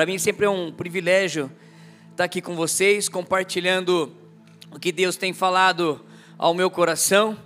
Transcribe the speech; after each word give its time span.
Para 0.00 0.06
mim 0.06 0.16
sempre 0.16 0.46
é 0.46 0.48
um 0.48 0.72
privilégio 0.72 1.52
estar 2.10 2.24
aqui 2.24 2.40
com 2.40 2.56
vocês, 2.56 3.06
compartilhando 3.06 4.10
o 4.74 4.78
que 4.78 4.90
Deus 4.90 5.14
tem 5.14 5.34
falado 5.34 6.02
ao 6.38 6.54
meu 6.54 6.70
coração, 6.70 7.36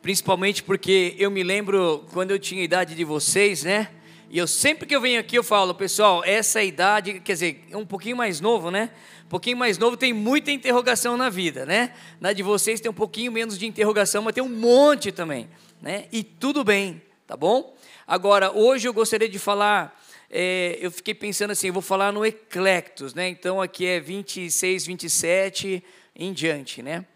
principalmente 0.00 0.62
porque 0.62 1.16
eu 1.18 1.28
me 1.28 1.42
lembro 1.42 2.06
quando 2.12 2.30
eu 2.30 2.38
tinha 2.38 2.60
a 2.60 2.64
idade 2.64 2.94
de 2.94 3.02
vocês, 3.02 3.64
né? 3.64 3.90
E 4.30 4.38
eu 4.38 4.46
sempre 4.46 4.86
que 4.86 4.94
eu 4.94 5.00
venho 5.00 5.18
aqui 5.18 5.36
eu 5.36 5.42
falo, 5.42 5.74
pessoal, 5.74 6.22
essa 6.24 6.62
idade, 6.62 7.18
quer 7.18 7.32
dizer, 7.32 7.64
um 7.72 7.84
pouquinho 7.84 8.16
mais 8.16 8.40
novo, 8.40 8.70
né? 8.70 8.90
Um 9.26 9.28
pouquinho 9.28 9.56
mais 9.56 9.76
novo 9.76 9.96
tem 9.96 10.12
muita 10.12 10.52
interrogação 10.52 11.16
na 11.16 11.28
vida, 11.28 11.66
né? 11.66 11.94
Na 12.20 12.32
de 12.32 12.44
vocês 12.44 12.80
tem 12.80 12.88
um 12.88 12.94
pouquinho 12.94 13.32
menos 13.32 13.58
de 13.58 13.66
interrogação, 13.66 14.22
mas 14.22 14.34
tem 14.34 14.44
um 14.44 14.48
monte 14.48 15.10
também, 15.10 15.48
né? 15.82 16.04
E 16.12 16.22
tudo 16.22 16.62
bem, 16.62 17.02
tá 17.26 17.36
bom? 17.36 17.74
Agora, 18.06 18.52
hoje 18.52 18.86
eu 18.86 18.94
gostaria 18.94 19.28
de 19.28 19.40
falar 19.40 20.00
é, 20.36 20.76
eu 20.80 20.90
fiquei 20.90 21.14
pensando 21.14 21.52
assim, 21.52 21.68
eu 21.68 21.72
vou 21.72 21.80
falar 21.80 22.10
no 22.10 22.26
Eclectus, 22.26 23.14
né? 23.14 23.28
Então 23.28 23.62
aqui 23.62 23.86
é 23.86 24.00
26, 24.00 24.84
27 24.84 25.84
em 26.16 26.32
diante, 26.32 26.82
né? 26.82 27.06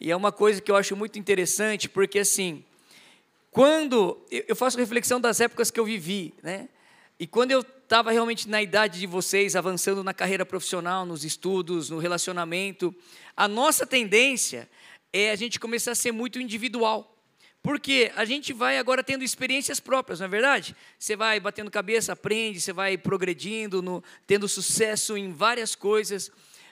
E 0.00 0.12
é 0.12 0.14
uma 0.14 0.30
coisa 0.30 0.60
que 0.62 0.70
eu 0.70 0.76
acho 0.76 0.94
muito 0.94 1.18
interessante, 1.18 1.88
porque 1.88 2.20
assim, 2.20 2.62
quando 3.50 4.16
eu 4.30 4.54
faço 4.54 4.78
reflexão 4.78 5.20
das 5.20 5.40
épocas 5.40 5.72
que 5.72 5.80
eu 5.80 5.84
vivi, 5.84 6.32
né? 6.40 6.68
E 7.18 7.26
quando 7.26 7.50
eu 7.50 7.62
estava 7.62 8.12
realmente 8.12 8.48
na 8.48 8.62
idade 8.62 9.00
de 9.00 9.08
vocês, 9.08 9.56
avançando 9.56 10.04
na 10.04 10.14
carreira 10.14 10.46
profissional, 10.46 11.04
nos 11.04 11.24
estudos, 11.24 11.90
no 11.90 11.98
relacionamento, 11.98 12.94
a 13.36 13.48
nossa 13.48 13.84
tendência 13.84 14.68
é 15.12 15.32
a 15.32 15.36
gente 15.36 15.58
começar 15.58 15.90
a 15.90 15.96
ser 15.96 16.12
muito 16.12 16.40
individual. 16.40 17.17
Porque 17.62 18.12
a 18.14 18.24
gente 18.24 18.52
vai 18.52 18.78
agora 18.78 19.02
tendo 19.02 19.24
experiências 19.24 19.80
próprias, 19.80 20.20
não 20.20 20.26
é 20.26 20.28
verdade? 20.28 20.76
Você 20.98 21.16
vai 21.16 21.40
batendo 21.40 21.70
cabeça, 21.70 22.12
aprende, 22.12 22.60
você 22.60 22.72
vai 22.72 22.96
progredindo, 22.96 23.82
no, 23.82 24.02
tendo 24.26 24.48
sucesso 24.48 25.16
em 25.16 25.32
várias 25.32 25.74
coisas. 25.74 26.30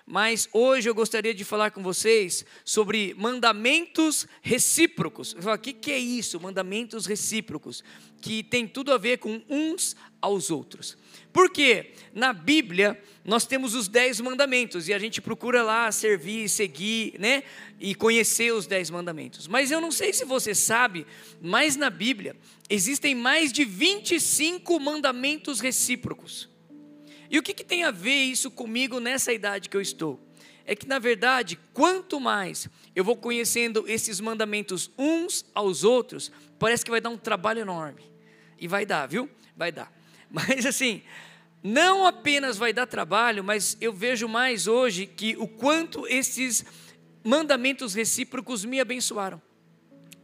Mas 0.08 0.48
hoje 0.52 0.88
eu 0.88 0.94
gostaria 0.94 1.34
de 1.34 1.44
falar 1.44 1.72
com 1.72 1.82
vocês 1.82 2.44
sobre 2.64 3.12
mandamentos 3.18 4.24
recíprocos. 4.40 5.34
O 5.34 5.58
que, 5.58 5.72
que 5.72 5.90
é 5.90 5.98
isso? 5.98 6.38
Mandamentos 6.38 7.06
recíprocos, 7.06 7.82
que 8.20 8.44
tem 8.44 8.68
tudo 8.68 8.92
a 8.92 8.98
ver 8.98 9.18
com 9.18 9.42
uns 9.50 9.96
aos 10.22 10.48
outros. 10.48 10.96
Porque 11.32 11.90
na 12.14 12.32
Bíblia 12.32 13.02
nós 13.24 13.46
temos 13.46 13.74
os 13.74 13.88
dez 13.88 14.20
mandamentos 14.20 14.88
e 14.88 14.94
a 14.94 14.98
gente 14.98 15.20
procura 15.20 15.64
lá 15.64 15.90
servir, 15.90 16.48
seguir, 16.48 17.18
né? 17.18 17.42
E 17.80 17.92
conhecer 17.92 18.52
os 18.52 18.64
dez 18.64 18.88
mandamentos. 18.90 19.48
Mas 19.48 19.72
eu 19.72 19.80
não 19.80 19.90
sei 19.90 20.12
se 20.12 20.24
você 20.24 20.54
sabe, 20.54 21.04
mas 21.42 21.74
na 21.74 21.90
Bíblia 21.90 22.36
existem 22.70 23.12
mais 23.12 23.52
de 23.52 23.64
25 23.64 24.78
mandamentos 24.78 25.58
recíprocos. 25.58 26.48
E 27.30 27.38
o 27.38 27.42
que, 27.42 27.54
que 27.54 27.64
tem 27.64 27.84
a 27.84 27.90
ver 27.90 28.24
isso 28.24 28.50
comigo 28.50 29.00
nessa 29.00 29.32
idade 29.32 29.68
que 29.68 29.76
eu 29.76 29.80
estou? 29.80 30.20
É 30.64 30.74
que, 30.74 30.86
na 30.86 30.98
verdade, 30.98 31.58
quanto 31.72 32.18
mais 32.18 32.68
eu 32.94 33.04
vou 33.04 33.16
conhecendo 33.16 33.84
esses 33.86 34.20
mandamentos 34.20 34.90
uns 34.98 35.44
aos 35.54 35.84
outros, 35.84 36.32
parece 36.58 36.84
que 36.84 36.90
vai 36.90 37.00
dar 37.00 37.10
um 37.10 37.18
trabalho 37.18 37.60
enorme. 37.60 38.02
E 38.58 38.66
vai 38.66 38.84
dar, 38.84 39.06
viu? 39.06 39.30
Vai 39.56 39.70
dar. 39.70 39.92
Mas 40.30 40.66
assim, 40.66 41.02
não 41.62 42.06
apenas 42.06 42.56
vai 42.56 42.72
dar 42.72 42.86
trabalho, 42.86 43.42
mas 43.42 43.76
eu 43.80 43.92
vejo 43.92 44.28
mais 44.28 44.66
hoje 44.66 45.06
que 45.06 45.36
o 45.36 45.48
quanto 45.48 46.06
esses 46.06 46.64
mandamentos 47.24 47.94
recíprocos 47.94 48.64
me 48.64 48.80
abençoaram. 48.80 49.42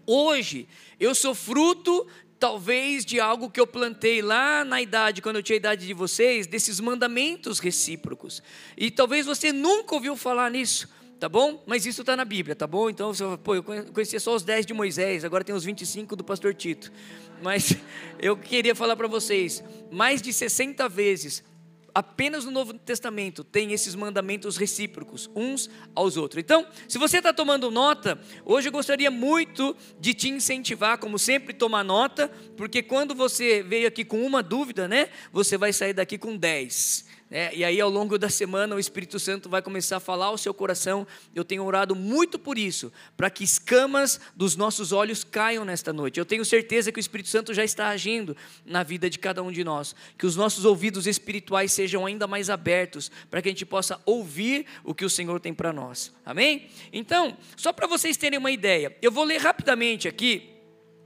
Hoje, 0.07 0.69
eu 1.01 1.15
sou 1.15 1.35
fruto, 1.35 2.07
talvez, 2.43 3.05
de 3.05 3.21
algo 3.21 3.49
que 3.49 3.61
eu 3.61 3.67
plantei 3.69 4.21
lá 4.21 4.65
na 4.65 4.83
idade, 4.83 5.23
quando 5.23 5.37
eu 5.37 5.45
tinha 5.45 5.55
a 5.55 5.59
idade 5.59 5.87
de 5.87 5.95
vocês, 5.95 6.45
desses 6.45 6.81
mandamentos 6.81 7.61
recíprocos. 7.61 8.43
E 8.77 8.91
talvez 8.91 9.27
você 9.27 9.53
nunca 9.53 9.95
ouviu 9.95 10.17
falar 10.17 10.51
nisso, 10.51 10.89
tá 11.21 11.29
bom? 11.29 11.63
Mas 11.69 11.87
isso 11.87 12.01
está 12.01 12.17
na 12.17 12.25
Bíblia, 12.25 12.57
tá 12.57 12.67
bom? 12.67 12.91
Então, 12.91 13.15
você, 13.15 13.23
pô, 13.45 13.55
eu 13.55 13.63
conhecia 13.63 14.19
só 14.19 14.35
os 14.35 14.43
10 14.43 14.67
de 14.67 14.75
Moisés, 14.75 15.25
agora 15.25 15.45
tem 15.45 15.55
os 15.55 15.63
25 15.63 16.17
do 16.17 16.25
pastor 16.25 16.53
Tito. 16.53 16.91
Mas 17.41 17.77
eu 18.19 18.37
queria 18.37 18.75
falar 18.75 18.97
para 18.97 19.07
vocês, 19.07 19.63
mais 19.89 20.21
de 20.21 20.33
60 20.33 20.89
vezes 20.89 21.45
apenas 21.95 22.45
no 22.45 22.51
Novo 22.51 22.75
Testamento 22.75 23.45
tem 23.45 23.73
esses 23.73 23.95
mandamentos 23.95 24.57
recíprocos, 24.57 25.31
uns 25.35 25.69
aos 25.95 26.17
outros. 26.17 26.43
Então, 26.43 26.67
se 26.89 26.99
você 26.99 27.19
está 27.19 27.33
tomando 27.33 27.71
nota, 27.71 28.21
hoje 28.45 28.69
eu 28.69 28.73
gostaria 28.73 29.11
muito 29.11 29.77
de 30.01 30.15
te 30.15 30.29
incentivar, 30.29 30.99
como 30.99 31.19
sempre, 31.19 31.53
tomar 31.53 31.85
nota, 31.85 32.29
porque 32.57 32.83
quando 32.83 33.15
você 33.15 33.63
veio 33.63 33.89
aqui 33.89 34.05
com 34.05 34.25
uma 34.25 34.43
dúvida, 34.43 34.89
né, 34.89 35.09
você 35.33 35.57
vai 35.57 35.73
sair 35.73 35.93
daqui 35.93 36.17
com 36.19 36.37
dez. 36.37 37.05
É, 37.35 37.51
e 37.57 37.65
aí, 37.65 37.81
ao 37.81 37.89
longo 37.89 38.19
da 38.19 38.29
semana, 38.29 38.77
o 38.77 38.79
Espírito 38.79 39.19
Santo 39.19 39.49
vai 39.49 39.63
começar 39.63 39.97
a 39.97 40.01
falar 40.01 40.27
ao 40.27 40.37
seu 40.37 40.53
coração. 40.53 41.07
Eu 41.35 41.43
tenho 41.43 41.65
orado 41.65 41.97
muito 41.97 42.39
por 42.39 42.59
isso, 42.59 42.93
para 43.17 43.31
que 43.31 43.43
escamas 43.43 44.21
dos 44.37 44.55
nossos 44.55 44.93
olhos 44.93 45.25
caiam 45.25 45.65
nesta 45.65 45.95
noite. 45.95 46.21
Eu 46.21 46.27
tenho 46.27 46.45
certeza 46.45 46.93
que 46.93 46.99
o 46.99 47.01
Espírito 47.01 47.31
Santo 47.31 47.55
já 47.55 47.65
está 47.65 47.89
agindo 47.89 48.37
na 48.67 48.83
vida 48.83 49.09
de 49.09 49.19
cada 49.19 49.43
um 49.43 49.51
de 49.51 49.65
nós. 49.65 49.97
Que 50.19 50.27
os 50.27 50.37
nossos 50.37 50.67
ouvidos 50.67 51.07
espirituais 51.07 51.73
sejam 51.73 52.05
ainda 52.05 52.27
mais 52.27 52.51
abertos, 52.51 53.11
para 53.31 53.41
que 53.41 53.49
a 53.49 53.53
gente 53.53 53.65
possa 53.65 53.99
ouvir 54.05 54.67
o 54.85 54.95
que 54.95 55.07
o 55.07 55.11
Senhor 55.11 55.41
tem 55.41 55.55
para 55.55 55.73
nós. 55.73 56.13
Amém? 56.27 56.69
Então, 56.93 57.35
só 57.57 57.73
para 57.73 57.87
vocês 57.87 58.19
terem 58.19 58.39
uma 58.39 58.51
ideia, 58.51 58.95
eu 59.01 59.11
vou 59.11 59.25
ler 59.25 59.39
rapidamente 59.39 60.07
aqui 60.07 60.52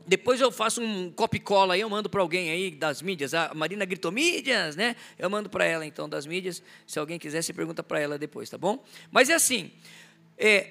depois 0.07 0.41
eu 0.41 0.53
faço 0.53 0.81
um 0.81 1.11
copy-cola 1.11 1.75
aí, 1.75 1.81
eu 1.81 1.91
mando 1.91 2.09
para 2.09 2.21
alguém 2.21 2.51
aí 2.51 2.71
das 2.71 3.03
mídias. 3.03 3.35
A 3.35 3.53
Marina 3.55 3.85
gritou 3.85 4.13
mídias, 4.13 4.77
né? 4.77 4.95
Eu 5.19 5.29
mando 5.29 5.51
para 5.51 5.65
ela 5.65 5.85
então 5.85 6.09
das 6.09 6.27
mídias. 6.27 6.63
Se 6.87 6.99
alguém 6.99 7.19
quiser, 7.19 7.43
você 7.43 7.53
pergunta 7.53 7.83
para 7.83 8.01
ela 8.01 8.17
depois, 8.17 8.49
tá 8.49 8.57
bom? 8.57 8.85
Mas 9.11 9.29
é 9.29 9.35
assim, 9.35 9.73
é, 10.39 10.69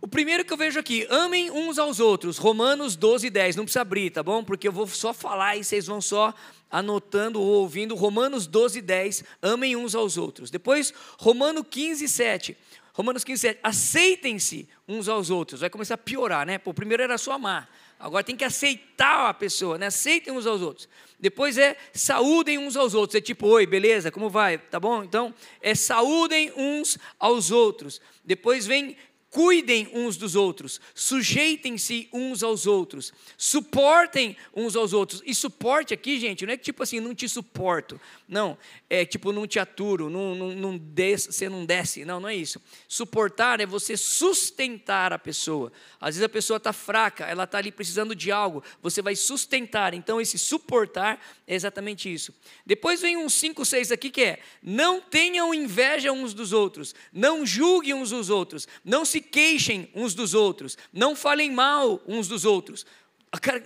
o 0.00 0.06
primeiro 0.06 0.44
que 0.44 0.52
eu 0.52 0.56
vejo 0.56 0.78
aqui, 0.78 1.06
amem 1.10 1.50
uns 1.50 1.78
aos 1.78 1.98
outros, 1.98 2.38
Romanos 2.38 2.94
12, 2.94 3.28
10. 3.28 3.56
Não 3.56 3.64
precisa 3.64 3.80
abrir, 3.80 4.10
tá 4.10 4.22
bom? 4.22 4.44
Porque 4.44 4.68
eu 4.68 4.72
vou 4.72 4.86
só 4.86 5.12
falar 5.12 5.56
e 5.56 5.64
vocês 5.64 5.86
vão 5.86 6.00
só 6.00 6.32
anotando 6.70 7.40
ou 7.40 7.46
ouvindo. 7.46 7.96
Romanos 7.96 8.46
12, 8.46 8.80
10. 8.80 9.24
Amem 9.42 9.74
uns 9.74 9.96
aos 9.96 10.16
outros. 10.16 10.50
Depois, 10.50 10.94
Romanos 11.18 11.64
15, 11.68 12.08
7. 12.08 12.56
Romanos 12.92 13.24
15, 13.24 13.40
7. 13.40 13.60
Aceitem-se 13.62 14.68
uns 14.86 15.08
aos 15.08 15.30
outros. 15.30 15.60
Vai 15.60 15.70
começar 15.70 15.94
a 15.94 15.98
piorar, 15.98 16.46
né? 16.46 16.58
Pô, 16.58 16.70
o 16.70 16.74
primeiro 16.74 17.02
era 17.02 17.18
só 17.18 17.32
amar. 17.32 17.68
Agora 17.98 18.22
tem 18.22 18.36
que 18.36 18.44
aceitar 18.44 19.28
a 19.28 19.34
pessoa, 19.34 19.76
né? 19.76 19.86
Aceitem 19.86 20.32
uns 20.32 20.46
aos 20.46 20.62
outros. 20.62 20.88
Depois 21.18 21.58
é 21.58 21.76
saúdem 21.92 22.58
uns 22.58 22.76
aos 22.76 22.94
outros. 22.94 23.16
É 23.16 23.20
tipo, 23.20 23.46
oi, 23.48 23.66
beleza? 23.66 24.10
Como 24.10 24.30
vai? 24.30 24.58
Tá 24.58 24.78
bom? 24.78 25.02
Então, 25.02 25.34
é 25.60 25.74
saúdem 25.74 26.52
uns 26.56 26.96
aos 27.18 27.50
outros. 27.50 28.00
Depois 28.24 28.66
vem 28.66 28.96
cuidem 29.30 29.90
uns 29.92 30.16
dos 30.16 30.34
outros, 30.34 30.80
sujeitem-se 30.94 32.08
uns 32.12 32.42
aos 32.42 32.66
outros, 32.66 33.12
suportem 33.36 34.36
uns 34.54 34.74
aos 34.74 34.92
outros. 34.92 35.22
E 35.24 35.34
suporte 35.34 35.92
aqui, 35.92 36.18
gente, 36.18 36.46
não 36.46 36.52
é 36.54 36.56
tipo 36.56 36.82
assim, 36.82 36.98
não 37.00 37.14
te 37.14 37.28
suporto. 37.28 38.00
Não, 38.26 38.56
é 38.88 39.04
tipo, 39.04 39.32
não 39.32 39.46
te 39.46 39.58
aturo, 39.58 40.08
não, 40.08 40.34
não, 40.34 40.50
não 40.52 40.78
desce, 40.78 41.32
você 41.32 41.48
não 41.48 41.64
desce. 41.64 42.04
Não, 42.04 42.20
não 42.20 42.28
é 42.28 42.34
isso. 42.34 42.60
Suportar 42.86 43.60
é 43.60 43.66
você 43.66 43.96
sustentar 43.96 45.12
a 45.12 45.18
pessoa. 45.18 45.72
Às 46.00 46.14
vezes 46.14 46.22
a 46.22 46.28
pessoa 46.28 46.56
está 46.56 46.72
fraca, 46.72 47.24
ela 47.24 47.44
está 47.44 47.58
ali 47.58 47.70
precisando 47.70 48.14
de 48.14 48.32
algo, 48.32 48.62
você 48.82 49.02
vai 49.02 49.14
sustentar. 49.14 49.94
Então, 49.94 50.20
esse 50.20 50.38
suportar 50.38 51.20
é 51.46 51.54
exatamente 51.54 52.12
isso. 52.12 52.34
Depois 52.64 53.00
vem 53.00 53.16
um 53.16 53.28
5, 53.28 53.64
6 53.64 53.92
aqui 53.92 54.10
que 54.10 54.22
é: 54.22 54.38
não 54.62 55.00
tenham 55.00 55.54
inveja 55.54 56.12
uns 56.12 56.32
dos 56.32 56.52
outros, 56.52 56.94
não 57.12 57.44
julguem 57.44 57.94
uns 57.94 58.10
dos 58.10 58.30
outros, 58.30 58.66
não 58.84 59.04
se 59.04 59.17
queixem 59.20 59.88
uns 59.94 60.14
dos 60.14 60.34
outros, 60.34 60.76
não 60.92 61.14
falem 61.14 61.50
mal 61.50 62.00
uns 62.06 62.28
dos 62.28 62.44
outros. 62.44 62.86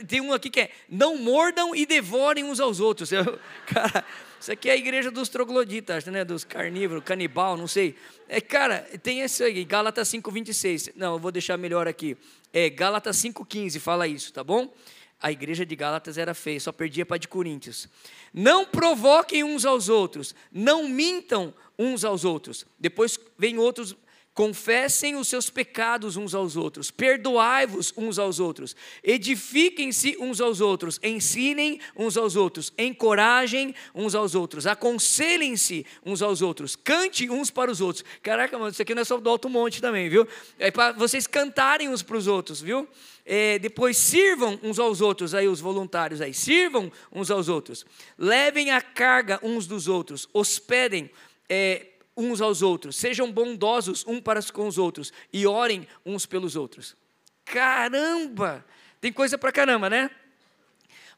Tem 0.09 0.21
um 0.21 0.33
aqui 0.33 0.51
que 0.51 0.61
é: 0.61 0.71
não 0.89 1.17
mordam 1.19 1.75
e 1.75 1.87
devorem 1.87 2.45
uns 2.45 2.61
aos 2.61 2.81
outros. 2.81 3.11
Cara 3.67 4.05
isso 4.43 4.51
aqui 4.51 4.69
é 4.69 4.73
a 4.73 4.77
igreja 4.77 5.09
dos 5.09 5.29
trogloditas, 5.29 6.05
né? 6.07 6.25
Dos 6.25 6.43
carnívoros, 6.43 7.05
canibal, 7.05 7.57
não 7.57 7.69
sei. 7.69 7.95
É, 8.29 8.41
cara, 8.41 8.81
tem 9.01 9.23
isso 9.23 9.45
aí, 9.45 9.63
Gálatas 9.65 10.09
5:26. 10.09 10.91
Não, 10.97 11.13
eu 11.13 11.19
vou 11.21 11.31
deixar 11.31 11.57
melhor 11.57 11.87
aqui. 11.87 12.17
É 12.53 12.69
Gálatas 12.69 13.19
5:15 13.19 13.79
fala 13.79 14.09
isso, 14.09 14.33
tá 14.33 14.43
bom? 14.43 14.75
A 15.21 15.31
igreja 15.31 15.65
de 15.65 15.77
Gálatas 15.77 16.19
era 16.19 16.35
feia, 16.35 16.59
só 16.59 16.73
perdia 16.73 17.07
para 17.07 17.19
de 17.19 17.29
Coríntios. 17.29 17.89
Não 18.35 18.67
provoquem 18.67 19.45
uns 19.45 19.65
aos 19.65 19.89
outros, 19.89 20.35
não 20.51 20.89
mintam 20.89 21.55
uns 21.79 22.05
aos 22.05 22.25
outros. 22.25 22.67
Depois 22.81 23.21
vem 23.39 23.59
outros 23.59 23.95
Confessem 24.35 25.15
os 25.15 25.29
seus 25.29 25.51
pecados 25.51 26.17
uns 26.17 26.35
aos 26.35 26.57
outros, 26.57 26.91
perdoai-vos 26.91 27.93
uns 27.95 28.19
aos 28.19 28.41
outros, 28.41 28.75
edifiquem-se 29.05 30.17
uns 30.19 30.41
aos 30.41 30.59
outros, 30.63 30.99
ensinem 31.03 31.79
uns 31.95 32.17
aos 32.17 32.35
outros, 32.35 32.73
encorajem 32.79 33.75
uns 33.95 34.15
aos 34.15 34.35
outros, 34.35 34.67
aconselhem-se 34.67 35.85
uns 36.03 36.23
aos 36.23 36.41
outros, 36.41 36.75
cante 36.75 37.29
uns 37.29 37.51
para 37.51 37.71
os 37.71 37.83
outros. 37.83 38.03
Caraca, 38.23 38.59
mano, 38.59 38.71
isso 38.71 38.81
aqui 38.81 38.95
não 38.95 39.03
é 39.03 39.05
só 39.05 39.19
do 39.19 39.29
Alto 39.29 39.51
Monte 39.51 39.83
também, 39.83 40.09
viu? 40.09 40.27
É 40.59 40.71
para 40.71 40.93
vocês 40.93 41.27
cantarem 41.27 41.91
uns 41.91 42.03
para 42.03 42.17
os 42.17 42.27
outros, 42.27 42.59
viu? 42.59 42.89
É, 43.27 43.59
depois 43.59 43.99
sirvam 43.99 44.59
uns 44.63 44.79
aos 44.79 45.03
outros, 45.03 45.35
aí 45.35 45.47
os 45.47 45.61
voluntários 45.61 46.23
aí, 46.23 46.33
sirvam 46.33 46.91
uns 47.13 47.31
aos 47.31 47.51
outros, 47.51 47.85
levem 48.17 48.71
a 48.71 48.81
carga 48.81 49.39
uns 49.43 49.67
dos 49.67 49.89
outros, 49.89 50.27
hospedem. 50.33 51.11
É, 51.49 51.89
uns 52.23 52.41
aos 52.41 52.63
outros, 52.63 52.97
sejam 52.97 53.31
bondosos 53.31 54.05
uns 54.07 54.21
para 54.21 54.43
com 54.53 54.67
os 54.67 54.79
outros 54.79 55.13
e 55.33 55.47
orem 55.47 55.87
uns 56.05 56.27
pelos 56.27 56.57
outros. 56.57 56.97
Caramba! 57.45 58.65
Tem 59.01 59.13
coisa 59.13 59.37
para 59.37 59.51
caramba, 59.51 59.91
né? 59.91 60.11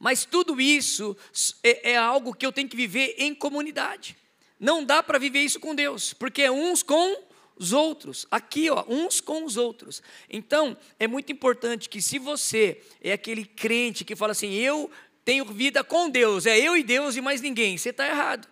Mas 0.01 0.25
tudo 0.25 0.61
isso 0.61 1.17
é, 1.63 1.93
é, 1.93 1.97
algo 1.97 2.35
que 2.35 2.45
eu 2.45 2.53
tenho 2.53 2.69
que 2.69 2.77
viver 2.77 3.15
em 3.19 3.35
comunidade. 3.35 4.17
Não 4.59 4.85
dá 4.85 5.03
para 5.03 5.19
viver 5.19 5.41
isso 5.41 5.61
com 5.61 5.75
Deus, 5.75 6.13
porque 6.13 6.43
é 6.43 6.51
uns 6.51 6.83
com 6.83 7.23
os 7.57 7.73
outros. 7.73 8.27
Aqui, 8.31 8.71
ó, 8.71 8.85
uns 8.89 9.21
com 9.21 9.45
os 9.45 9.57
outros. 9.57 10.03
Então, 10.29 10.77
é 10.99 11.07
muito 11.07 11.31
importante 11.31 11.89
que 11.89 12.03
se 12.03 12.19
você 12.19 12.81
é 13.01 13.13
aquele 13.13 13.45
crente 13.45 14.05
que 14.05 14.17
fala 14.17 14.33
assim, 14.33 14.53
eu 14.53 14.91
tenho 15.25 15.45
vida 15.45 15.83
com 15.85 16.09
Deus, 16.11 16.47
é 16.47 16.59
eu 16.59 16.77
e 16.77 16.83
Deus 16.83 17.17
e 17.17 17.21
mais 17.21 17.41
ninguém, 17.41 17.77
você 17.79 17.91
está 17.91 18.07
errado. 18.07 18.49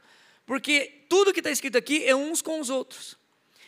Porque 0.52 1.06
tudo 1.08 1.32
que 1.32 1.40
está 1.40 1.50
escrito 1.50 1.78
aqui 1.78 2.04
é 2.04 2.14
uns 2.14 2.42
com 2.42 2.60
os 2.60 2.68
outros. 2.68 3.16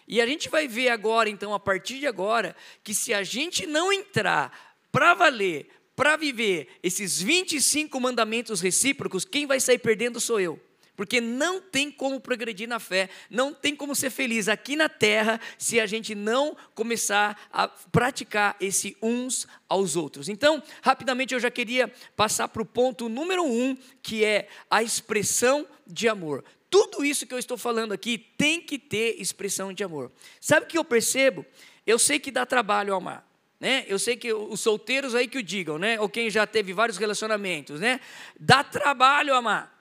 E 0.07 0.21
a 0.21 0.27
gente 0.27 0.51
vai 0.51 0.69
ver 0.69 0.91
agora, 0.91 1.31
então, 1.31 1.55
a 1.55 1.59
partir 1.59 1.99
de 1.99 2.07
agora, 2.07 2.55
que 2.83 2.95
se 2.95 3.15
a 3.15 3.23
gente 3.23 3.67
não 3.67 3.91
entrar 3.91 4.77
para 4.93 5.15
valer, 5.15 5.67
para 5.97 6.15
viver 6.19 6.69
esses 6.83 7.23
25 7.23 7.99
mandamentos 7.99 8.61
recíprocos, 8.61 9.25
quem 9.25 9.47
vai 9.47 9.61
sair 9.61 9.79
perdendo 9.79 10.21
sou 10.21 10.39
eu. 10.39 10.61
Porque 10.95 11.23
não 11.23 11.59
tem 11.59 11.91
como 11.91 12.21
progredir 12.21 12.69
na 12.69 12.79
fé, 12.79 13.09
não 13.31 13.55
tem 13.55 13.75
como 13.75 13.95
ser 13.95 14.11
feliz 14.11 14.47
aqui 14.47 14.77
na 14.77 14.91
terra 14.91 15.41
se 15.57 15.81
a 15.81 15.87
gente 15.87 16.15
não 16.15 16.55
começar 16.75 17.49
a 17.51 17.67
praticar 17.67 18.57
esse 18.61 18.95
uns 19.01 19.49
aos 19.71 19.97
outros. 19.97 20.29
Então, 20.29 20.63
rapidamente 20.83 21.33
eu 21.33 21.41
já 21.41 21.51
queria 21.51 21.91
passar 22.15 22.47
para 22.49 22.61
o 22.61 22.67
ponto 22.67 23.09
número 23.09 23.43
um, 23.43 23.75
que 24.03 24.23
é 24.23 24.49
a 24.71 24.83
expressão 24.83 25.67
de 25.87 26.11
amor 26.11 26.45
tudo 26.75 27.05
isso 27.05 27.25
que 27.25 27.33
eu 27.33 27.39
estou 27.39 27.57
falando 27.57 27.93
aqui 27.93 28.19
tem 28.19 28.61
que 28.61 28.81
ter 28.81 29.15
expressão 29.21 29.73
de 29.73 29.85
amor. 29.85 30.11
Sabe 30.41 30.67
o 30.67 30.69
que 30.69 30.77
eu 30.77 30.85
percebo? 30.85 31.47
Eu 31.87 32.01
sei 32.01 32.19
que 32.19 32.33
dá 32.33 32.45
trabalho 32.45 32.97
amar. 32.97 33.25
Né? 33.61 33.85
Eu 33.87 33.97
sei 33.97 34.17
que 34.17 34.33
os 34.33 34.59
solteiros 34.59 35.15
aí 35.15 35.29
que 35.29 35.39
o 35.39 35.43
digam, 35.43 35.79
né? 35.79 36.01
Ou 36.01 36.09
quem 36.09 36.29
já 36.29 36.45
teve 36.49 36.73
vários 36.73 36.99
relacionamentos, 36.99 37.79
né? 37.79 38.01
Dá 38.41 38.65
trabalho 38.65 39.37
amar. 39.37 39.73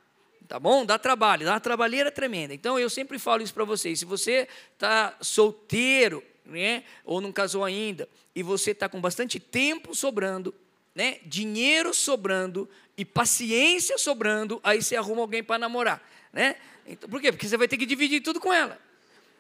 Tá 0.48 0.60
bom? 0.60 0.86
Dá 0.86 1.00
trabalho, 1.00 1.48
dá 1.48 1.54
uma 1.54 1.60
trabalheira 1.60 2.12
tremenda. 2.12 2.54
Então 2.54 2.78
eu 2.78 2.92
sempre 2.92 3.18
falo 3.18 3.42
isso 3.42 3.56
para 3.56 3.66
vocês. 3.66 3.98
Se 3.98 4.06
você 4.06 4.48
está 4.74 5.18
solteiro, 5.20 6.24
né? 6.46 6.84
Ou 7.04 7.20
não 7.20 7.32
casou 7.32 7.64
ainda, 7.64 8.08
e 8.36 8.44
você 8.44 8.70
está 8.70 8.88
com 8.88 9.02
bastante 9.02 9.40
tempo 9.40 9.96
sobrando, 9.96 10.54
né? 10.96 11.20
Dinheiro 11.26 11.94
sobrando 11.94 12.70
e 12.98 13.04
paciência 13.04 13.98
sobrando, 13.98 14.60
aí 14.64 14.82
você 14.82 14.96
arruma 14.96 15.22
alguém 15.22 15.44
para 15.44 15.58
namorar, 15.58 16.02
né? 16.32 16.56
Então, 16.86 17.10
por 17.10 17.22
quê? 17.22 17.32
Porque 17.32 17.48
você 17.48 17.58
vai 17.58 17.68
ter 17.68 17.78
que 17.78 17.86
dividir 17.86 18.22
tudo 18.22 18.40
com 18.40 18.54
ela. 18.54 18.80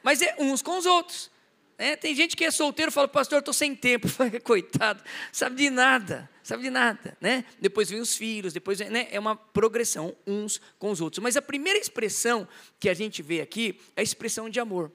Mas 0.02 0.22
é 0.22 0.36
uns 0.40 0.62
com 0.62 0.78
os 0.78 0.86
outros. 0.86 1.32
É, 1.78 1.96
tem 1.96 2.14
gente 2.16 2.38
que 2.38 2.46
é 2.46 2.52
solteiro 2.52 2.92
e 2.92 2.94
fala, 2.94 3.08
pastor, 3.08 3.40
estou 3.40 3.54
sem 3.54 3.76
tempo. 3.76 4.08
Coitado, 4.44 5.04
sabe 5.32 5.56
de 5.56 5.70
nada, 5.70 6.30
sabe 6.44 6.64
de 6.64 6.70
nada. 6.70 7.18
Né? 7.20 7.46
Depois 7.60 7.90
vem 7.90 8.00
os 8.00 8.16
filhos, 8.16 8.54
depois 8.54 8.80
né? 8.80 9.08
é 9.12 9.20
uma 9.20 9.36
progressão 9.36 10.16
uns 10.26 10.62
com 10.78 10.92
os 10.92 11.02
outros. 11.02 11.22
Mas 11.22 11.36
a 11.36 11.42
primeira 11.42 11.80
expressão 11.80 12.48
que 12.80 12.90
a 12.90 12.94
gente 12.94 13.22
vê 13.22 13.42
aqui 13.42 13.80
é 13.96 14.02
a 14.02 14.04
expressão 14.04 14.50
de 14.50 14.60
amor. 14.60 14.92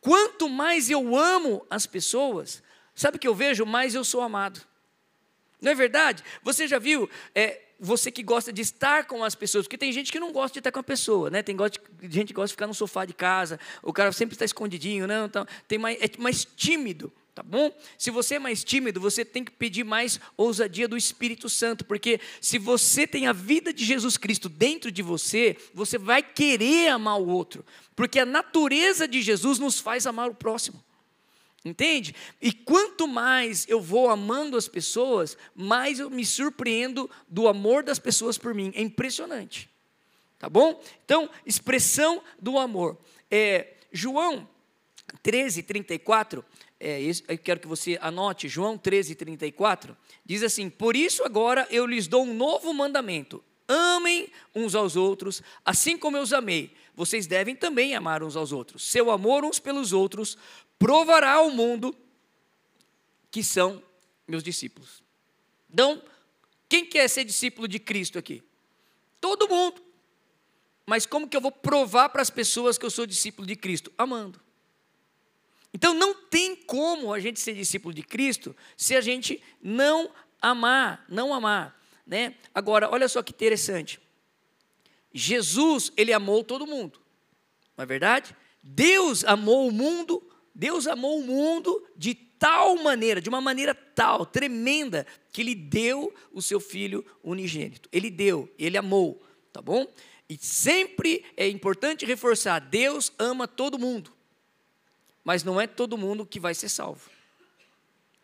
Quanto 0.00 0.48
mais 0.48 0.90
eu 0.90 1.16
amo 1.16 1.64
as 1.70 1.86
pessoas, 1.86 2.62
sabe 2.94 3.16
o 3.16 3.20
que 3.20 3.28
eu 3.28 3.34
vejo? 3.34 3.64
Mais 3.64 3.94
eu 3.94 4.04
sou 4.04 4.20
amado. 4.20 4.60
Não 5.60 5.72
é 5.72 5.74
verdade? 5.74 6.22
Você 6.42 6.68
já 6.68 6.78
viu 6.78 7.08
é, 7.34 7.60
você 7.78 8.10
que 8.10 8.22
gosta 8.22 8.52
de 8.52 8.62
estar 8.62 9.06
com 9.06 9.22
as 9.22 9.34
pessoas, 9.34 9.64
porque 9.66 9.78
tem 9.78 9.92
gente 9.92 10.10
que 10.10 10.20
não 10.20 10.32
gosta 10.32 10.54
de 10.54 10.60
estar 10.60 10.72
com 10.72 10.80
a 10.80 10.82
pessoa, 10.82 11.30
né? 11.30 11.42
Tem 11.42 11.56
gente 12.02 12.28
que 12.28 12.34
gosta 12.34 12.48
de 12.48 12.52
ficar 12.54 12.66
no 12.66 12.74
sofá 12.74 13.04
de 13.04 13.12
casa, 13.12 13.58
o 13.82 13.92
cara 13.92 14.12
sempre 14.12 14.34
está 14.34 14.44
escondidinho, 14.44 15.06
não, 15.06 15.26
então, 15.26 15.46
tem 15.68 15.78
mais, 15.78 15.98
é 16.00 16.10
mais 16.18 16.44
tímido, 16.44 17.12
tá 17.34 17.42
bom? 17.42 17.70
Se 17.98 18.10
você 18.10 18.36
é 18.36 18.38
mais 18.38 18.64
tímido, 18.64 19.00
você 19.00 19.24
tem 19.24 19.44
que 19.44 19.52
pedir 19.52 19.84
mais 19.84 20.18
ousadia 20.36 20.88
do 20.88 20.96
Espírito 20.96 21.48
Santo, 21.48 21.84
porque 21.84 22.20
se 22.40 22.58
você 22.58 23.06
tem 23.06 23.26
a 23.26 23.32
vida 23.32 23.72
de 23.72 23.84
Jesus 23.84 24.16
Cristo 24.16 24.48
dentro 24.48 24.90
de 24.90 25.02
você, 25.02 25.56
você 25.74 25.98
vai 25.98 26.22
querer 26.22 26.88
amar 26.88 27.20
o 27.20 27.28
outro, 27.28 27.64
porque 27.94 28.18
a 28.18 28.26
natureza 28.26 29.06
de 29.06 29.20
Jesus 29.20 29.58
nos 29.58 29.80
faz 29.80 30.06
amar 30.06 30.30
o 30.30 30.34
próximo. 30.34 30.85
Entende? 31.66 32.14
E 32.40 32.52
quanto 32.52 33.08
mais 33.08 33.66
eu 33.68 33.80
vou 33.80 34.08
amando 34.08 34.56
as 34.56 34.68
pessoas, 34.68 35.36
mais 35.52 35.98
eu 35.98 36.08
me 36.08 36.24
surpreendo 36.24 37.10
do 37.28 37.48
amor 37.48 37.82
das 37.82 37.98
pessoas 37.98 38.38
por 38.38 38.54
mim. 38.54 38.70
É 38.76 38.80
impressionante. 38.80 39.68
Tá 40.38 40.48
bom? 40.48 40.80
Então, 41.04 41.28
expressão 41.44 42.22
do 42.40 42.56
amor. 42.56 42.96
É, 43.28 43.74
João 43.90 44.48
13, 45.24 45.64
34. 45.64 46.44
É, 46.78 47.00
eu 47.02 47.38
quero 47.38 47.58
que 47.58 47.66
você 47.66 47.98
anote, 48.00 48.46
João 48.46 48.78
13, 48.78 49.16
34. 49.16 49.96
Diz 50.24 50.44
assim: 50.44 50.70
Por 50.70 50.94
isso 50.94 51.24
agora 51.24 51.66
eu 51.68 51.84
lhes 51.84 52.06
dou 52.06 52.22
um 52.22 52.32
novo 52.32 52.72
mandamento. 52.72 53.42
Amem 53.68 54.28
uns 54.54 54.76
aos 54.76 54.94
outros, 54.94 55.42
assim 55.64 55.98
como 55.98 56.16
eu 56.16 56.22
os 56.22 56.32
amei. 56.32 56.72
Vocês 56.96 57.26
devem 57.26 57.54
também 57.54 57.94
amar 57.94 58.22
uns 58.22 58.36
aos 58.36 58.52
outros. 58.52 58.88
Seu 58.88 59.10
amor 59.10 59.44
uns 59.44 59.58
pelos 59.58 59.92
outros 59.92 60.38
provará 60.78 61.32
ao 61.34 61.50
mundo 61.50 61.96
que 63.30 63.42
são 63.42 63.82
meus 64.26 64.42
discípulos. 64.42 65.02
Então, 65.70 66.02
quem 66.68 66.84
quer 66.86 67.08
ser 67.08 67.24
discípulo 67.24 67.68
de 67.68 67.78
Cristo 67.78 68.18
aqui? 68.18 68.42
Todo 69.20 69.48
mundo. 69.48 69.82
Mas 70.86 71.04
como 71.04 71.28
que 71.28 71.36
eu 71.36 71.40
vou 71.40 71.52
provar 71.52 72.08
para 72.08 72.22
as 72.22 72.30
pessoas 72.30 72.78
que 72.78 72.86
eu 72.86 72.90
sou 72.90 73.06
discípulo 73.06 73.46
de 73.46 73.56
Cristo? 73.56 73.92
Amando. 73.98 74.40
Então 75.74 75.92
não 75.92 76.14
tem 76.14 76.56
como 76.56 77.12
a 77.12 77.20
gente 77.20 77.38
ser 77.38 77.54
discípulo 77.54 77.92
de 77.92 78.02
Cristo 78.02 78.56
se 78.76 78.96
a 78.96 79.00
gente 79.00 79.42
não 79.62 80.10
amar, 80.40 81.04
não 81.08 81.34
amar, 81.34 81.78
né? 82.06 82.34
Agora, 82.54 82.88
olha 82.90 83.08
só 83.08 83.22
que 83.22 83.32
interessante. 83.32 84.00
Jesus, 85.12 85.92
ele 85.96 86.12
amou 86.12 86.42
todo 86.42 86.66
mundo. 86.66 87.00
Não 87.76 87.82
é 87.82 87.86
verdade? 87.86 88.34
Deus 88.62 89.24
amou 89.24 89.68
o 89.68 89.72
mundo 89.72 90.25
Deus 90.56 90.86
amou 90.86 91.20
o 91.20 91.22
mundo 91.22 91.86
de 91.94 92.14
tal 92.14 92.76
maneira, 92.76 93.20
de 93.20 93.28
uma 93.28 93.42
maneira 93.42 93.74
tal, 93.74 94.24
tremenda, 94.24 95.06
que 95.30 95.42
Ele 95.42 95.54
deu 95.54 96.14
o 96.32 96.40
seu 96.40 96.58
Filho 96.58 97.04
unigênito. 97.22 97.90
Ele 97.92 98.10
deu, 98.10 98.50
Ele 98.58 98.78
amou, 98.78 99.22
tá 99.52 99.60
bom? 99.60 99.86
E 100.26 100.38
sempre 100.38 101.22
é 101.36 101.46
importante 101.46 102.06
reforçar: 102.06 102.58
Deus 102.58 103.12
ama 103.18 103.46
todo 103.46 103.78
mundo, 103.78 104.10
mas 105.22 105.44
não 105.44 105.60
é 105.60 105.66
todo 105.66 105.98
mundo 105.98 106.24
que 106.24 106.40
vai 106.40 106.54
ser 106.54 106.70
salvo. 106.70 107.10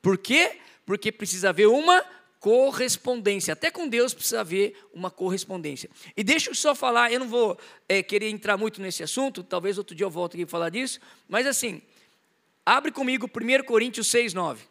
Por 0.00 0.16
quê? 0.16 0.58
Porque 0.86 1.12
precisa 1.12 1.50
haver 1.50 1.68
uma 1.68 2.02
correspondência. 2.40 3.52
Até 3.52 3.70
com 3.70 3.86
Deus 3.86 4.14
precisa 4.14 4.40
haver 4.40 4.74
uma 4.94 5.10
correspondência. 5.10 5.90
E 6.16 6.24
deixa 6.24 6.50
eu 6.50 6.54
só 6.54 6.74
falar, 6.74 7.12
eu 7.12 7.20
não 7.20 7.28
vou 7.28 7.58
é, 7.86 8.02
querer 8.02 8.30
entrar 8.30 8.56
muito 8.56 8.80
nesse 8.80 9.02
assunto, 9.02 9.44
talvez 9.44 9.76
outro 9.76 9.94
dia 9.94 10.06
eu 10.06 10.10
volte 10.10 10.34
aqui 10.34 10.46
falar 10.46 10.70
disso, 10.70 10.98
mas 11.28 11.46
assim, 11.46 11.82
Abre 12.64 12.92
comigo 12.92 13.26
1 13.26 13.64
Coríntios 13.64 14.06
6, 14.08 14.34
9. 14.34 14.64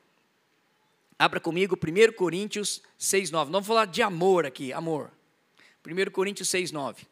Abra 1.20 1.40
comigo 1.40 1.76
1 1.76 2.14
Coríntios 2.14 2.82
6, 2.98 3.32
9. 3.32 3.52
Não 3.52 3.60
vamos 3.60 3.68
falar 3.68 3.86
de 3.86 4.02
amor 4.02 4.46
aqui, 4.46 4.72
amor. 4.72 5.12
1 5.86 6.10
Coríntios 6.12 6.50
6, 6.50 6.72
9. 6.72 7.04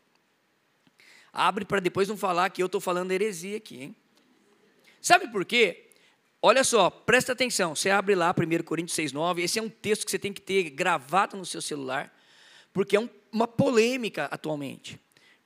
Abre 1.31 1.65
para 1.65 1.79
depois 1.79 2.07
não 2.07 2.17
falar 2.17 2.49
que 2.49 2.63
eu 2.63 2.65
estou 2.65 2.81
falando 2.81 3.11
heresia 3.11 3.57
aqui, 3.57 3.83
hein? 3.83 3.95
Sabe 5.01 5.27
por 5.27 5.45
quê? 5.45 5.89
Olha 6.41 6.63
só, 6.63 6.89
presta 6.89 7.33
atenção. 7.33 7.75
Você 7.75 7.89
abre 7.89 8.15
lá 8.15 8.33
1 8.33 8.63
Coríntios 8.63 8.95
6, 8.95 9.11
9. 9.11 9.43
Esse 9.43 9.59
é 9.59 9.61
um 9.61 9.69
texto 9.69 10.05
que 10.05 10.11
você 10.11 10.19
tem 10.19 10.31
que 10.31 10.41
ter 10.41 10.69
gravado 10.69 11.35
no 11.35 11.45
seu 11.45 11.61
celular, 11.61 12.13
porque 12.71 12.95
é 12.95 12.99
um, 12.99 13.09
uma 13.31 13.47
polêmica 13.47 14.25
atualmente. 14.31 14.99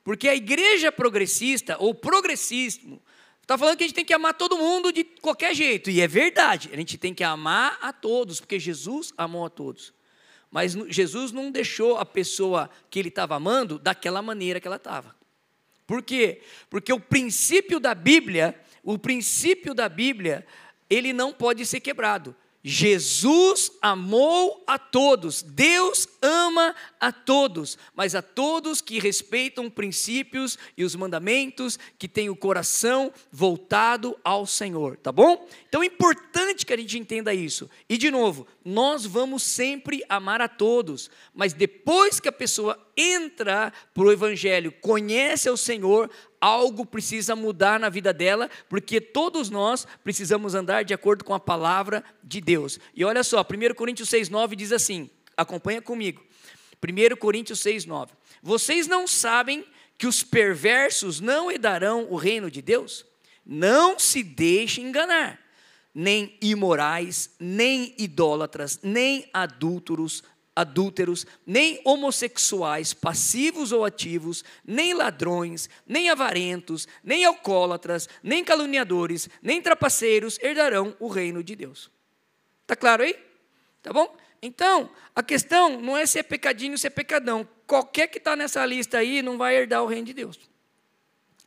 Porque 0.04 0.28
a 0.28 0.34
igreja 0.34 0.92
progressista, 0.92 1.76
ou 1.78 1.94
progressismo, 1.94 3.02
Está 3.44 3.58
falando 3.58 3.76
que 3.76 3.84
a 3.84 3.86
gente 3.86 3.94
tem 3.94 4.06
que 4.06 4.14
amar 4.14 4.32
todo 4.32 4.56
mundo 4.56 4.90
de 4.90 5.04
qualquer 5.04 5.54
jeito, 5.54 5.90
e 5.90 6.00
é 6.00 6.08
verdade, 6.08 6.70
a 6.72 6.76
gente 6.76 6.96
tem 6.96 7.12
que 7.12 7.22
amar 7.22 7.78
a 7.82 7.92
todos, 7.92 8.40
porque 8.40 8.58
Jesus 8.58 9.12
amou 9.18 9.44
a 9.44 9.50
todos. 9.50 9.92
Mas 10.50 10.72
Jesus 10.88 11.30
não 11.30 11.50
deixou 11.50 11.98
a 11.98 12.06
pessoa 12.06 12.70
que 12.88 12.98
ele 12.98 13.10
estava 13.10 13.34
amando 13.34 13.78
daquela 13.78 14.22
maneira 14.22 14.58
que 14.58 14.66
ela 14.66 14.76
estava. 14.76 15.14
Por 15.86 16.02
quê? 16.02 16.40
Porque 16.70 16.90
o 16.90 16.98
princípio 16.98 17.78
da 17.78 17.94
Bíblia, 17.94 18.58
o 18.82 18.96
princípio 18.96 19.74
da 19.74 19.90
Bíblia 19.90 20.46
ele 20.88 21.12
não 21.12 21.30
pode 21.30 21.66
ser 21.66 21.80
quebrado. 21.80 22.34
Jesus 22.66 23.72
amou 23.82 24.64
a 24.66 24.78
todos, 24.78 25.42
Deus 25.42 26.08
ama 26.22 26.74
a 26.98 27.12
todos, 27.12 27.76
mas 27.94 28.14
a 28.14 28.22
todos 28.22 28.80
que 28.80 28.98
respeitam 28.98 29.68
princípios 29.68 30.58
e 30.74 30.82
os 30.82 30.96
mandamentos, 30.96 31.78
que 31.98 32.08
têm 32.08 32.30
o 32.30 32.36
coração 32.36 33.12
voltado 33.30 34.18
ao 34.24 34.46
Senhor, 34.46 34.96
tá 34.96 35.12
bom? 35.12 35.46
Então 35.68 35.82
é 35.82 35.86
importante 35.86 36.64
que 36.64 36.72
a 36.72 36.76
gente 36.78 36.98
entenda 36.98 37.34
isso. 37.34 37.68
E 37.86 37.98
de 37.98 38.10
novo, 38.10 38.46
nós 38.64 39.04
vamos 39.04 39.42
sempre 39.42 40.02
amar 40.08 40.40
a 40.40 40.48
todos, 40.48 41.10
mas 41.34 41.52
depois 41.52 42.18
que 42.18 42.30
a 42.30 42.32
pessoa 42.32 42.82
entra 42.96 43.74
para 43.92 44.04
o 44.04 44.10
Evangelho, 44.10 44.72
conhece 44.80 45.50
o 45.50 45.56
Senhor, 45.56 46.10
algo 46.44 46.84
precisa 46.84 47.34
mudar 47.34 47.80
na 47.80 47.88
vida 47.88 48.12
dela, 48.12 48.50
porque 48.68 49.00
todos 49.00 49.48
nós 49.48 49.86
precisamos 50.04 50.54
andar 50.54 50.84
de 50.84 50.92
acordo 50.92 51.24
com 51.24 51.32
a 51.32 51.40
palavra 51.40 52.04
de 52.22 52.38
Deus. 52.38 52.78
E 52.94 53.02
olha 53.02 53.24
só, 53.24 53.40
1 53.40 53.74
Coríntios 53.74 54.10
6,9 54.10 54.54
diz 54.54 54.70
assim: 54.70 55.08
acompanha 55.34 55.80
comigo. 55.80 56.22
1 56.82 57.16
Coríntios 57.16 57.60
6,9. 57.60 58.10
Vocês 58.42 58.86
não 58.86 59.06
sabem 59.06 59.64
que 59.96 60.06
os 60.06 60.22
perversos 60.22 61.18
não 61.18 61.50
herdarão 61.50 62.06
o 62.10 62.16
reino 62.16 62.50
de 62.50 62.60
Deus? 62.60 63.06
Não 63.46 63.98
se 63.98 64.22
deixem 64.22 64.84
enganar. 64.84 65.40
Nem 65.94 66.36
imorais, 66.42 67.30
nem 67.40 67.94
idólatras, 67.96 68.80
nem 68.82 69.30
adúlteros, 69.32 70.22
adúlteros, 70.54 71.26
nem 71.44 71.80
homossexuais, 71.84 72.94
passivos 72.94 73.72
ou 73.72 73.84
ativos, 73.84 74.44
nem 74.64 74.94
ladrões, 74.94 75.68
nem 75.86 76.10
avarentos, 76.10 76.86
nem 77.02 77.24
alcoólatras, 77.24 78.08
nem 78.22 78.44
caluniadores, 78.44 79.28
nem 79.42 79.60
trapaceiros 79.60 80.38
herdarão 80.40 80.96
o 81.00 81.08
reino 81.08 81.42
de 81.42 81.56
Deus. 81.56 81.90
Tá 82.66 82.76
claro 82.76 83.02
aí? 83.02 83.16
Tá 83.82 83.92
bom? 83.92 84.16
Então, 84.40 84.90
a 85.14 85.22
questão 85.22 85.80
não 85.80 85.96
é 85.96 86.06
se 86.06 86.18
é 86.18 86.22
pecadinho 86.22 86.72
ou 86.72 86.78
se 86.78 86.86
é 86.86 86.90
pecadão. 86.90 87.48
Qualquer 87.66 88.08
que 88.08 88.18
está 88.18 88.36
nessa 88.36 88.64
lista 88.64 88.98
aí 88.98 89.22
não 89.22 89.38
vai 89.38 89.56
herdar 89.56 89.82
o 89.82 89.86
reino 89.86 90.06
de 90.06 90.12
Deus. 90.12 90.38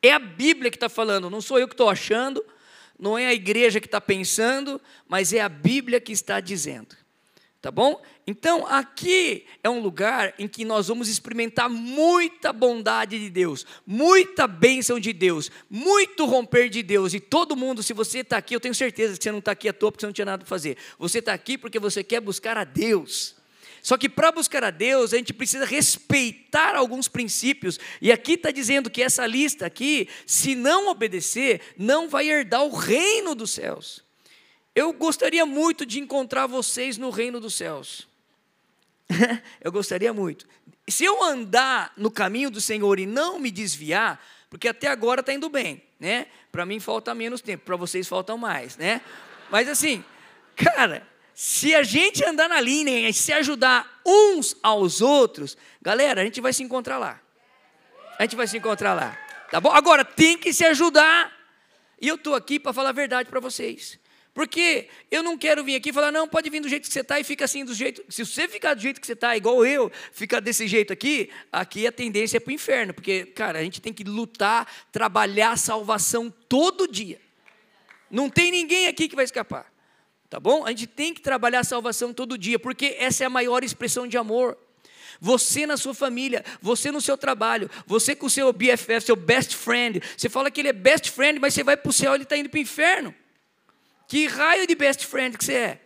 É 0.01 0.11
a 0.11 0.19
Bíblia 0.19 0.69
que 0.69 0.77
está 0.77 0.89
falando, 0.89 1.29
não 1.29 1.41
sou 1.41 1.59
eu 1.59 1.67
que 1.67 1.73
estou 1.73 1.89
achando, 1.89 2.43
não 2.99 3.17
é 3.17 3.27
a 3.27 3.33
igreja 3.33 3.79
que 3.79 3.87
está 3.87 4.01
pensando, 4.01 4.81
mas 5.07 5.31
é 5.31 5.41
a 5.41 5.49
Bíblia 5.49 5.99
que 5.99 6.11
está 6.11 6.39
dizendo. 6.39 6.95
Tá 7.59 7.71
bom? 7.71 7.99
Então, 8.25 8.67
aqui 8.67 9.45
é 9.63 9.69
um 9.69 9.79
lugar 9.79 10.33
em 10.37 10.47
que 10.47 10.63
nós 10.63 10.89
vamos 10.89 11.09
experimentar 11.09 11.67
muita 11.67 12.53
bondade 12.53 13.17
de 13.17 13.31
Deus, 13.31 13.65
muita 13.85 14.45
bênção 14.45 14.99
de 14.99 15.11
Deus, 15.11 15.49
muito 15.67 16.25
romper 16.25 16.69
de 16.69 16.83
Deus. 16.83 17.15
E 17.15 17.19
todo 17.19 17.55
mundo, 17.55 17.81
se 17.81 17.93
você 17.93 18.19
está 18.19 18.37
aqui, 18.37 18.55
eu 18.55 18.59
tenho 18.59 18.75
certeza 18.75 19.17
que 19.17 19.23
você 19.23 19.31
não 19.31 19.39
está 19.39 19.53
aqui 19.53 19.67
à 19.67 19.73
toa 19.73 19.91
porque 19.91 20.01
você 20.01 20.05
não 20.05 20.13
tinha 20.13 20.25
nada 20.25 20.39
para 20.39 20.47
fazer. 20.47 20.77
Você 20.99 21.17
está 21.17 21.33
aqui 21.33 21.57
porque 21.57 21.79
você 21.79 22.03
quer 22.03 22.21
buscar 22.21 22.57
a 22.57 22.63
Deus. 22.63 23.35
Só 23.81 23.97
que 23.97 24.07
para 24.07 24.31
buscar 24.31 24.63
a 24.63 24.69
Deus, 24.69 25.13
a 25.13 25.17
gente 25.17 25.33
precisa 25.33 25.65
respeitar 25.65 26.75
alguns 26.75 27.07
princípios. 27.07 27.79
E 28.01 28.11
aqui 28.11 28.33
está 28.33 28.51
dizendo 28.51 28.89
que 28.89 29.01
essa 29.01 29.25
lista 29.25 29.65
aqui, 29.65 30.07
se 30.27 30.53
não 30.53 30.89
obedecer, 30.89 31.61
não 31.77 32.07
vai 32.07 32.29
herdar 32.29 32.63
o 32.63 32.75
reino 32.75 33.33
dos 33.33 33.51
céus. 33.51 34.06
Eu 34.77 34.93
gostaria 34.93 35.43
muito 35.43 35.87
de 35.87 35.99
encontrar 35.99 36.45
vocês 36.45 36.99
no 36.99 37.09
reino 37.09 37.39
dos 37.39 37.55
céus. 37.55 38.07
eu 39.59 39.71
gostaria 39.71 40.13
muito. 40.13 40.45
Se 40.87 41.03
eu 41.03 41.23
andar 41.23 41.91
no 41.97 42.11
caminho 42.11 42.51
do 42.51 42.61
Senhor 42.61 42.99
e 42.99 43.07
não 43.07 43.39
me 43.39 43.49
desviar, 43.49 44.23
porque 44.51 44.67
até 44.67 44.85
agora 44.85 45.21
está 45.21 45.33
indo 45.33 45.49
bem, 45.49 45.81
né? 45.99 46.27
Para 46.51 46.63
mim 46.63 46.79
falta 46.79 47.15
menos 47.15 47.41
tempo, 47.41 47.65
para 47.65 47.75
vocês 47.75 48.07
faltam 48.07 48.37
mais, 48.37 48.77
né? 48.77 49.01
Mas 49.49 49.67
assim, 49.67 50.05
cara, 50.55 51.01
se 51.33 51.73
a 51.73 51.81
gente 51.81 52.23
andar 52.23 52.47
na 52.47 52.61
linha 52.61 53.09
e 53.09 53.13
se 53.13 53.33
ajudar 53.33 53.99
uns 54.05 54.55
aos 54.61 55.01
outros, 55.01 55.57
galera, 55.81 56.21
a 56.21 56.23
gente 56.23 56.39
vai 56.39 56.53
se 56.53 56.61
encontrar 56.61 56.99
lá. 56.99 57.19
A 58.19 58.21
gente 58.21 58.35
vai 58.35 58.45
se 58.45 58.55
encontrar 58.59 58.93
lá, 58.93 59.17
tá 59.49 59.59
bom? 59.59 59.71
Agora 59.71 60.05
tem 60.05 60.37
que 60.37 60.53
se 60.53 60.63
ajudar. 60.65 61.35
E 61.99 62.07
eu 62.07 62.13
estou 62.13 62.35
aqui 62.35 62.59
para 62.59 62.71
falar 62.73 62.89
a 62.89 62.93
verdade 62.93 63.27
para 63.27 63.39
vocês. 63.39 63.97
Porque 64.37 64.87
eu 65.09 65.23
não 65.23 65.35
quero 65.35 65.63
vir 65.63 65.73
aqui 65.73 65.89
e 65.89 65.91
falar, 65.91 66.11
não, 66.11 66.27
pode 66.27 66.47
vir 66.47 66.59
do 66.59 66.69
jeito 66.69 66.87
que 66.87 66.93
você 66.93 66.99
está 66.99 67.19
e 67.19 67.23
fica 67.23 67.45
assim 67.45 67.65
do 67.65 67.73
jeito. 67.73 68.03
Se 68.07 68.23
você 68.23 68.47
ficar 68.47 68.75
do 68.75 68.79
jeito 68.79 69.01
que 69.01 69.07
você 69.07 69.13
está, 69.13 69.35
igual 69.35 69.65
eu, 69.65 69.91
ficar 70.11 70.39
desse 70.41 70.67
jeito 70.67 70.93
aqui, 70.93 71.31
aqui 71.51 71.87
a 71.87 71.91
tendência 71.91 72.37
é 72.37 72.39
para 72.39 72.51
o 72.51 72.53
inferno. 72.53 72.93
Porque, 72.93 73.25
cara, 73.25 73.57
a 73.57 73.63
gente 73.63 73.81
tem 73.81 73.91
que 73.91 74.03
lutar, 74.03 74.71
trabalhar 74.91 75.53
a 75.53 75.57
salvação 75.57 76.31
todo 76.47 76.87
dia. 76.87 77.19
Não 78.11 78.29
tem 78.29 78.51
ninguém 78.51 78.85
aqui 78.85 79.07
que 79.07 79.15
vai 79.15 79.25
escapar. 79.25 79.73
Tá 80.29 80.39
bom? 80.39 80.67
A 80.67 80.69
gente 80.69 80.85
tem 80.85 81.15
que 81.15 81.21
trabalhar 81.21 81.61
a 81.61 81.63
salvação 81.63 82.13
todo 82.13 82.37
dia, 82.37 82.59
porque 82.59 82.95
essa 82.99 83.23
é 83.23 83.25
a 83.25 83.31
maior 83.31 83.63
expressão 83.63 84.07
de 84.07 84.19
amor. 84.19 84.55
Você 85.19 85.65
na 85.65 85.77
sua 85.77 85.95
família, 85.95 86.45
você 86.61 86.91
no 86.91 87.01
seu 87.01 87.17
trabalho, 87.17 87.71
você 87.87 88.15
com 88.15 88.27
o 88.27 88.29
seu 88.29 88.53
BFF, 88.53 89.01
seu 89.01 89.15
best 89.15 89.55
friend. 89.55 89.99
Você 90.15 90.29
fala 90.29 90.51
que 90.51 90.61
ele 90.61 90.67
é 90.69 90.73
best 90.73 91.09
friend, 91.09 91.39
mas 91.39 91.55
você 91.55 91.63
vai 91.63 91.75
para 91.75 91.89
o 91.89 91.91
céu 91.91 92.11
e 92.11 92.17
ele 92.17 92.23
está 92.23 92.37
indo 92.37 92.49
para 92.49 92.59
o 92.59 92.61
inferno. 92.61 93.15
Que 94.07 94.25
raio 94.25 94.65
de 94.65 94.73
best 94.73 95.05
friend 95.05 95.37
que 95.37 95.43
você 95.43 95.53
é? 95.53 95.79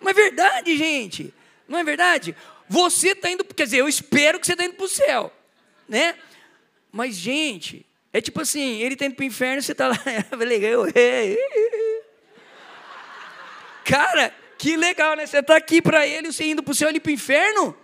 Não 0.00 0.10
é 0.10 0.12
verdade, 0.12 0.76
gente. 0.76 1.32
Não 1.68 1.78
é 1.78 1.84
verdade? 1.84 2.36
Você 2.68 3.10
está 3.10 3.30
indo, 3.30 3.44
quer 3.44 3.64
dizer, 3.64 3.78
eu 3.78 3.88
espero 3.88 4.40
que 4.40 4.46
você 4.46 4.52
está 4.52 4.64
indo 4.64 4.74
para 4.74 4.84
o 4.84 4.88
céu, 4.88 5.32
né? 5.88 6.16
Mas, 6.90 7.14
gente, 7.14 7.86
é 8.12 8.20
tipo 8.20 8.40
assim, 8.40 8.80
ele 8.80 8.94
está 8.94 9.06
indo 9.06 9.14
para 9.14 9.22
o 9.22 9.26
inferno, 9.26 9.62
você 9.62 9.72
está 9.72 9.88
lá, 9.88 9.96
legal. 10.36 10.84
Cara, 13.84 14.34
que 14.58 14.76
legal, 14.76 15.14
né? 15.14 15.24
Você 15.24 15.38
está 15.38 15.56
aqui 15.56 15.80
para 15.80 16.04
ele, 16.04 16.32
você 16.32 16.44
indo 16.44 16.64
para 16.64 16.72
o 16.72 16.74
céu, 16.74 16.88
ele 16.88 16.98
para 16.98 17.10
o 17.10 17.14
inferno? 17.14 17.76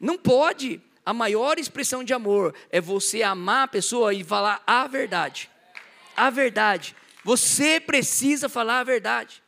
Não 0.00 0.18
pode. 0.18 0.80
A 1.06 1.14
maior 1.14 1.58
expressão 1.58 2.02
de 2.02 2.12
amor 2.12 2.54
é 2.70 2.80
você 2.80 3.22
amar 3.22 3.64
a 3.64 3.68
pessoa 3.68 4.12
e 4.12 4.24
falar 4.24 4.62
a 4.66 4.86
verdade 4.86 5.48
a 6.26 6.30
verdade. 6.30 6.94
Você 7.24 7.80
precisa 7.80 8.48
falar 8.48 8.80
a 8.80 8.84
verdade. 8.84 9.42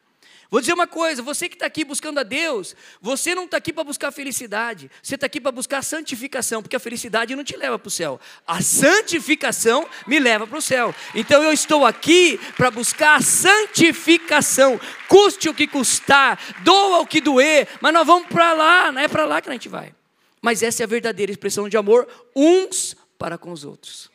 Vou 0.50 0.60
dizer 0.60 0.72
uma 0.72 0.86
coisa: 0.86 1.22
você 1.22 1.48
que 1.48 1.54
está 1.54 1.66
aqui 1.66 1.84
buscando 1.84 2.18
a 2.18 2.22
Deus, 2.24 2.74
você 3.00 3.34
não 3.34 3.44
está 3.44 3.56
aqui 3.56 3.72
para 3.72 3.84
buscar 3.84 4.10
felicidade, 4.10 4.90
você 5.00 5.14
está 5.14 5.26
aqui 5.26 5.40
para 5.40 5.52
buscar 5.52 5.82
santificação, 5.82 6.60
porque 6.60 6.74
a 6.74 6.80
felicidade 6.80 7.36
não 7.36 7.44
te 7.44 7.56
leva 7.56 7.78
para 7.78 7.86
o 7.86 7.90
céu, 7.90 8.20
a 8.44 8.60
santificação 8.60 9.88
me 10.08 10.18
leva 10.18 10.46
para 10.46 10.58
o 10.58 10.62
céu. 10.62 10.92
Então 11.14 11.42
eu 11.42 11.52
estou 11.52 11.86
aqui 11.86 12.38
para 12.56 12.70
buscar 12.70 13.16
a 13.16 13.22
santificação, 13.22 14.80
custe 15.08 15.48
o 15.48 15.54
que 15.54 15.68
custar, 15.68 16.38
doa 16.64 16.98
o 16.98 17.06
que 17.06 17.20
doer, 17.20 17.68
mas 17.80 17.94
nós 17.94 18.06
vamos 18.06 18.28
para 18.28 18.52
lá, 18.52 18.90
não 18.90 19.00
é 19.00 19.06
para 19.06 19.24
lá 19.24 19.40
que 19.40 19.48
a 19.48 19.52
gente 19.52 19.68
vai. 19.68 19.94
Mas 20.42 20.62
essa 20.62 20.82
é 20.82 20.84
a 20.84 20.88
verdadeira 20.88 21.30
expressão 21.30 21.68
de 21.68 21.76
amor 21.76 22.08
uns 22.34 22.96
para 23.16 23.38
com 23.38 23.52
os 23.52 23.64
outros. 23.64 24.10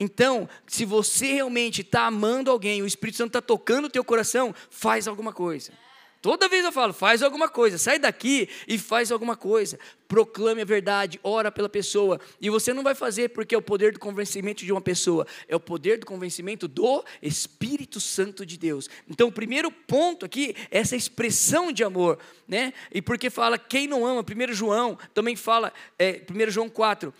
Então, 0.00 0.48
se 0.66 0.84
você 0.84 1.32
realmente 1.32 1.80
está 1.80 2.06
amando 2.06 2.50
alguém, 2.50 2.82
o 2.82 2.86
Espírito 2.86 3.16
Santo 3.16 3.30
está 3.30 3.42
tocando 3.42 3.86
o 3.86 3.90
teu 3.90 4.04
coração, 4.04 4.54
faz 4.70 5.08
alguma 5.08 5.32
coisa. 5.32 5.72
Toda 6.20 6.48
vez 6.48 6.64
eu 6.64 6.72
falo, 6.72 6.92
faz 6.92 7.22
alguma 7.22 7.48
coisa, 7.48 7.78
sai 7.78 7.96
daqui 7.96 8.48
e 8.66 8.76
faz 8.76 9.12
alguma 9.12 9.36
coisa. 9.36 9.78
Proclame 10.08 10.62
a 10.62 10.64
verdade, 10.64 11.20
ora 11.22 11.50
pela 11.50 11.68
pessoa. 11.68 12.20
E 12.40 12.50
você 12.50 12.74
não 12.74 12.82
vai 12.82 12.94
fazer 12.94 13.28
porque 13.28 13.54
é 13.54 13.58
o 13.58 13.62
poder 13.62 13.92
do 13.92 14.00
convencimento 14.00 14.64
de 14.64 14.72
uma 14.72 14.80
pessoa, 14.80 15.26
é 15.46 15.54
o 15.54 15.60
poder 15.60 15.98
do 15.98 16.06
convencimento 16.06 16.66
do 16.66 17.04
Espírito 17.22 18.00
Santo 18.00 18.44
de 18.44 18.58
Deus. 18.58 18.90
Então, 19.08 19.28
o 19.28 19.32
primeiro 19.32 19.70
ponto 19.70 20.26
aqui 20.26 20.56
é 20.72 20.78
essa 20.78 20.96
expressão 20.96 21.70
de 21.70 21.84
amor, 21.84 22.18
né? 22.48 22.72
E 22.92 23.00
porque 23.00 23.30
fala 23.30 23.56
quem 23.56 23.86
não 23.86 24.04
ama, 24.04 24.22
1 24.22 24.52
João 24.52 24.98
também 25.14 25.36
fala, 25.36 25.72
é, 25.96 26.20
1 26.28 26.50
João 26.50 26.68
4, 26.68 27.14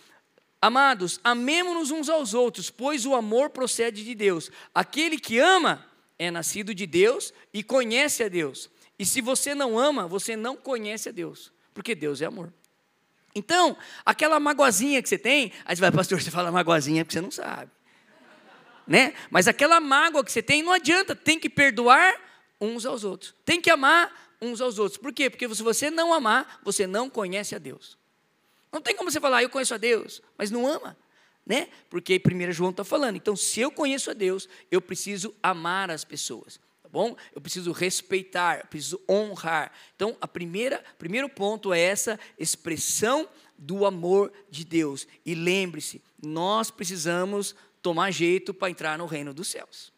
Amados, 0.60 1.20
amemos-nos 1.22 1.90
uns 1.92 2.08
aos 2.08 2.34
outros, 2.34 2.68
pois 2.68 3.06
o 3.06 3.14
amor 3.14 3.50
procede 3.50 4.04
de 4.04 4.14
Deus. 4.14 4.50
Aquele 4.74 5.18
que 5.18 5.38
ama 5.38 5.86
é 6.18 6.30
nascido 6.30 6.74
de 6.74 6.84
Deus 6.86 7.32
e 7.54 7.62
conhece 7.62 8.24
a 8.24 8.28
Deus. 8.28 8.68
E 8.98 9.06
se 9.06 9.20
você 9.20 9.54
não 9.54 9.78
ama, 9.78 10.08
você 10.08 10.36
não 10.36 10.56
conhece 10.56 11.08
a 11.08 11.12
Deus, 11.12 11.52
porque 11.72 11.94
Deus 11.94 12.20
é 12.20 12.26
amor. 12.26 12.52
Então, 13.34 13.76
aquela 14.04 14.40
magoazinha 14.40 15.00
que 15.00 15.08
você 15.08 15.18
tem, 15.18 15.52
aí 15.64 15.76
você 15.76 15.80
vai, 15.80 15.92
pastor, 15.92 16.20
você 16.20 16.30
fala 16.30 16.50
magoazinha 16.50 17.04
porque 17.04 17.12
você 17.12 17.20
não 17.20 17.30
sabe. 17.30 17.70
Né? 18.84 19.14
Mas 19.30 19.46
aquela 19.46 19.78
mágoa 19.78 20.24
que 20.24 20.32
você 20.32 20.42
tem, 20.42 20.62
não 20.62 20.72
adianta, 20.72 21.14
tem 21.14 21.38
que 21.38 21.48
perdoar 21.48 22.16
uns 22.60 22.84
aos 22.84 23.04
outros. 23.04 23.34
Tem 23.44 23.60
que 23.60 23.70
amar 23.70 24.10
uns 24.40 24.60
aos 24.60 24.78
outros. 24.78 24.98
Por 25.00 25.12
quê? 25.12 25.28
Porque 25.30 25.46
se 25.54 25.62
você 25.62 25.90
não 25.90 26.12
amar, 26.12 26.60
você 26.64 26.86
não 26.86 27.08
conhece 27.08 27.54
a 27.54 27.58
Deus. 27.58 27.97
Não 28.72 28.80
tem 28.80 28.94
como 28.94 29.10
você 29.10 29.20
falar, 29.20 29.42
eu 29.42 29.50
conheço 29.50 29.75
a 29.75 29.78
Deus, 29.78 30.22
mas 30.37 30.50
não 30.50 30.66
ama, 30.66 30.96
né? 31.44 31.68
Porque 31.88 32.20
1 32.20 32.52
João 32.52 32.70
está 32.70 32.84
falando. 32.84 33.16
Então, 33.16 33.34
se 33.34 33.60
eu 33.60 33.70
conheço 33.70 34.10
a 34.10 34.14
Deus, 34.14 34.48
eu 34.70 34.80
preciso 34.80 35.34
amar 35.42 35.90
as 35.90 36.04
pessoas, 36.04 36.60
tá 36.82 36.88
bom? 36.88 37.16
Eu 37.34 37.40
preciso 37.40 37.72
respeitar, 37.72 38.60
eu 38.60 38.66
preciso 38.66 39.00
honrar. 39.08 39.72
Então, 39.96 40.16
a 40.20 40.28
primeira, 40.28 40.84
primeiro 40.98 41.28
ponto 41.28 41.72
é 41.72 41.80
essa 41.80 42.18
expressão 42.38 43.28
do 43.56 43.87
amor 43.87 44.32
de 44.50 44.64
Deus. 44.64 45.06
E 45.25 45.34
lembre-se, 45.34 46.02
nós 46.22 46.70
precisamos 46.70 47.54
tomar 47.82 48.10
jeito 48.10 48.52
para 48.52 48.70
entrar 48.70 48.98
no 48.98 49.06
reino 49.06 49.32
dos 49.32 49.48
céus. 49.48 49.92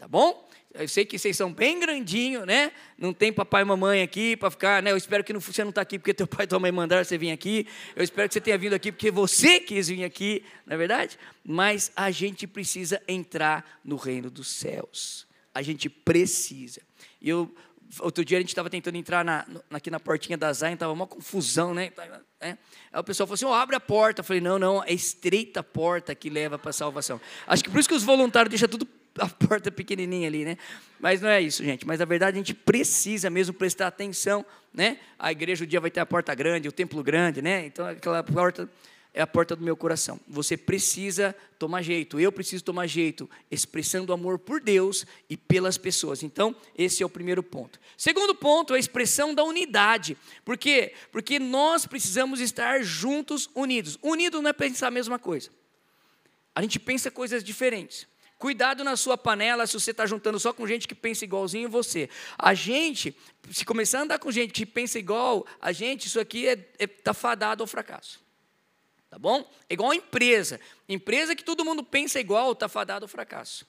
Tá 0.00 0.08
bom? 0.08 0.48
Eu 0.72 0.88
sei 0.88 1.04
que 1.04 1.18
vocês 1.18 1.36
são 1.36 1.52
bem 1.52 1.78
grandinhos, 1.78 2.46
né? 2.46 2.72
Não 2.96 3.12
tem 3.12 3.30
papai 3.30 3.60
e 3.60 3.64
mamãe 3.66 4.00
aqui 4.00 4.34
para 4.34 4.50
ficar, 4.50 4.82
né? 4.82 4.92
Eu 4.92 4.96
espero 4.96 5.22
que 5.22 5.30
você 5.34 5.62
não 5.62 5.68
está 5.68 5.82
aqui 5.82 5.98
porque 5.98 6.14
teu 6.14 6.26
pai 6.26 6.44
e 6.44 6.46
tua 6.46 6.58
mãe 6.58 6.72
mandaram 6.72 7.04
você 7.04 7.18
vir 7.18 7.30
aqui. 7.30 7.66
Eu 7.94 8.02
espero 8.02 8.26
que 8.26 8.32
você 8.32 8.40
tenha 8.40 8.56
vindo 8.56 8.72
aqui 8.72 8.90
porque 8.90 9.10
você 9.10 9.60
quis 9.60 9.88
vir 9.88 10.02
aqui, 10.02 10.42
não 10.64 10.72
é 10.72 10.78
verdade? 10.78 11.18
Mas 11.44 11.92
a 11.94 12.10
gente 12.10 12.46
precisa 12.46 13.02
entrar 13.06 13.78
no 13.84 13.96
reino 13.96 14.30
dos 14.30 14.48
céus. 14.48 15.26
A 15.54 15.60
gente 15.60 15.90
precisa. 15.90 16.80
E 17.20 17.28
eu 17.28 17.54
outro 17.98 18.24
dia 18.24 18.38
a 18.38 18.40
gente 18.40 18.48
estava 18.48 18.70
tentando 18.70 18.96
entrar 18.96 19.22
na, 19.22 19.44
aqui 19.70 19.90
na 19.90 20.00
portinha 20.00 20.38
da 20.38 20.50
Zion, 20.50 20.72
estava 20.72 20.94
uma 20.94 21.06
confusão, 21.06 21.74
né? 21.74 21.92
É. 22.40 22.56
Aí 22.90 23.00
o 23.00 23.04
pessoal 23.04 23.26
falou 23.26 23.34
assim: 23.34 23.44
oh, 23.44 23.52
abre 23.52 23.76
a 23.76 23.80
porta. 23.80 24.20
Eu 24.20 24.24
falei: 24.24 24.40
não, 24.40 24.58
não, 24.58 24.82
é 24.82 24.94
estreita 24.94 25.60
a 25.60 25.62
porta 25.62 26.14
que 26.14 26.30
leva 26.30 26.58
para 26.58 26.70
a 26.70 26.72
salvação. 26.72 27.20
Acho 27.46 27.62
que 27.62 27.68
por 27.68 27.78
isso 27.78 27.88
que 27.88 27.94
os 27.94 28.02
voluntários 28.02 28.48
deixam 28.48 28.66
tudo 28.66 28.88
a 29.18 29.28
porta 29.28 29.70
pequenininha 29.70 30.28
ali, 30.28 30.44
né? 30.44 30.56
Mas 30.98 31.20
não 31.20 31.28
é 31.28 31.40
isso, 31.40 31.64
gente. 31.64 31.86
Mas 31.86 31.98
na 31.98 32.04
verdade 32.04 32.36
a 32.36 32.40
gente 32.40 32.54
precisa 32.54 33.30
mesmo 33.30 33.54
prestar 33.54 33.86
atenção, 33.86 34.44
né? 34.72 34.98
A 35.18 35.32
igreja 35.32 35.64
o 35.64 35.66
dia 35.66 35.80
vai 35.80 35.90
ter 35.90 36.00
a 36.00 36.06
porta 36.06 36.34
grande, 36.34 36.68
o 36.68 36.72
templo 36.72 37.02
grande, 37.02 37.42
né? 37.42 37.66
Então 37.66 37.86
aquela 37.86 38.22
porta 38.22 38.68
é 39.12 39.20
a 39.20 39.26
porta 39.26 39.56
do 39.56 39.64
meu 39.64 39.76
coração. 39.76 40.20
Você 40.28 40.56
precisa 40.56 41.34
tomar 41.58 41.82
jeito, 41.82 42.20
eu 42.20 42.30
preciso 42.30 42.62
tomar 42.62 42.86
jeito, 42.86 43.28
expressando 43.50 44.12
amor 44.12 44.38
por 44.38 44.60
Deus 44.60 45.04
e 45.28 45.36
pelas 45.36 45.76
pessoas. 45.76 46.22
Então, 46.22 46.54
esse 46.78 47.02
é 47.02 47.06
o 47.06 47.08
primeiro 47.08 47.42
ponto. 47.42 47.80
Segundo 47.96 48.34
ponto, 48.34 48.72
a 48.72 48.78
expressão 48.78 49.34
da 49.34 49.42
unidade. 49.42 50.16
Por 50.44 50.56
quê? 50.56 50.94
Porque 51.10 51.40
nós 51.40 51.86
precisamos 51.86 52.40
estar 52.40 52.82
juntos, 52.84 53.50
unidos. 53.54 53.98
Unido 54.00 54.40
não 54.40 54.50
é 54.50 54.52
pensar 54.52 54.86
a 54.86 54.92
mesma 54.92 55.18
coisa. 55.18 55.50
A 56.54 56.62
gente 56.62 56.78
pensa 56.78 57.10
coisas 57.10 57.42
diferentes. 57.42 58.06
Cuidado 58.40 58.82
na 58.82 58.96
sua 58.96 59.18
panela 59.18 59.66
se 59.66 59.74
você 59.74 59.90
está 59.90 60.06
juntando 60.06 60.40
só 60.40 60.50
com 60.50 60.66
gente 60.66 60.88
que 60.88 60.94
pensa 60.94 61.26
igualzinho 61.26 61.68
você. 61.68 62.08
A 62.38 62.54
gente, 62.54 63.14
se 63.50 63.66
começar 63.66 63.98
a 63.98 64.02
andar 64.04 64.18
com 64.18 64.32
gente 64.32 64.50
que 64.50 64.64
pensa 64.64 64.98
igual 64.98 65.46
a 65.60 65.72
gente, 65.72 66.06
isso 66.06 66.18
aqui 66.18 66.46
está 66.46 66.64
é, 66.78 66.84
é, 66.84 66.86
tá 66.86 67.12
fadado 67.12 67.62
ao 67.62 67.66
fracasso. 67.66 68.18
Tá 69.10 69.18
bom? 69.18 69.46
É 69.68 69.74
igual 69.74 69.90
a 69.90 69.94
empresa. 69.94 70.58
Empresa 70.88 71.36
que 71.36 71.44
todo 71.44 71.66
mundo 71.66 71.84
pensa 71.84 72.18
igual, 72.18 72.52
está 72.52 72.66
fadado 72.66 73.04
ao 73.04 73.08
fracasso. 73.10 73.66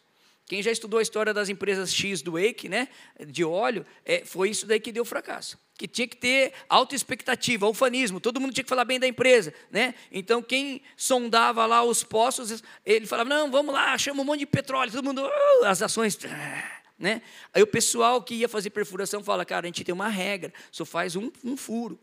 Quem 0.52 0.62
já 0.62 0.70
estudou 0.70 1.00
a 1.00 1.02
história 1.02 1.34
das 1.34 1.48
empresas 1.48 1.94
X 1.94 2.22
do 2.22 2.34
Wake, 2.34 2.68
né, 2.68 2.90
de 3.26 3.42
óleo, 3.42 3.86
é, 4.04 4.26
foi 4.26 4.50
isso 4.50 4.66
daí 4.66 4.82
que 4.82 4.92
deu 4.92 5.06
fracasso. 5.06 5.58
Que 5.78 5.88
tinha 5.88 6.06
que 6.06 6.18
ter 6.18 6.52
alta 6.68 6.94
expectativa, 6.94 7.70
ufanismo, 7.70 8.20
todo 8.20 8.38
mundo 8.38 8.54
tinha 8.54 8.66
que 8.66 8.70
falar 8.70 8.84
bem 8.84 9.00
da 9.00 9.08
empresa. 9.08 9.54
Né? 9.72 9.96
Então, 10.12 10.44
quem 10.44 10.82
sondava 10.98 11.66
lá 11.66 11.86
os 11.86 12.04
poços, 12.04 12.62
ele 12.86 13.06
falava: 13.08 13.30
não, 13.30 13.50
vamos 13.50 13.74
lá, 13.74 13.98
chama 13.98 14.24
um 14.24 14.26
monte 14.26 14.40
de 14.40 14.46
petróleo, 14.46 14.92
todo 14.92 15.06
mundo, 15.06 15.22
uh, 15.22 15.66
as 15.66 15.82
ações. 15.82 16.20
Né? 17.00 17.22
Aí 17.54 17.64
o 17.64 17.68
pessoal 17.68 18.22
que 18.22 18.36
ia 18.36 18.50
fazer 18.50 18.72
perfuração 18.72 19.24
fala: 19.24 19.46
cara, 19.46 19.66
a 19.66 19.70
gente 19.70 19.86
tem 19.86 19.96
uma 19.96 20.10
regra, 20.10 20.54
só 20.70 20.84
faz 20.84 21.16
um, 21.16 21.32
um 21.46 21.56
furo. 21.56 21.98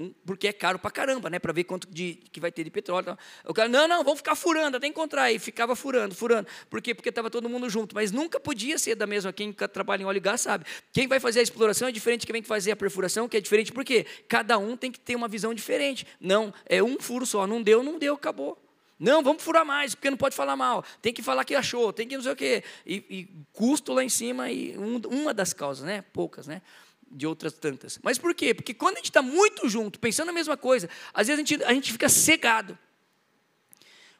Um, 0.00 0.14
porque 0.24 0.48
é 0.48 0.52
caro 0.52 0.78
para 0.78 0.90
caramba, 0.90 1.28
né? 1.28 1.38
Para 1.38 1.52
ver 1.52 1.64
quanto 1.64 1.86
de, 1.86 2.14
que 2.32 2.40
vai 2.40 2.50
ter 2.50 2.64
de 2.64 2.70
petróleo. 2.70 3.02
Então, 3.02 3.18
o 3.44 3.52
cara, 3.52 3.68
não, 3.68 3.86
não, 3.86 4.02
vamos 4.02 4.20
ficar 4.20 4.34
furando 4.34 4.78
até 4.78 4.86
encontrar. 4.86 5.30
E 5.30 5.38
ficava 5.38 5.76
furando, 5.76 6.14
furando. 6.14 6.48
Por 6.70 6.80
quê? 6.80 6.94
Porque 6.94 7.10
estava 7.10 7.28
todo 7.28 7.50
mundo 7.50 7.68
junto. 7.68 7.94
Mas 7.94 8.10
nunca 8.10 8.40
podia 8.40 8.78
ser 8.78 8.94
da 8.94 9.06
mesma. 9.06 9.30
Quem 9.30 9.52
trabalha 9.52 10.02
em 10.02 10.06
óleo 10.06 10.16
e 10.16 10.20
gás 10.20 10.40
sabe. 10.40 10.64
Quem 10.90 11.06
vai 11.06 11.20
fazer 11.20 11.40
a 11.40 11.42
exploração 11.42 11.86
é 11.86 11.92
diferente 11.92 12.22
de 12.22 12.26
quem 12.26 12.40
vai 12.40 12.42
fazer 12.42 12.70
a 12.70 12.76
perfuração, 12.76 13.28
que 13.28 13.36
é 13.36 13.40
diferente. 13.42 13.72
Por 13.72 13.84
quê? 13.84 14.06
Cada 14.26 14.56
um 14.56 14.74
tem 14.74 14.90
que 14.90 14.98
ter 14.98 15.14
uma 15.14 15.28
visão 15.28 15.52
diferente. 15.52 16.06
Não, 16.18 16.54
é 16.64 16.82
um 16.82 16.98
furo 16.98 17.26
só. 17.26 17.46
Não 17.46 17.62
deu, 17.62 17.82
não 17.82 17.98
deu, 17.98 18.14
acabou. 18.14 18.56
Não, 18.98 19.22
vamos 19.22 19.42
furar 19.42 19.66
mais, 19.66 19.94
porque 19.94 20.08
não 20.08 20.16
pode 20.16 20.34
falar 20.34 20.56
mal. 20.56 20.82
Tem 21.02 21.12
que 21.12 21.22
falar 21.22 21.44
que 21.44 21.54
achou, 21.54 21.92
tem 21.92 22.08
que 22.08 22.16
não 22.16 22.22
sei 22.22 22.32
o 22.32 22.36
quê. 22.36 22.64
E, 22.86 22.96
e 23.10 23.28
custo 23.52 23.92
lá 23.92 24.02
em 24.02 24.08
cima, 24.08 24.50
e 24.50 24.76
um, 24.78 24.96
uma 25.08 25.34
das 25.34 25.52
causas, 25.52 25.84
né? 25.84 26.04
Poucas, 26.12 26.46
né? 26.46 26.62
De 27.10 27.26
outras 27.26 27.52
tantas. 27.52 27.98
Mas 28.02 28.18
por 28.18 28.34
quê? 28.34 28.54
Porque 28.54 28.72
quando 28.72 28.94
a 28.94 28.98
gente 28.98 29.10
está 29.10 29.22
muito 29.22 29.68
junto, 29.68 29.98
pensando 29.98 30.28
a 30.28 30.32
mesma 30.32 30.56
coisa, 30.56 30.88
às 31.12 31.26
vezes 31.26 31.42
a 31.42 31.44
gente, 31.44 31.64
a 31.64 31.72
gente 31.74 31.92
fica 31.92 32.08
cegado. 32.08 32.78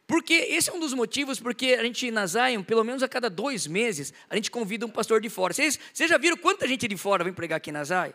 Porque 0.07 0.35
esse 0.35 0.69
é 0.69 0.73
um 0.73 0.81
dos 0.81 0.93
motivos 0.93 1.39
porque 1.39 1.77
a 1.79 1.85
gente 1.85 2.11
na 2.11 2.27
Zion, 2.27 2.65
pelo 2.65 2.83
menos 2.83 3.01
a 3.01 3.09
cada 3.09 3.31
dois 3.31 3.67
meses, 3.69 4.13
a 4.29 4.35
gente 4.35 4.51
convida 4.51 4.85
um 4.85 4.91
pastor 4.91 5.21
de 5.21 5.29
fora. 5.29 5.55
Vocês, 5.55 5.79
vocês 5.93 6.11
já 6.11 6.19
viram 6.19 6.37
quanta 6.37 6.67
gente 6.67 6.89
de 6.89 6.97
fora 6.97 7.23
vem 7.23 7.33
pregar 7.33 7.59
aqui 7.59 7.71
na 7.71 7.85
Zion? 7.85 8.11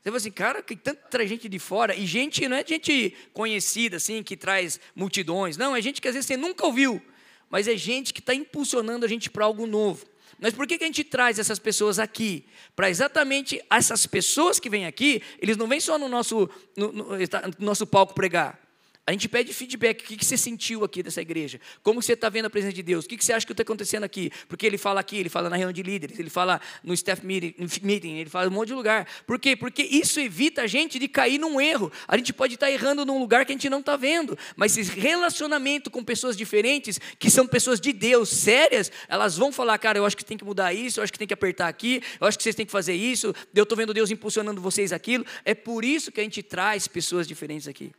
Você 0.00 0.04
fala 0.04 0.16
assim, 0.16 0.30
cara, 0.30 0.62
que 0.62 0.74
tanta 0.74 1.26
gente 1.26 1.48
de 1.48 1.58
fora, 1.58 1.94
e 1.94 2.06
gente, 2.06 2.48
não 2.48 2.56
é 2.56 2.64
gente 2.64 3.14
conhecida, 3.34 3.98
assim, 3.98 4.22
que 4.22 4.36
traz 4.36 4.80
multidões, 4.94 5.56
não, 5.56 5.76
é 5.76 5.82
gente 5.82 6.00
que 6.00 6.08
às 6.08 6.14
vezes 6.14 6.26
você 6.26 6.36
nunca 6.36 6.64
ouviu, 6.64 7.02
mas 7.50 7.66
é 7.66 7.76
gente 7.76 8.14
que 8.14 8.20
está 8.20 8.32
impulsionando 8.32 9.04
a 9.04 9.08
gente 9.08 9.28
para 9.28 9.44
algo 9.44 9.66
novo. 9.66 10.06
Mas 10.40 10.54
por 10.54 10.66
que, 10.66 10.78
que 10.78 10.84
a 10.84 10.86
gente 10.86 11.02
traz 11.04 11.38
essas 11.38 11.58
pessoas 11.58 11.98
aqui? 11.98 12.44
Para 12.76 12.88
exatamente 12.88 13.60
essas 13.70 14.06
pessoas 14.06 14.60
que 14.60 14.70
vêm 14.70 14.86
aqui, 14.86 15.22
eles 15.40 15.56
não 15.56 15.66
vêm 15.66 15.80
só 15.80 15.98
no 15.98 16.08
nosso, 16.08 16.48
no, 16.76 16.92
no, 16.92 17.04
no 17.04 17.66
nosso 17.66 17.86
palco 17.86 18.14
pregar. 18.14 18.67
A 19.08 19.12
gente 19.12 19.26
pede 19.26 19.54
feedback. 19.54 20.02
O 20.02 20.18
que 20.18 20.22
você 20.22 20.36
sentiu 20.36 20.84
aqui 20.84 21.02
dessa 21.02 21.22
igreja? 21.22 21.58
Como 21.82 22.02
você 22.02 22.12
está 22.12 22.28
vendo 22.28 22.44
a 22.44 22.50
presença 22.50 22.74
de 22.74 22.82
Deus? 22.82 23.06
O 23.06 23.08
que 23.08 23.24
você 23.24 23.32
acha 23.32 23.46
que 23.46 23.54
está 23.54 23.62
acontecendo 23.62 24.04
aqui? 24.04 24.30
Porque 24.46 24.66
ele 24.66 24.76
fala 24.76 25.00
aqui, 25.00 25.16
ele 25.16 25.30
fala 25.30 25.48
na 25.48 25.56
reunião 25.56 25.72
de 25.72 25.82
líderes, 25.82 26.18
ele 26.18 26.28
fala 26.28 26.60
no 26.84 26.92
staff 26.92 27.24
meeting, 27.24 28.18
ele 28.18 28.28
fala 28.28 28.44
em 28.44 28.50
um 28.50 28.52
monte 28.52 28.68
de 28.68 28.74
lugar. 28.74 29.08
Por 29.26 29.38
quê? 29.38 29.56
Porque 29.56 29.82
isso 29.82 30.20
evita 30.20 30.60
a 30.60 30.66
gente 30.66 30.98
de 30.98 31.08
cair 31.08 31.38
num 31.38 31.58
erro. 31.58 31.90
A 32.06 32.18
gente 32.18 32.34
pode 32.34 32.52
estar 32.52 32.70
errando 32.70 33.06
num 33.06 33.18
lugar 33.18 33.46
que 33.46 33.52
a 33.52 33.54
gente 33.54 33.70
não 33.70 33.80
está 33.80 33.96
vendo. 33.96 34.36
Mas 34.54 34.76
esse 34.76 34.92
relacionamento 34.92 35.90
com 35.90 36.04
pessoas 36.04 36.36
diferentes, 36.36 37.00
que 37.18 37.30
são 37.30 37.46
pessoas 37.46 37.80
de 37.80 37.94
Deus, 37.94 38.28
sérias, 38.28 38.92
elas 39.08 39.38
vão 39.38 39.50
falar, 39.50 39.78
cara, 39.78 39.96
eu 39.96 40.04
acho 40.04 40.18
que 40.18 40.24
tem 40.24 40.36
que 40.36 40.44
mudar 40.44 40.74
isso, 40.74 41.00
eu 41.00 41.02
acho 41.02 41.14
que 41.14 41.18
tem 41.18 41.26
que 41.28 41.32
apertar 41.32 41.68
aqui, 41.68 42.02
eu 42.20 42.26
acho 42.26 42.36
que 42.36 42.44
vocês 42.44 42.54
têm 42.54 42.66
que 42.66 42.72
fazer 42.72 42.92
isso, 42.92 43.34
eu 43.54 43.62
estou 43.62 43.78
vendo 43.78 43.94
Deus 43.94 44.10
impulsionando 44.10 44.60
vocês 44.60 44.92
aquilo. 44.92 45.24
É 45.46 45.54
por 45.54 45.82
isso 45.82 46.12
que 46.12 46.20
a 46.20 46.22
gente 46.22 46.42
traz 46.42 46.86
pessoas 46.86 47.26
diferentes 47.26 47.66
aqui. 47.66 47.90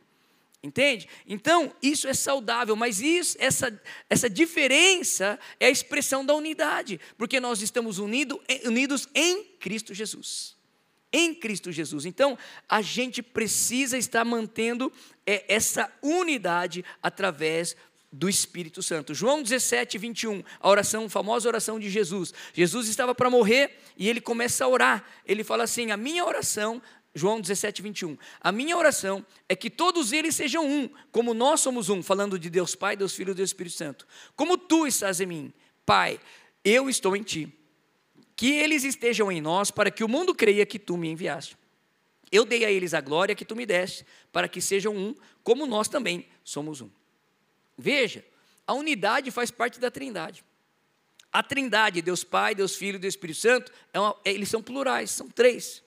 Entende? 0.62 1.08
Então, 1.26 1.72
isso 1.82 2.06
é 2.06 2.12
saudável, 2.12 2.76
mas 2.76 3.00
isso, 3.00 3.34
essa, 3.40 3.80
essa 4.10 4.28
diferença 4.28 5.38
é 5.58 5.66
a 5.66 5.70
expressão 5.70 6.24
da 6.24 6.34
unidade, 6.34 7.00
porque 7.16 7.40
nós 7.40 7.62
estamos 7.62 7.98
unido, 7.98 8.38
unidos 8.64 9.08
em 9.14 9.42
Cristo 9.58 9.94
Jesus. 9.94 10.54
Em 11.10 11.34
Cristo 11.34 11.72
Jesus. 11.72 12.04
Então, 12.04 12.36
a 12.68 12.82
gente 12.82 13.22
precisa 13.22 13.96
estar 13.96 14.22
mantendo 14.22 14.92
é, 15.26 15.44
essa 15.48 15.90
unidade 16.02 16.84
através 17.02 17.74
do 18.12 18.28
Espírito 18.28 18.82
Santo. 18.82 19.14
João 19.14 19.42
17, 19.42 19.96
21, 19.96 20.42
a 20.60 20.68
oração, 20.68 21.04
a 21.06 21.08
famosa 21.08 21.48
oração 21.48 21.78
de 21.78 21.88
Jesus. 21.88 22.34
Jesus 22.52 22.88
estava 22.88 23.14
para 23.14 23.30
morrer 23.30 23.78
e 23.96 24.08
ele 24.08 24.20
começa 24.20 24.64
a 24.64 24.68
orar. 24.68 25.04
Ele 25.24 25.44
fala 25.44 25.64
assim: 25.64 25.90
A 25.90 25.96
minha 25.96 26.24
oração 26.24 26.82
João 27.14 27.40
17, 27.40 27.82
21. 27.82 28.16
A 28.40 28.52
minha 28.52 28.76
oração 28.76 29.24
é 29.48 29.56
que 29.56 29.68
todos 29.68 30.12
eles 30.12 30.36
sejam 30.36 30.64
um, 30.64 30.88
como 31.10 31.34
nós 31.34 31.60
somos 31.60 31.88
um, 31.88 32.02
falando 32.02 32.38
de 32.38 32.48
Deus 32.48 32.74
Pai, 32.74 32.96
Deus 32.96 33.14
Filho 33.14 33.32
e 33.32 33.34
Deus 33.34 33.50
Espírito 33.50 33.76
Santo. 33.76 34.06
Como 34.36 34.56
tu 34.56 34.86
estás 34.86 35.20
em 35.20 35.26
mim, 35.26 35.52
Pai, 35.84 36.20
eu 36.64 36.88
estou 36.88 37.16
em 37.16 37.22
ti. 37.22 37.52
Que 38.36 38.52
eles 38.52 38.84
estejam 38.84 39.30
em 39.30 39.40
nós, 39.40 39.70
para 39.70 39.90
que 39.90 40.04
o 40.04 40.08
mundo 40.08 40.34
creia 40.34 40.64
que 40.64 40.78
tu 40.78 40.96
me 40.96 41.08
enviaste. 41.08 41.58
Eu 42.30 42.44
dei 42.44 42.64
a 42.64 42.70
eles 42.70 42.94
a 42.94 43.00
glória 43.00 43.34
que 43.34 43.44
tu 43.44 43.56
me 43.56 43.66
deste, 43.66 44.06
para 44.30 44.48
que 44.48 44.60
sejam 44.60 44.96
um, 44.96 45.14
como 45.42 45.66
nós 45.66 45.88
também 45.88 46.26
somos 46.44 46.80
um. 46.80 46.88
Veja, 47.76 48.24
a 48.66 48.72
unidade 48.72 49.30
faz 49.32 49.50
parte 49.50 49.80
da 49.80 49.90
trindade. 49.90 50.44
A 51.32 51.42
trindade, 51.42 52.00
Deus 52.00 52.22
Pai, 52.22 52.54
Deus 52.54 52.76
Filho 52.76 52.96
e 52.96 52.98
Deus 53.00 53.14
Espírito 53.14 53.40
Santo, 53.40 53.72
é 53.92 53.98
uma, 53.98 54.16
eles 54.24 54.48
são 54.48 54.62
plurais, 54.62 55.10
são 55.10 55.28
três. 55.28 55.82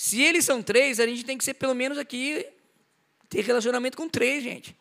Se 0.00 0.22
eles 0.22 0.44
são 0.44 0.62
três, 0.62 1.00
a 1.00 1.06
gente 1.08 1.24
tem 1.24 1.36
que 1.36 1.42
ser 1.42 1.54
pelo 1.54 1.74
menos 1.74 1.98
aqui, 1.98 2.46
ter 3.28 3.40
relacionamento 3.40 3.96
com 3.96 4.08
três, 4.08 4.44
gente. 4.44 4.78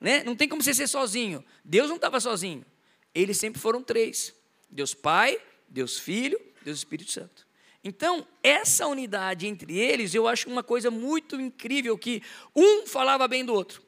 Né? 0.00 0.22
Não 0.22 0.36
tem 0.36 0.48
como 0.48 0.62
você 0.62 0.72
ser 0.72 0.86
sozinho. 0.86 1.44
Deus 1.64 1.88
não 1.88 1.96
estava 1.96 2.20
sozinho. 2.20 2.64
Eles 3.12 3.36
sempre 3.36 3.60
foram 3.60 3.82
três: 3.82 4.32
Deus 4.70 4.94
Pai, 4.94 5.42
Deus 5.68 5.98
Filho, 5.98 6.40
Deus 6.64 6.78
Espírito 6.78 7.10
Santo. 7.10 7.44
Então, 7.82 8.24
essa 8.44 8.86
unidade 8.86 9.48
entre 9.48 9.76
eles, 9.76 10.14
eu 10.14 10.28
acho 10.28 10.48
uma 10.48 10.62
coisa 10.62 10.88
muito 10.88 11.40
incrível 11.40 11.98
que 11.98 12.22
um 12.54 12.86
falava 12.86 13.26
bem 13.26 13.44
do 13.44 13.52
outro. 13.52 13.82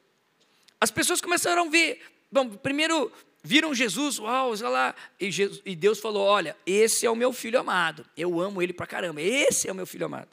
As 0.81 0.91
pessoas 0.91 1.21
começaram 1.21 1.69
a 1.69 1.71
ver, 1.71 2.01
bom, 2.33 2.49
primeiro 2.57 3.13
viram 3.45 3.75
Jesus, 3.75 4.19
uau, 4.19 4.51
olha 4.51 4.69
lá, 4.69 4.95
e, 5.21 5.31
Jesus, 5.31 5.61
e 5.65 5.77
Deus 5.77 6.01
falou: 6.01 6.23
Olha, 6.27 6.57
esse 6.67 7.05
é 7.05 7.11
o 7.11 7.15
meu 7.15 7.33
filho 7.33 7.61
amado, 7.61 8.05
eu 8.17 8.41
amo 8.41 8.63
ele 8.63 8.73
pra 8.73 8.87
caramba, 8.87 9.21
esse 9.21 9.69
é 9.69 9.73
o 9.73 9.75
meu 9.75 9.87
filho 9.87 10.07
amado. 10.07 10.31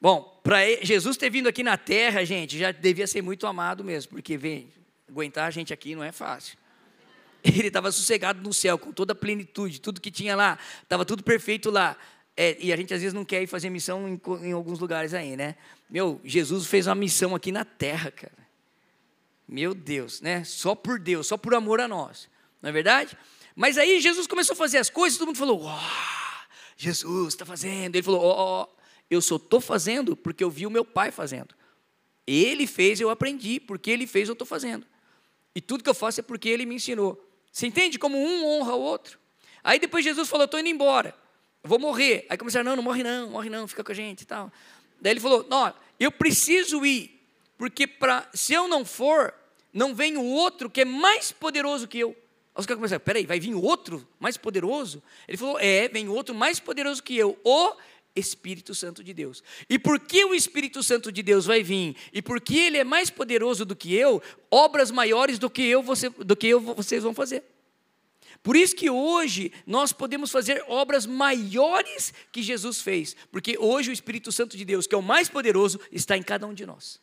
Bom, 0.00 0.40
para 0.42 0.60
Jesus 0.82 1.18
ter 1.18 1.28
vindo 1.28 1.48
aqui 1.48 1.62
na 1.62 1.76
terra, 1.76 2.24
gente, 2.24 2.56
já 2.56 2.72
devia 2.72 3.06
ser 3.06 3.20
muito 3.20 3.46
amado 3.46 3.84
mesmo, 3.84 4.12
porque 4.12 4.38
vem, 4.38 4.72
aguentar 5.06 5.46
a 5.46 5.50
gente 5.50 5.74
aqui 5.74 5.94
não 5.94 6.02
é 6.02 6.12
fácil. 6.12 6.56
Ele 7.44 7.68
estava 7.68 7.90
sossegado 7.92 8.40
no 8.40 8.54
céu, 8.54 8.78
com 8.78 8.92
toda 8.92 9.12
a 9.12 9.16
plenitude, 9.16 9.80
tudo 9.80 10.00
que 10.00 10.10
tinha 10.10 10.34
lá, 10.36 10.58
estava 10.82 11.04
tudo 11.04 11.22
perfeito 11.22 11.70
lá. 11.70 11.96
É, 12.36 12.56
e 12.58 12.72
a 12.72 12.76
gente 12.76 12.94
às 12.94 13.00
vezes 13.00 13.12
não 13.12 13.24
quer 13.24 13.42
ir 13.42 13.46
fazer 13.46 13.68
missão 13.68 14.08
em, 14.08 14.20
em 14.46 14.52
alguns 14.52 14.78
lugares 14.78 15.12
aí, 15.12 15.36
né? 15.36 15.56
Meu, 15.90 16.20
Jesus 16.24 16.66
fez 16.66 16.86
uma 16.86 16.94
missão 16.94 17.34
aqui 17.34 17.52
na 17.52 17.64
terra, 17.64 18.10
cara. 18.10 18.32
Meu 19.50 19.74
Deus, 19.74 20.20
né? 20.20 20.44
Só 20.44 20.76
por 20.76 21.00
Deus, 21.00 21.26
só 21.26 21.36
por 21.36 21.56
amor 21.56 21.80
a 21.80 21.88
nós. 21.88 22.28
Não 22.62 22.70
é 22.70 22.72
verdade? 22.72 23.18
Mas 23.56 23.78
aí 23.78 24.00
Jesus 24.00 24.28
começou 24.28 24.54
a 24.54 24.56
fazer 24.56 24.78
as 24.78 24.88
coisas, 24.88 25.18
todo 25.18 25.26
mundo 25.26 25.38
falou: 25.38 25.64
Uau, 25.64 25.80
Jesus 26.76 27.34
está 27.34 27.44
fazendo. 27.44 27.96
Ele 27.96 28.02
falou: 28.04 28.22
Ó, 28.22 28.62
oh, 28.62 28.80
eu 29.10 29.20
só 29.20 29.34
estou 29.34 29.60
fazendo 29.60 30.14
porque 30.14 30.44
eu 30.44 30.50
vi 30.50 30.68
o 30.68 30.70
meu 30.70 30.84
pai 30.84 31.10
fazendo. 31.10 31.52
Ele 32.24 32.64
fez, 32.64 33.00
eu 33.00 33.10
aprendi, 33.10 33.58
porque 33.58 33.90
ele 33.90 34.06
fez, 34.06 34.28
eu 34.28 34.34
estou 34.34 34.46
fazendo. 34.46 34.86
E 35.52 35.60
tudo 35.60 35.82
que 35.82 35.90
eu 35.90 35.94
faço 35.94 36.20
é 36.20 36.22
porque 36.22 36.48
ele 36.48 36.64
me 36.64 36.76
ensinou. 36.76 37.20
Você 37.50 37.66
entende 37.66 37.98
como 37.98 38.16
um 38.16 38.46
honra 38.46 38.76
o 38.76 38.80
outro? 38.80 39.18
Aí 39.64 39.80
depois 39.80 40.04
Jesus 40.04 40.28
falou: 40.28 40.44
estou 40.44 40.60
indo 40.60 40.68
embora, 40.68 41.12
vou 41.64 41.80
morrer. 41.80 42.24
Aí 42.30 42.38
começaram: 42.38 42.66
não, 42.66 42.76
não 42.76 42.84
morre 42.84 43.02
não, 43.02 43.30
morre 43.30 43.50
não, 43.50 43.66
fica 43.66 43.82
com 43.82 43.90
a 43.90 43.96
gente 43.96 44.20
e 44.20 44.26
tal. 44.26 44.52
Daí 45.00 45.14
ele 45.14 45.20
falou: 45.20 45.44
não, 45.50 45.74
eu 45.98 46.12
preciso 46.12 46.86
ir, 46.86 47.20
porque 47.58 47.84
pra, 47.84 48.30
se 48.32 48.52
eu 48.52 48.68
não 48.68 48.84
for, 48.84 49.34
não 49.72 49.94
vem 49.94 50.16
o 50.16 50.24
outro 50.24 50.68
que 50.70 50.82
é 50.82 50.84
mais 50.84 51.32
poderoso 51.32 51.88
que 51.88 51.98
eu. 51.98 52.10
Aí 52.54 52.60
os 52.60 52.66
caras 52.66 52.78
começaram: 52.78 53.00
peraí, 53.00 53.26
vai 53.26 53.40
vir 53.40 53.54
outro 53.54 54.06
mais 54.18 54.36
poderoso? 54.36 55.02
Ele 55.26 55.36
falou: 55.36 55.58
é, 55.58 55.88
vem 55.88 56.08
outro 56.08 56.34
mais 56.34 56.58
poderoso 56.58 57.02
que 57.02 57.16
eu, 57.16 57.38
o 57.44 57.76
Espírito 58.14 58.74
Santo 58.74 59.02
de 59.04 59.14
Deus. 59.14 59.42
E 59.68 59.78
porque 59.78 60.24
o 60.24 60.34
Espírito 60.34 60.82
Santo 60.82 61.12
de 61.12 61.22
Deus 61.22 61.46
vai 61.46 61.62
vir, 61.62 61.96
e 62.12 62.20
porque 62.20 62.56
ele 62.56 62.78
é 62.78 62.84
mais 62.84 63.10
poderoso 63.10 63.64
do 63.64 63.76
que 63.76 63.94
eu, 63.94 64.22
obras 64.50 64.90
maiores 64.90 65.38
do 65.38 65.48
que 65.48 65.62
eu, 65.62 65.82
você, 65.82 66.08
do 66.08 66.36
que 66.36 66.48
eu 66.48 66.60
vocês 66.60 67.02
vão 67.02 67.14
fazer. 67.14 67.42
Por 68.42 68.56
isso 68.56 68.74
que 68.74 68.88
hoje 68.88 69.52
nós 69.66 69.92
podemos 69.92 70.30
fazer 70.30 70.64
obras 70.66 71.04
maiores 71.04 72.12
que 72.32 72.42
Jesus 72.42 72.80
fez, 72.80 73.14
porque 73.30 73.56
hoje 73.58 73.90
o 73.90 73.92
Espírito 73.92 74.32
Santo 74.32 74.56
de 74.56 74.64
Deus, 74.64 74.86
que 74.86 74.94
é 74.94 74.98
o 74.98 75.02
mais 75.02 75.28
poderoso, 75.28 75.78
está 75.92 76.16
em 76.16 76.22
cada 76.22 76.46
um 76.46 76.54
de 76.54 76.64
nós. 76.64 77.00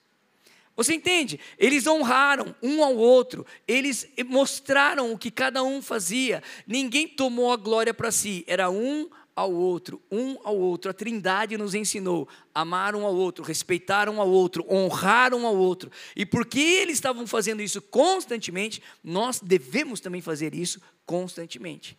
Você 0.77 0.93
entende? 0.93 1.39
Eles 1.57 1.87
honraram 1.87 2.55
um 2.61 2.83
ao 2.83 2.95
outro, 2.95 3.43
eles 3.67 4.07
mostraram 4.27 5.11
o 5.11 5.17
que 5.17 5.31
cada 5.31 5.63
um 5.63 5.81
fazia, 5.81 6.43
ninguém 6.67 7.07
tomou 7.07 7.51
a 7.51 7.57
glória 7.57 7.95
para 7.95 8.11
si, 8.11 8.45
era 8.47 8.69
um 8.69 9.09
ao 9.35 9.51
outro, 9.51 9.99
um 10.11 10.37
ao 10.43 10.55
outro. 10.55 10.91
A 10.91 10.93
Trindade 10.93 11.57
nos 11.57 11.73
ensinou: 11.73 12.29
amar 12.53 12.95
um 12.95 13.07
ao 13.07 13.15
outro, 13.15 13.43
respeitar 13.43 14.07
um 14.07 14.21
ao 14.21 14.29
outro, 14.29 14.63
honrar 14.69 15.33
um 15.33 15.47
ao 15.47 15.55
outro. 15.57 15.91
E 16.15 16.27
porque 16.27 16.59
eles 16.59 16.97
estavam 16.97 17.25
fazendo 17.25 17.61
isso 17.61 17.81
constantemente, 17.81 18.81
nós 19.03 19.39
devemos 19.39 19.99
também 19.99 20.21
fazer 20.21 20.53
isso 20.53 20.79
constantemente. 21.07 21.97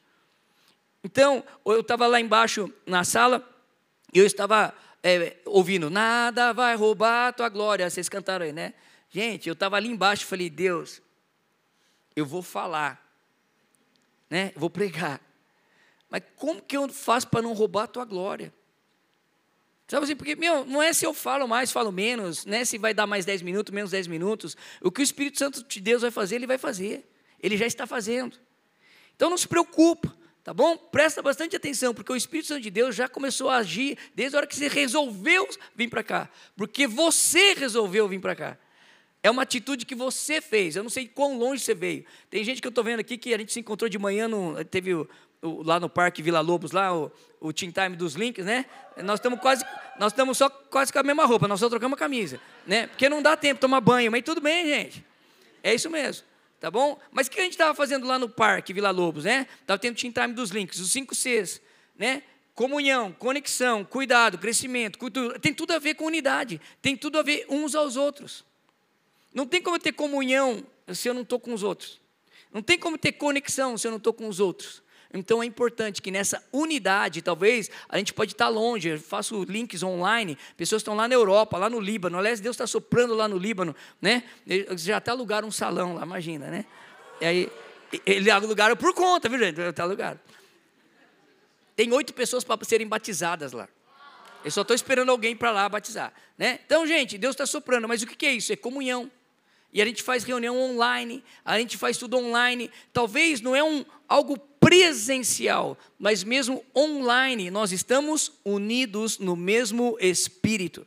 Então, 1.03 1.43
eu 1.65 1.81
estava 1.81 2.07
lá 2.07 2.21
embaixo 2.21 2.73
na 2.87 3.03
sala, 3.03 3.49
eu 4.15 4.25
estava 4.25 4.73
é, 5.03 5.37
ouvindo: 5.45 5.91
nada 5.91 6.53
vai 6.53 6.75
roubar 6.77 7.29
a 7.29 7.33
tua 7.33 7.49
glória. 7.49 7.89
Vocês 7.89 8.09
cantaram 8.09 8.45
aí, 8.45 8.53
né? 8.53 8.75
Gente, 9.11 9.49
eu 9.49 9.53
estava 9.53 9.77
ali 9.77 9.89
embaixo 9.89 10.25
e 10.25 10.27
falei: 10.27 10.51
Deus, 10.51 11.01
eu 12.15 12.27
vou 12.27 12.43
falar, 12.43 13.05
né? 14.29 14.53
Eu 14.55 14.61
vou 14.61 14.71
pregar. 14.71 15.21
Mas 16.11 16.23
como 16.37 16.63
que 16.63 16.77
eu 16.77 16.89
faço 16.89 17.29
para 17.29 17.43
não 17.43 17.53
roubar 17.53 17.85
a 17.85 17.89
tua 17.89 18.05
glória? 18.05 18.53
Sabe 19.87 20.05
assim, 20.05 20.17
porque, 20.17 20.37
meu, 20.37 20.67
não 20.67 20.83
é 20.83 20.93
se 20.93 21.07
eu 21.07 21.15
falo 21.15 21.49
mais, 21.49 21.73
falo 21.73 21.91
menos, 21.91 22.45
né? 22.45 22.63
Se 22.65 22.77
vai 22.77 22.93
dar 22.93 23.07
mais 23.07 23.25
10 23.25 23.41
minutos, 23.41 23.73
menos 23.73 23.91
10 23.91 24.07
minutos. 24.07 24.55
O 24.83 24.91
que 24.91 25.01
o 25.01 25.03
Espírito 25.03 25.39
Santo 25.39 25.65
de 25.65 25.81
Deus 25.81 26.03
vai 26.03 26.11
fazer, 26.11 26.37
ele 26.37 26.47
vai 26.47 26.59
fazer. 26.59 27.11
Ele 27.43 27.57
já 27.57 27.67
está 27.67 27.87
fazendo. 27.87 28.37
Então 29.17 29.31
não 29.31 29.39
se 29.39 29.49
preocupa, 29.49 30.15
tá 30.49 30.55
bom? 30.55 30.79
Presta 30.79 31.21
bastante 31.21 31.55
atenção, 31.55 31.93
porque 31.93 32.11
o 32.11 32.17
Espírito 32.17 32.47
Santo 32.47 32.63
de 32.63 32.71
Deus 32.71 32.97
já 32.97 33.07
começou 33.07 33.51
a 33.51 33.59
agir 33.59 33.99
desde 34.15 34.35
a 34.35 34.39
hora 34.39 34.47
que 34.47 34.57
você 34.57 34.67
resolveu 34.67 35.47
vir 35.77 35.91
para 35.91 36.03
cá. 36.03 36.27
Porque 36.57 36.87
você 36.87 37.53
resolveu 37.53 38.09
vir 38.09 38.19
para 38.19 38.35
cá. 38.35 38.59
É 39.23 39.31
uma 39.31 39.43
atitude 39.43 39.85
que 39.85 39.95
você 39.95 40.41
fez. 40.41 40.75
Eu 40.75 40.83
não 40.83 40.89
sei 40.89 41.07
quão 41.07 41.37
longe 41.37 41.63
você 41.63 41.75
veio. 41.75 42.03
Tem 42.31 42.43
gente 42.43 42.63
que 42.63 42.67
eu 42.67 42.71
estou 42.71 42.83
vendo 42.83 43.01
aqui 43.01 43.19
que 43.19 43.35
a 43.35 43.37
gente 43.37 43.53
se 43.53 43.61
encontrou 43.61 43.91
de 43.91 43.99
manhã, 43.99 44.27
no, 44.27 44.65
teve 44.65 44.95
o, 44.95 45.07
lá 45.43 45.79
no 45.79 45.91
Parque 45.91 46.23
Vila 46.23 46.41
Lobos, 46.41 46.73
lá, 46.73 46.97
o, 46.97 47.13
o 47.43 47.53
Team 47.53 47.71
Time 47.71 47.95
dos 47.95 48.15
links, 48.15 48.47
né? 48.47 48.65
Nós 49.05 49.21
estamos 49.21 49.41
quase, 49.41 49.63
nós 49.99 50.15
estamos 50.15 50.39
só 50.39 50.49
quase 50.49 50.91
com 50.91 50.99
a 50.99 51.03
mesma 51.03 51.27
roupa, 51.27 51.47
nós 51.47 51.61
só 51.61 51.69
trocamos 51.69 51.95
a 51.95 51.99
camisa, 51.99 52.41
né? 52.67 52.87
Porque 52.87 53.07
não 53.11 53.21
dá 53.21 53.37
tempo 53.37 53.57
de 53.57 53.61
tomar 53.61 53.83
banho, 53.83 54.11
mas 54.11 54.23
tudo 54.23 54.41
bem, 54.41 54.67
gente. 54.67 55.05
É 55.63 55.75
isso 55.75 55.91
mesmo, 55.91 56.25
tá 56.61 56.71
bom? 56.71 56.99
Mas 57.11 57.27
o 57.27 57.31
que 57.31 57.41
a 57.41 57.43
gente 57.43 57.53
estava 57.53 57.75
fazendo 57.75 58.07
lá 58.07 58.19
no 58.19 58.29
Parque 58.29 58.73
Vila 58.73 58.91
Lobos, 58.91 59.25
né? 59.25 59.47
Estava 59.61 59.79
tendo 59.79 59.97
Team 59.97 60.13
Time 60.13 60.35
dos 60.35 60.51
links, 60.51 60.79
os 60.79 60.91
5 60.93 61.15
Cs, 61.15 61.61
né? 61.97 62.23
Comunhão, 62.55 63.13
conexão, 63.13 63.85
cuidado, 63.85 64.37
crescimento, 64.37 64.99
cultura, 64.99 65.39
tem 65.39 65.55
tudo 65.55 65.73
a 65.73 65.79
ver 65.79 65.95
com 65.95 66.05
unidade, 66.05 66.61
tem 66.83 66.97
tudo 66.97 67.19
a 67.19 67.23
ver 67.23 67.47
uns 67.49 67.75
aos 67.75 67.97
outros. 67.97 68.45
Não 69.33 69.47
tem 69.47 69.63
como 69.63 69.79
ter 69.79 69.93
comunhão 69.93 70.65
se 70.93 71.09
eu 71.09 71.15
não 71.15 71.23
estou 71.23 71.39
com 71.39 71.55
os 71.55 71.63
outros. 71.63 72.01
Não 72.53 72.63
tem 72.63 72.79
como 72.79 72.99
ter 72.99 73.13
conexão 73.13 73.79
se 73.79 73.87
eu 73.87 73.91
não 73.91 73.99
estou 73.99 74.13
com 74.13 74.27
os 74.27 74.41
outros. 74.41 74.83
Então 75.13 75.43
é 75.43 75.47
importante 75.47 76.03
que 76.03 76.11
nessa 76.11 76.43
unidade, 76.53 77.23
talvez 77.23 77.71
a 77.89 77.97
gente 77.97 78.13
pode 78.13 78.33
estar 78.33 78.49
longe, 78.49 78.91
eu 78.91 79.01
faço 79.01 79.43
links 79.45 79.83
online, 79.83 80.37
pessoas 80.57 80.81
estão 80.81 80.95
lá 80.95 81.09
na 81.09 81.15
Europa, 81.15 81.57
lá 81.57 81.71
no 81.71 81.81
Líbano, 81.81 82.19
aliás, 82.19 82.41
Deus 82.41 82.55
está 82.55 82.67
soprando 82.67 83.15
lá 83.15 83.27
no 83.27 83.39
Líbano, 83.39 83.75
né? 84.03 84.25
Já 84.77 84.99
até 84.99 85.11
alugaram 85.11 85.49
um 85.49 85.53
salão 85.53 85.95
lá, 85.95 86.03
imagina, 86.03 86.51
né? 86.51 86.67
E 87.21 87.25
aí, 87.25 87.53
eles 88.05 88.29
alugaram 88.29 88.77
por 88.77 88.93
conta, 88.95 89.29
viu 89.29 89.39
gente? 89.39 89.59
Está 89.61 89.83
alugado. 89.83 90.21
Tem 91.75 91.91
oito 91.93 92.13
pessoas 92.13 92.45
para 92.45 92.63
serem 92.65 92.87
batizadas 92.87 93.53
lá. 93.53 93.69
Eu 94.45 94.51
só 94.51 94.63
estou 94.63 94.75
esperando 94.75 95.11
alguém 95.11 95.35
para 95.35 95.51
lá 95.51 95.69
batizar. 95.69 96.13
Né? 96.37 96.61
Então, 96.65 96.87
gente, 96.87 97.17
Deus 97.17 97.35
está 97.35 97.47
soprando, 97.47 97.89
mas 97.89 98.03
o 98.03 98.07
que 98.07 98.27
é 98.27 98.33
isso? 98.33 98.53
É 98.53 98.57
comunhão. 98.57 99.11
E 99.73 99.83
a 99.83 99.85
gente 99.85 100.03
faz 100.03 100.25
reunião 100.25 100.59
online, 100.59 101.23
a 101.45 101.59
gente 101.59 101.77
faz 101.77 101.97
tudo 101.99 102.17
online. 102.17 102.71
Talvez 102.93 103.41
não 103.41 103.55
é 103.55 103.63
um, 103.63 103.85
algo 104.09 104.39
presencial, 104.39 105.79
mas 105.99 106.25
mesmo 106.25 106.65
online, 106.75 107.51
nós 107.51 107.73
estamos 107.73 108.33
unidos 108.45 109.19
no 109.19 109.37
mesmo 109.37 109.97
Espírito, 110.01 110.87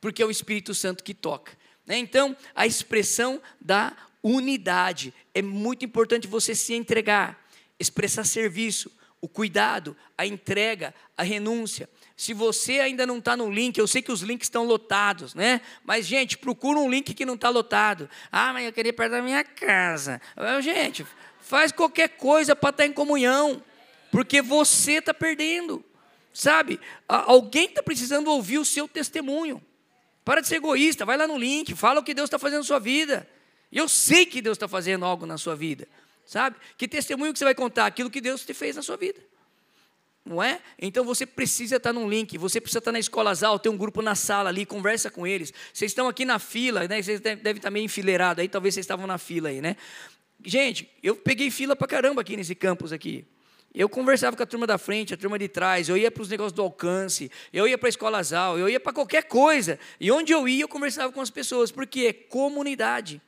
porque 0.00 0.22
é 0.22 0.26
o 0.26 0.30
Espírito 0.30 0.74
Santo 0.74 1.04
que 1.04 1.14
toca. 1.14 1.52
Né? 1.86 1.98
Então, 1.98 2.36
a 2.54 2.66
expressão 2.66 3.40
da 3.60 3.96
unidade 4.22 5.14
é 5.34 5.40
muito 5.40 5.84
importante 5.84 6.26
você 6.26 6.54
se 6.54 6.74
entregar, 6.74 7.46
expressar 7.78 8.24
serviço, 8.24 8.90
o 9.20 9.28
cuidado, 9.28 9.96
a 10.16 10.26
entrega, 10.26 10.94
a 11.16 11.22
renúncia. 11.22 11.88
Se 12.20 12.34
você 12.34 12.80
ainda 12.80 13.06
não 13.06 13.16
está 13.16 13.34
no 13.34 13.50
link, 13.50 13.78
eu 13.78 13.86
sei 13.86 14.02
que 14.02 14.12
os 14.12 14.20
links 14.20 14.44
estão 14.44 14.66
lotados, 14.66 15.34
né? 15.34 15.62
Mas, 15.82 16.04
gente, 16.04 16.36
procura 16.36 16.78
um 16.78 16.86
link 16.86 17.14
que 17.14 17.24
não 17.24 17.32
está 17.32 17.48
lotado. 17.48 18.10
Ah, 18.30 18.52
mas 18.52 18.66
eu 18.66 18.74
queria 18.74 18.92
perto 18.92 19.12
da 19.12 19.22
minha 19.22 19.42
casa. 19.42 20.20
Gente, 20.60 21.06
faz 21.40 21.72
qualquer 21.72 22.08
coisa 22.08 22.54
para 22.54 22.68
estar 22.68 22.82
tá 22.82 22.86
em 22.86 22.92
comunhão, 22.92 23.64
porque 24.12 24.42
você 24.42 24.96
está 24.98 25.14
perdendo. 25.14 25.82
Sabe? 26.30 26.78
Alguém 27.08 27.64
está 27.64 27.82
precisando 27.82 28.30
ouvir 28.30 28.58
o 28.58 28.66
seu 28.66 28.86
testemunho. 28.86 29.58
Para 30.22 30.42
de 30.42 30.48
ser 30.48 30.56
egoísta, 30.56 31.06
vai 31.06 31.16
lá 31.16 31.26
no 31.26 31.38
link, 31.38 31.74
fala 31.74 32.00
o 32.00 32.04
que 32.04 32.12
Deus 32.12 32.26
está 32.26 32.38
fazendo 32.38 32.58
na 32.58 32.64
sua 32.66 32.78
vida. 32.78 33.26
Eu 33.72 33.88
sei 33.88 34.26
que 34.26 34.42
Deus 34.42 34.56
está 34.56 34.68
fazendo 34.68 35.06
algo 35.06 35.24
na 35.24 35.38
sua 35.38 35.56
vida. 35.56 35.88
Sabe? 36.26 36.58
Que 36.76 36.86
testemunho 36.86 37.32
que 37.32 37.38
você 37.38 37.46
vai 37.46 37.54
contar? 37.54 37.86
Aquilo 37.86 38.10
que 38.10 38.20
Deus 38.20 38.44
te 38.44 38.52
fez 38.52 38.76
na 38.76 38.82
sua 38.82 38.98
vida 38.98 39.30
não 40.24 40.42
é? 40.42 40.60
Então 40.78 41.04
você 41.04 41.24
precisa 41.26 41.76
estar 41.76 41.92
num 41.92 42.08
link, 42.08 42.36
você 42.36 42.60
precisa 42.60 42.78
estar 42.78 42.92
na 42.92 42.98
escola 42.98 43.34
Zal, 43.34 43.58
ter 43.58 43.68
um 43.68 43.76
grupo 43.76 44.02
na 44.02 44.14
sala 44.14 44.50
ali, 44.50 44.66
conversa 44.66 45.10
com 45.10 45.26
eles. 45.26 45.52
Vocês 45.72 45.90
estão 45.90 46.08
aqui 46.08 46.24
na 46.24 46.38
fila, 46.38 46.86
né? 46.86 47.02
Vocês 47.02 47.20
devem 47.20 47.56
estar 47.56 47.70
meio 47.70 47.84
enfileirados 47.84 48.42
aí, 48.42 48.48
talvez 48.48 48.74
vocês 48.74 48.84
estavam 48.84 49.06
na 49.06 49.18
fila 49.18 49.48
aí, 49.48 49.60
né? 49.60 49.76
Gente, 50.44 50.88
eu 51.02 51.16
peguei 51.16 51.50
fila 51.50 51.74
para 51.74 51.86
caramba 51.86 52.20
aqui 52.20 52.36
nesse 52.36 52.54
campus 52.54 52.92
aqui. 52.92 53.24
Eu 53.72 53.88
conversava 53.88 54.36
com 54.36 54.42
a 54.42 54.46
turma 54.46 54.66
da 54.66 54.78
frente, 54.78 55.14
a 55.14 55.16
turma 55.16 55.38
de 55.38 55.46
trás, 55.48 55.88
eu 55.88 55.96
ia 55.96 56.10
para 56.10 56.22
os 56.22 56.28
negócios 56.28 56.52
do 56.52 56.62
alcance, 56.62 57.30
eu 57.52 57.68
ia 57.68 57.78
para 57.78 57.88
a 57.88 57.90
escola 57.90 58.22
Zal, 58.22 58.58
eu 58.58 58.68
ia 58.68 58.80
para 58.80 58.92
qualquer 58.92 59.24
coisa. 59.24 59.78
E 60.00 60.10
onde 60.10 60.32
eu 60.32 60.48
ia, 60.48 60.64
eu 60.64 60.68
conversava 60.68 61.12
com 61.12 61.20
as 61.20 61.30
pessoas, 61.30 61.70
porque 61.70 62.00
é 62.00 62.12
comunidade, 62.12 63.22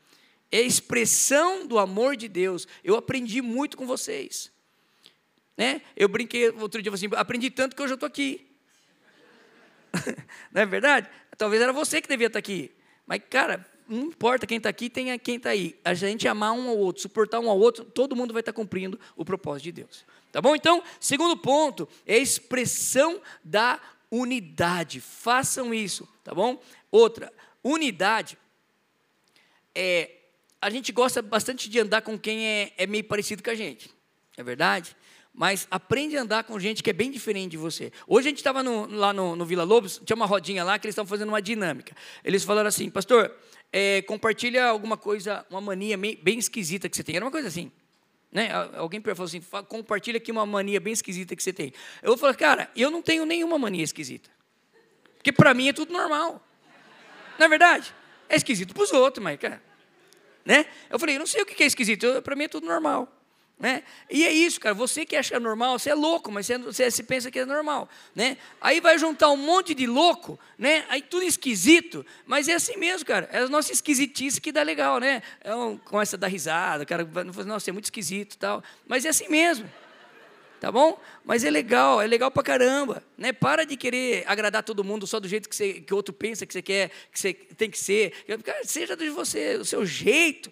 é 0.51 0.61
expressão 0.61 1.67
do 1.67 1.79
amor 1.79 2.17
de 2.17 2.29
Deus. 2.29 2.67
Eu 2.83 2.97
aprendi 2.97 3.41
muito 3.41 3.77
com 3.77 3.87
vocês. 3.87 4.52
Né? 5.57 5.83
Eu 5.97 6.09
brinquei 6.09 6.51
outro 6.51 6.83
dia, 6.83 6.93
assim, 6.93 7.09
aprendi 7.15 7.51
tanto 7.51 7.77
que 7.77 7.83
hoje 7.83 7.93
eu 7.93 7.97
estou 7.97 8.07
aqui. 8.07 8.47
Não 10.53 10.63
é 10.63 10.67
verdade? 10.67 11.09
Talvez 11.37 11.63
era 11.63 11.73
você 11.73 12.01
que 12.01 12.09
devia 12.09 12.29
estar 12.29 12.39
aqui. 12.39 12.71
Mas, 13.07 13.21
cara, 13.29 13.67
não 13.89 14.05
importa 14.05 14.47
quem 14.47 14.59
está 14.59 14.69
aqui, 14.69 14.89
tem 14.89 15.19
quem 15.19 15.37
está 15.37 15.51
aí. 15.51 15.79
A 15.85 15.93
gente 15.93 16.27
amar 16.29 16.53
um 16.53 16.69
ao 16.69 16.79
outro, 16.79 17.03
suportar 17.03 17.41
um 17.41 17.51
ao 17.51 17.59
outro, 17.59 17.85
todo 17.85 18.17
mundo 18.17 18.33
vai 18.33 18.41
estar 18.41 18.53
cumprindo 18.53 18.99
o 19.17 19.25
propósito 19.25 19.65
de 19.65 19.73
Deus. 19.73 20.05
Tá 20.31 20.41
bom? 20.41 20.55
Então, 20.55 20.83
segundo 21.01 21.37
ponto 21.37 21.89
é 22.07 22.15
a 22.15 22.19
expressão 22.19 23.21
da 23.45 23.81
unidade. 24.11 25.01
Façam 25.01 25.75
isso, 25.75 26.09
tá 26.23 26.35
bom? 26.35 26.63
Outra, 26.91 27.33
unidade 27.63 28.39
é 29.75 30.19
a 30.63 30.71
gente 30.71 30.93
gosta 30.93 31.21
bastante 31.21 31.69
de 31.69 31.81
andar 31.81 32.03
com 32.03 32.17
quem 32.17 32.47
é, 32.47 32.73
é 32.79 32.87
meio 32.87 33.03
parecido 33.03 33.43
com 33.43 33.51
a 33.51 33.55
gente. 33.55 33.91
É 34.37 34.45
verdade? 34.45 34.97
Mas 35.35 35.67
aprende 35.71 36.17
a 36.17 36.23
andar 36.23 36.45
com 36.45 36.59
gente 36.59 36.83
que 36.83 36.91
é 36.91 36.93
bem 36.93 37.11
diferente 37.11 37.53
de 37.53 37.57
você. 37.57 37.91
Hoje 38.07 38.29
a 38.29 38.31
gente 38.31 38.39
estava 38.39 38.63
lá 38.63 39.13
no, 39.13 39.35
no, 39.35 39.45
Vila 39.47 39.65
Lobos, 39.65 40.01
tinha 40.05 40.15
uma 40.15 40.27
rodinha 40.27 40.63
lá 40.63 40.79
que 40.79 40.87
eles 40.87 40.93
estavam 40.93 41.09
fazendo 41.09 41.29
uma 41.29 41.41
dinâmica. 41.41 41.95
Eles 42.23 42.45
falaram 42.45 42.69
assim, 42.69 42.91
pastor, 42.91 43.35
é, 43.73 44.03
compartilha 44.03 44.67
alguma 44.67 44.97
coisa, 44.97 45.47
uma 45.49 45.61
mania 45.61 45.97
bem 45.97 46.39
esquisita 46.39 46.89
que 46.89 46.97
você 46.97 47.03
tem. 47.03 47.17
Era 47.17 47.25
uma 47.25 47.31
coisa 47.31 47.49
assim. 47.49 47.73
Né? 48.31 48.51
Alguém 48.75 49.01
falou 49.01 49.25
assim, 49.25 49.43
compartilha 49.69 50.19
aqui 50.19 50.31
uma 50.31 50.45
mania 50.45 50.81
bem 50.81 50.93
esquisita 50.93 51.35
que 51.35 51.43
você 51.43 51.53
tem. 51.53 51.73
Eu 52.03 52.17
falar, 52.17 52.35
cara, 52.35 52.71
eu 52.77 52.91
não 52.91 53.01
tenho 53.01 53.25
nenhuma 53.25 53.59
mania 53.59 53.85
esquisita. 53.85 54.31
Porque 55.17 55.33
para 55.33 55.55
mim 55.55 55.69
é 55.69 55.73
tudo 55.73 55.93
normal. 55.93 56.47
Não 57.39 57.47
é 57.47 57.49
verdade? 57.49 57.95
É 58.29 58.37
esquisito 58.37 58.75
para 58.75 58.83
os 58.83 58.93
outros, 58.93 59.23
mas, 59.23 59.39
cara. 59.39 59.63
Né? 60.45 60.67
Eu 60.91 60.99
falei, 60.99 61.17
eu 61.17 61.21
não 61.21 61.27
sei 61.27 61.43
o 61.43 61.47
que 61.47 61.63
é 61.63 61.67
esquisito, 61.67 62.21
para 62.23 62.37
mim 62.37 62.45
é 62.45 62.49
tudo 62.49 62.67
normal. 62.67 63.22
Né? 63.63 63.85
E 64.11 64.25
é 64.25 64.33
isso, 64.33 64.59
cara. 64.59 64.75
Você 64.75 65.07
que 65.07 65.15
acha 65.15 65.39
normal, 65.39 65.79
você 65.79 65.91
é 65.91 65.95
louco, 65.95 66.33
mas 66.33 66.47
você, 66.47 66.91
você 66.91 67.01
pensa 67.01 67.31
que 67.31 67.39
é 67.39 67.47
normal, 67.47 67.89
né? 68.13 68.37
Aí 68.61 68.81
vai 68.81 68.99
juntar 68.99 69.31
um 69.31 69.37
monte 69.37 69.73
de 69.73 69.87
louco, 69.87 70.37
né? 70.59 70.85
Aí 70.89 71.01
tudo 71.01 71.23
esquisito, 71.23 72.05
mas 72.27 72.49
é 72.49 72.55
assim 72.55 72.77
mesmo, 72.77 73.07
cara. 73.07 73.29
É 73.31 73.39
a 73.39 73.49
nossa 73.49 73.73
esquisitice 73.73 74.41
que 74.41 74.51
dá 74.51 74.65
legal, 74.65 74.99
né? 74.99 75.23
É 75.41 75.55
um, 75.55 75.79
começa 75.79 76.17
a 76.17 76.19
dar 76.19 76.27
risada, 76.27 76.83
o 76.83 76.87
cara 76.87 77.05
vai 77.05 77.23
nossa, 77.23 77.71
é 77.71 77.73
muito 77.73 77.85
esquisito, 77.85 78.37
tal. 78.37 78.65
Mas 78.85 79.05
é 79.05 79.11
assim 79.11 79.29
mesmo. 79.29 79.71
Tá 80.59 80.73
bom? 80.73 81.01
Mas 81.25 81.45
é 81.45 81.51
legal, 81.51 82.03
é 82.03 82.07
legal 82.09 82.33
pra 82.33 82.43
caramba, 82.43 83.01
né? 83.17 83.33
Para 83.33 83.65
de 83.65 83.77
querer 83.77 84.25
agradar 84.27 84.65
todo 84.65 84.83
mundo 84.83 85.07
só 85.07 85.21
do 85.21 85.29
jeito 85.29 85.49
que, 85.49 85.55
você, 85.55 85.75
que 85.75 85.95
o 85.95 85.97
outro 85.97 86.13
pensa 86.13 86.45
que 86.45 86.53
você 86.53 86.63
quer, 86.63 86.91
que 87.13 87.21
você 87.21 87.33
tem 87.33 87.71
que 87.71 87.79
ser. 87.79 88.25
Cara, 88.43 88.65
seja 88.65 88.97
de 88.97 89.09
você, 89.09 89.55
o 89.55 89.65
seu 89.65 89.87
jeito. 89.87 90.51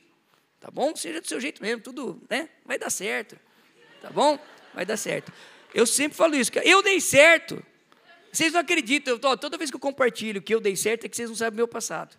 Tá 0.60 0.70
bom? 0.70 0.94
Seja 0.94 1.20
do 1.20 1.26
seu 1.26 1.40
jeito 1.40 1.62
mesmo, 1.62 1.80
tudo, 1.80 2.20
né? 2.28 2.48
Vai 2.64 2.78
dar 2.78 2.90
certo. 2.90 3.36
Tá 4.00 4.10
bom? 4.10 4.38
Vai 4.74 4.84
dar 4.84 4.96
certo. 4.96 5.32
Eu 5.74 5.86
sempre 5.86 6.16
falo 6.16 6.36
isso, 6.36 6.50
eu 6.62 6.82
dei 6.82 7.00
certo. 7.00 7.64
Vocês 8.30 8.52
não 8.52 8.60
acreditam, 8.60 9.18
eu, 9.20 9.36
toda 9.36 9.56
vez 9.56 9.70
que 9.70 9.76
eu 9.76 9.80
compartilho 9.80 10.40
que 10.40 10.54
eu 10.54 10.60
dei 10.60 10.76
certo 10.76 11.04
é 11.04 11.08
que 11.08 11.16
vocês 11.16 11.28
não 11.28 11.36
sabem 11.36 11.54
o 11.54 11.56
meu 11.56 11.68
passado. 11.68 12.16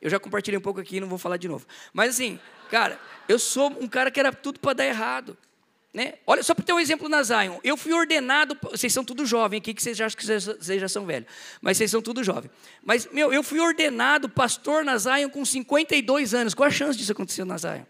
Eu 0.00 0.08
já 0.08 0.18
compartilhei 0.18 0.56
um 0.56 0.62
pouco 0.62 0.80
aqui, 0.80 1.00
não 1.00 1.08
vou 1.08 1.18
falar 1.18 1.36
de 1.36 1.48
novo. 1.48 1.66
Mas 1.92 2.14
assim, 2.14 2.40
cara, 2.70 2.98
eu 3.28 3.38
sou 3.38 3.68
um 3.68 3.86
cara 3.86 4.10
que 4.10 4.18
era 4.18 4.32
tudo 4.32 4.58
para 4.58 4.72
dar 4.72 4.86
errado. 4.86 5.36
Né? 5.92 6.14
Olha, 6.24 6.40
só 6.42 6.54
para 6.54 6.64
ter 6.64 6.72
um 6.72 6.78
exemplo 6.78 7.08
na 7.08 7.20
Zion, 7.20 7.58
eu 7.64 7.76
fui 7.76 7.92
ordenado, 7.92 8.56
vocês 8.62 8.92
são 8.92 9.04
tudo 9.04 9.26
jovem 9.26 9.58
aqui, 9.58 9.74
que 9.74 9.82
vocês 9.82 10.00
acham 10.00 10.16
que 10.16 10.24
vocês 10.24 10.80
já 10.80 10.88
são 10.88 11.04
velhos, 11.04 11.28
mas 11.60 11.76
vocês 11.76 11.90
são 11.90 12.00
tudo 12.00 12.22
jovem. 12.22 12.48
Mas, 12.84 13.08
meu, 13.10 13.32
eu 13.32 13.42
fui 13.42 13.58
ordenado 13.58 14.28
pastor 14.28 14.84
na 14.84 14.96
Zion 14.96 15.28
com 15.28 15.44
52 15.44 16.32
anos. 16.32 16.54
Qual 16.54 16.68
a 16.68 16.70
chance 16.70 16.96
disso 16.96 17.10
acontecer 17.10 17.44
na 17.44 17.58
Zion? 17.58 17.82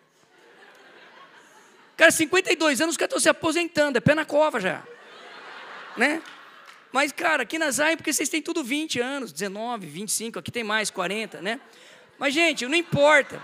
Cara, 1.94 2.10
52 2.10 2.80
anos, 2.80 2.94
os 2.94 2.96
caras 2.96 3.10
estão 3.10 3.20
se 3.20 3.28
aposentando, 3.28 3.98
é 3.98 4.00
pé 4.00 4.14
na 4.14 4.24
cova 4.24 4.58
já. 4.58 4.82
Né? 5.94 6.22
Mas, 6.90 7.12
cara, 7.12 7.42
aqui 7.42 7.58
na 7.58 7.70
Zion, 7.70 7.96
porque 7.96 8.14
vocês 8.14 8.30
têm 8.30 8.40
tudo 8.40 8.64
20 8.64 8.98
anos, 8.98 9.30
19, 9.30 9.86
25, 9.86 10.38
aqui 10.38 10.50
tem 10.50 10.64
mais, 10.64 10.90
40, 10.90 11.42
né? 11.42 11.60
Mas, 12.18 12.32
gente, 12.32 12.66
não 12.66 12.74
importa. 12.74 13.40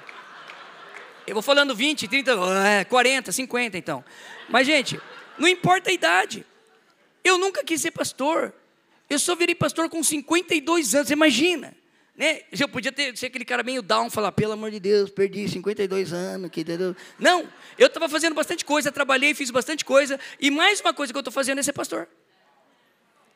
Eu 1.26 1.34
vou 1.34 1.42
falando 1.42 1.74
20, 1.74 2.06
30, 2.06 2.84
40, 2.88 3.32
50 3.32 3.76
então. 3.76 4.04
Mas, 4.48 4.66
gente, 4.66 5.00
não 5.38 5.48
importa 5.48 5.90
a 5.90 5.92
idade. 5.92 6.46
Eu 7.24 7.36
nunca 7.38 7.64
quis 7.64 7.80
ser 7.80 7.90
pastor. 7.90 8.54
Eu 9.10 9.18
só 9.18 9.34
virei 9.34 9.54
pastor 9.54 9.88
com 9.88 10.02
52 10.02 10.94
anos, 10.94 11.10
imagina. 11.10 11.74
Né? 12.16 12.42
Eu 12.58 12.68
podia 12.68 12.90
ter, 12.90 13.16
ser 13.16 13.26
aquele 13.26 13.44
cara 13.44 13.62
meio 13.62 13.82
down, 13.82 14.08
falar, 14.08 14.32
pelo 14.32 14.52
amor 14.52 14.70
de 14.70 14.80
Deus, 14.80 15.10
perdi 15.10 15.48
52 15.48 16.12
anos. 16.12 16.50
Que... 16.50 16.64
Não, 17.18 17.46
eu 17.78 17.88
estava 17.88 18.08
fazendo 18.08 18.34
bastante 18.34 18.64
coisa, 18.64 18.90
trabalhei, 18.90 19.34
fiz 19.34 19.50
bastante 19.50 19.84
coisa. 19.84 20.18
E 20.40 20.50
mais 20.50 20.80
uma 20.80 20.94
coisa 20.94 21.12
que 21.12 21.16
eu 21.16 21.20
estou 21.20 21.32
fazendo 21.32 21.58
é 21.58 21.62
ser 21.62 21.72
pastor. 21.72 22.08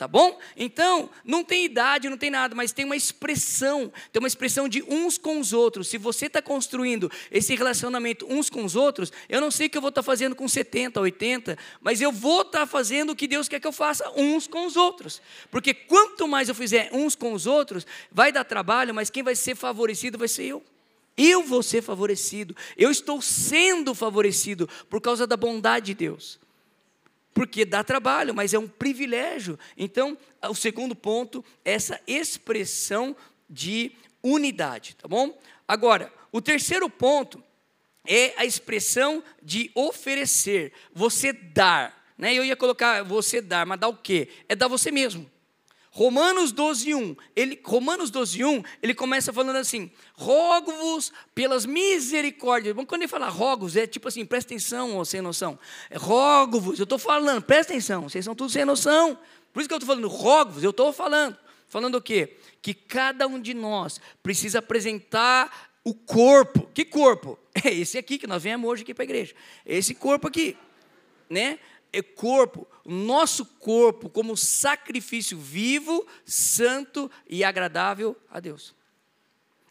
Tá 0.01 0.09
bom? 0.09 0.39
Então, 0.57 1.11
não 1.23 1.45
tem 1.45 1.67
idade, 1.67 2.09
não 2.09 2.17
tem 2.17 2.31
nada, 2.31 2.55
mas 2.55 2.73
tem 2.73 2.87
uma 2.87 2.97
expressão, 2.97 3.93
tem 4.11 4.19
uma 4.19 4.27
expressão 4.27 4.67
de 4.67 4.83
uns 4.85 5.19
com 5.19 5.39
os 5.39 5.53
outros. 5.53 5.89
Se 5.89 5.99
você 5.99 6.25
está 6.25 6.41
construindo 6.41 7.13
esse 7.31 7.55
relacionamento 7.55 8.25
uns 8.27 8.49
com 8.49 8.65
os 8.65 8.75
outros, 8.75 9.13
eu 9.29 9.43
não 9.43 9.51
sei 9.51 9.67
o 9.67 9.71
que 9.71 9.77
eu 9.77 9.83
vou 9.83 9.91
estar 9.91 10.01
tá 10.01 10.07
fazendo 10.07 10.35
com 10.35 10.49
70, 10.49 10.99
80, 10.99 11.59
mas 11.83 12.01
eu 12.01 12.11
vou 12.11 12.41
estar 12.41 12.61
tá 12.61 12.67
fazendo 12.67 13.11
o 13.11 13.15
que 13.15 13.29
Deus 13.29 13.47
quer 13.47 13.61
que 13.61 13.67
eu 13.67 13.73
faça 13.73 14.11
uns 14.17 14.47
com 14.47 14.65
os 14.65 14.75
outros. 14.75 15.21
Porque 15.51 15.75
quanto 15.75 16.27
mais 16.27 16.49
eu 16.49 16.55
fizer 16.55 16.89
uns 16.95 17.15
com 17.15 17.35
os 17.35 17.47
outros, 17.47 17.87
vai 18.11 18.33
dar 18.33 18.45
trabalho, 18.45 18.95
mas 18.95 19.11
quem 19.11 19.23
vai 19.23 19.37
ser 19.37 19.55
favorecido 19.55 20.17
vai 20.17 20.29
ser 20.29 20.45
eu. 20.45 20.65
Eu 21.15 21.43
vou 21.43 21.63
ser 21.63 21.83
favorecido. 21.83 22.57
Eu 22.75 22.91
estou 22.91 23.21
sendo 23.21 23.95
favorecido 23.95 24.67
por 24.89 25.03
causa 25.03 25.27
da 25.27 25.37
bondade 25.37 25.89
de 25.89 25.95
Deus 25.95 26.41
porque 27.33 27.65
dá 27.65 27.85
trabalho, 27.85 28.35
mas 28.35 28.53
é 28.55 28.59
um 28.59 28.69
privilégio. 28.69 29.59
Então, 29.77 30.17
o 30.43 30.55
segundo 30.55 30.95
ponto, 30.95 31.45
essa 31.65 32.01
expressão 32.07 33.17
de 33.49 33.93
unidade, 34.23 34.97
tá 34.97 35.09
bom? 35.09 35.39
Agora, 35.67 36.13
o 36.33 36.41
terceiro 36.41 36.89
ponto 36.89 37.43
é 38.07 38.35
a 38.37 38.45
expressão 38.45 39.23
de 39.43 39.71
oferecer, 39.75 40.73
você 40.93 41.33
dar. 41.33 42.05
Né? 42.17 42.35
Eu 42.35 42.45
ia 42.45 42.57
colocar 42.57 43.03
você 43.03 43.41
dar, 43.41 43.67
mas 43.67 43.79
dar 43.79 43.89
o 43.89 43.97
quê? 43.97 44.29
É 44.49 44.55
dar 44.55 44.69
você 44.69 44.91
mesmo. 44.91 45.31
Romanos 45.93 46.53
12, 46.53 46.95
1, 46.95 47.17
ele, 47.35 47.61
Romanos 47.65 48.11
12, 48.11 48.45
1, 48.45 48.63
ele 48.81 48.95
começa 48.95 49.33
falando 49.33 49.57
assim: 49.57 49.91
rogo-vos 50.15 51.13
pelas 51.35 51.67
misericórdias. 51.67 52.75
Bom, 52.75 52.87
quando 52.87 53.03
ele 53.03 53.09
fala 53.09 53.29
rogo-vos, 53.29 53.77
é 53.77 53.89
tipo 53.89 54.07
assim, 54.07 54.25
presta 54.25 54.55
atenção, 54.55 54.97
ou 54.97 55.05
sem 55.05 55.21
noção. 55.21 55.59
É 55.91 55.99
rogo-vos, 55.99 56.79
eu 56.79 56.85
estou 56.85 56.99
falando, 56.99 57.43
presta 57.43 57.73
atenção, 57.73 58.09
vocês 58.09 58.25
são 58.25 58.37
todos 58.37 58.53
sem 58.53 58.65
noção. 58.65 59.19
Por 59.53 59.61
isso 59.61 59.69
que 59.69 59.75
eu 59.75 59.79
estou 59.79 59.89
falando 59.89 60.09
rogo-vos, 60.09 60.63
eu 60.63 60.71
estou 60.71 60.93
falando. 60.93 61.37
Falando 61.69 61.97
o 61.97 62.03
quê? 62.03 62.37
Que 62.63 62.75
cada 62.75 63.27
um 63.27 63.41
de 63.41 63.55
nós 63.55 64.01
precisa 64.23 64.59
apresentar 64.61 65.71
o 65.85 65.95
corpo. 65.95 66.69
Que 66.73 66.85
corpo? 66.85 67.39
É 67.63 67.75
esse 67.75 67.99
aqui 67.99 68.17
que 68.17 68.29
nós 68.29 68.45
viemos 68.45 68.71
hoje 68.71 68.85
aqui 68.85 68.95
para 68.95 69.03
a 69.03 69.05
igreja. 69.05 69.35
Esse 69.67 69.93
corpo 69.93 70.29
aqui, 70.29 70.57
né? 71.29 71.59
É 71.93 72.03
corpo, 72.03 72.67
nosso 72.85 73.45
corpo 73.45 74.09
como 74.09 74.37
sacrifício 74.37 75.39
vivo, 75.39 76.07
santo 76.25 77.11
e 77.29 77.43
agradável 77.45 78.17
a 78.31 78.41
Deus. 78.41 78.75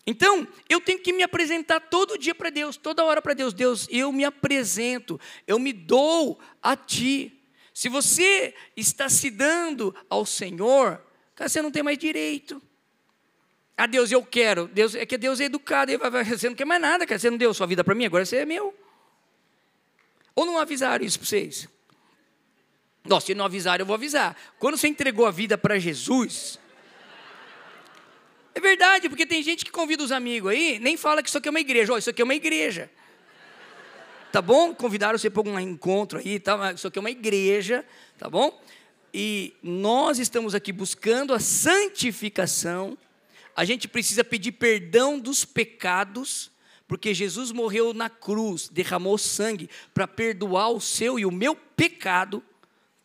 Então, 0.06 0.48
eu 0.68 0.82
tenho 0.82 1.00
que 1.00 1.14
me 1.14 1.22
apresentar 1.22 1.80
todo 1.80 2.18
dia 2.18 2.34
para 2.34 2.50
Deus, 2.50 2.78
toda 2.78 3.04
hora 3.04 3.22
para 3.22 3.34
Deus. 3.34 3.54
Deus, 3.54 3.88
eu 3.92 4.12
me 4.12 4.26
apresento, 4.26 5.20
eu 5.46 5.60
me 5.60 5.72
dou 5.72 6.40
a 6.62 6.76
Ti. 6.76 7.40
Se 7.74 7.88
você 7.90 8.56
está 8.76 9.08
se 9.08 9.30
dando 9.30 9.96
ao 10.10 10.26
Senhor, 10.26 11.00
você 11.38 11.62
não 11.62 11.72
tem 11.72 11.84
mais 11.84 11.98
direito. 11.98 12.62
Ah, 13.78 13.86
Deus, 13.86 14.12
eu 14.12 14.22
quero. 14.26 14.68
Deus, 14.68 14.96
é 14.96 15.06
que 15.06 15.18
Deus 15.18 15.40
é 15.40 15.46
educado. 15.46 15.92
Você 16.28 16.50
não 16.50 16.56
quer 16.56 16.66
mais 16.66 16.82
nada. 16.82 17.06
Você 17.08 17.30
não 17.30 17.38
deu 17.38 17.54
sua 17.54 17.68
vida 17.68 17.84
para 17.84 17.96
mim, 17.96 18.06
agora 18.06 18.26
você 18.26 18.38
é 18.38 18.46
meu. 18.46 18.76
Ou 20.36 20.46
não 20.46 20.58
avisaram 20.58 21.06
isso 21.06 21.20
para 21.20 21.28
vocês? 21.28 21.70
Nossa, 23.06 23.28
se 23.28 23.36
não 23.36 23.46
avisar, 23.46 23.80
eu 23.80 23.86
vou 23.86 23.94
avisar. 23.94 24.36
Quando 24.58 24.78
você 24.78 24.88
entregou 24.88 25.26
a 25.26 25.32
vida 25.32 25.58
para 25.58 25.80
Jesus. 25.80 26.60
É 28.54 28.60
verdade, 28.60 29.08
porque 29.08 29.26
tem 29.26 29.42
gente 29.42 29.64
que 29.64 29.72
convida 29.72 30.04
os 30.04 30.12
amigos 30.12 30.52
aí, 30.52 30.80
nem 30.80 30.98
fala 30.98 31.24
que 31.24 31.30
isso 31.30 31.38
aqui 31.38 31.48
é 31.48 31.52
uma 31.52 31.60
igreja. 31.60 31.94
Ó, 31.94 31.98
isso 31.98 32.10
aqui 32.10 32.22
é 32.22 32.26
uma 32.26 32.36
igreja. 32.36 32.90
Tá 34.32 34.42
bom? 34.42 34.76
Convidaram 34.76 35.18
você 35.18 35.30
para 35.30 35.48
um 35.48 35.60
encontro 35.60 36.20
aí, 36.20 36.40
tá? 36.40 36.74
isso 36.74 36.88
aqui 36.88 37.00
é 37.00 37.02
uma 37.02 37.10
igreja, 37.10 37.84
tá 38.18 38.30
bom? 38.30 38.62
E 39.14 39.56
nós 39.64 40.20
estamos 40.20 40.54
aqui 40.54 40.72
buscando 40.72 41.34
a 41.34 41.40
santificação. 41.40 42.98
A 43.56 43.66
gente 43.66 43.88
precisa 43.88 44.24
pedir 44.24 44.52
perdão 44.52 45.18
dos 45.18 45.46
pecados, 45.46 46.52
porque 46.88 47.14
Jesus 47.14 47.52
morreu 47.52 47.92
na 47.94 48.10
cruz, 48.10 48.70
derramou 48.70 49.18
sangue 49.18 49.68
para 49.96 50.08
perdoar 50.08 50.70
o 50.70 50.80
seu 50.80 51.18
e 51.18 51.26
o 51.26 51.32
meu 51.32 51.56
pecado 51.56 52.44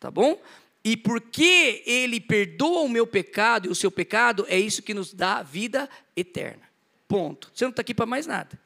tá 0.05 0.11
bom? 0.11 0.39
E 0.83 0.95
porque 0.95 1.81
ele 1.83 2.19
perdoa 2.19 2.81
o 2.81 2.89
meu 2.89 3.07
pecado 3.07 3.67
e 3.67 3.71
o 3.71 3.75
seu 3.75 3.89
pecado, 3.89 4.45
é 4.47 4.59
isso 4.59 4.83
que 4.83 4.93
nos 4.93 5.11
dá 5.11 5.41
vida 5.41 5.89
eterna. 6.15 6.61
Ponto. 7.07 7.49
Você 7.51 7.65
não 7.65 7.71
está 7.71 7.81
aqui 7.81 7.91
para 7.91 8.05
mais 8.05 8.27
nada. 8.27 8.59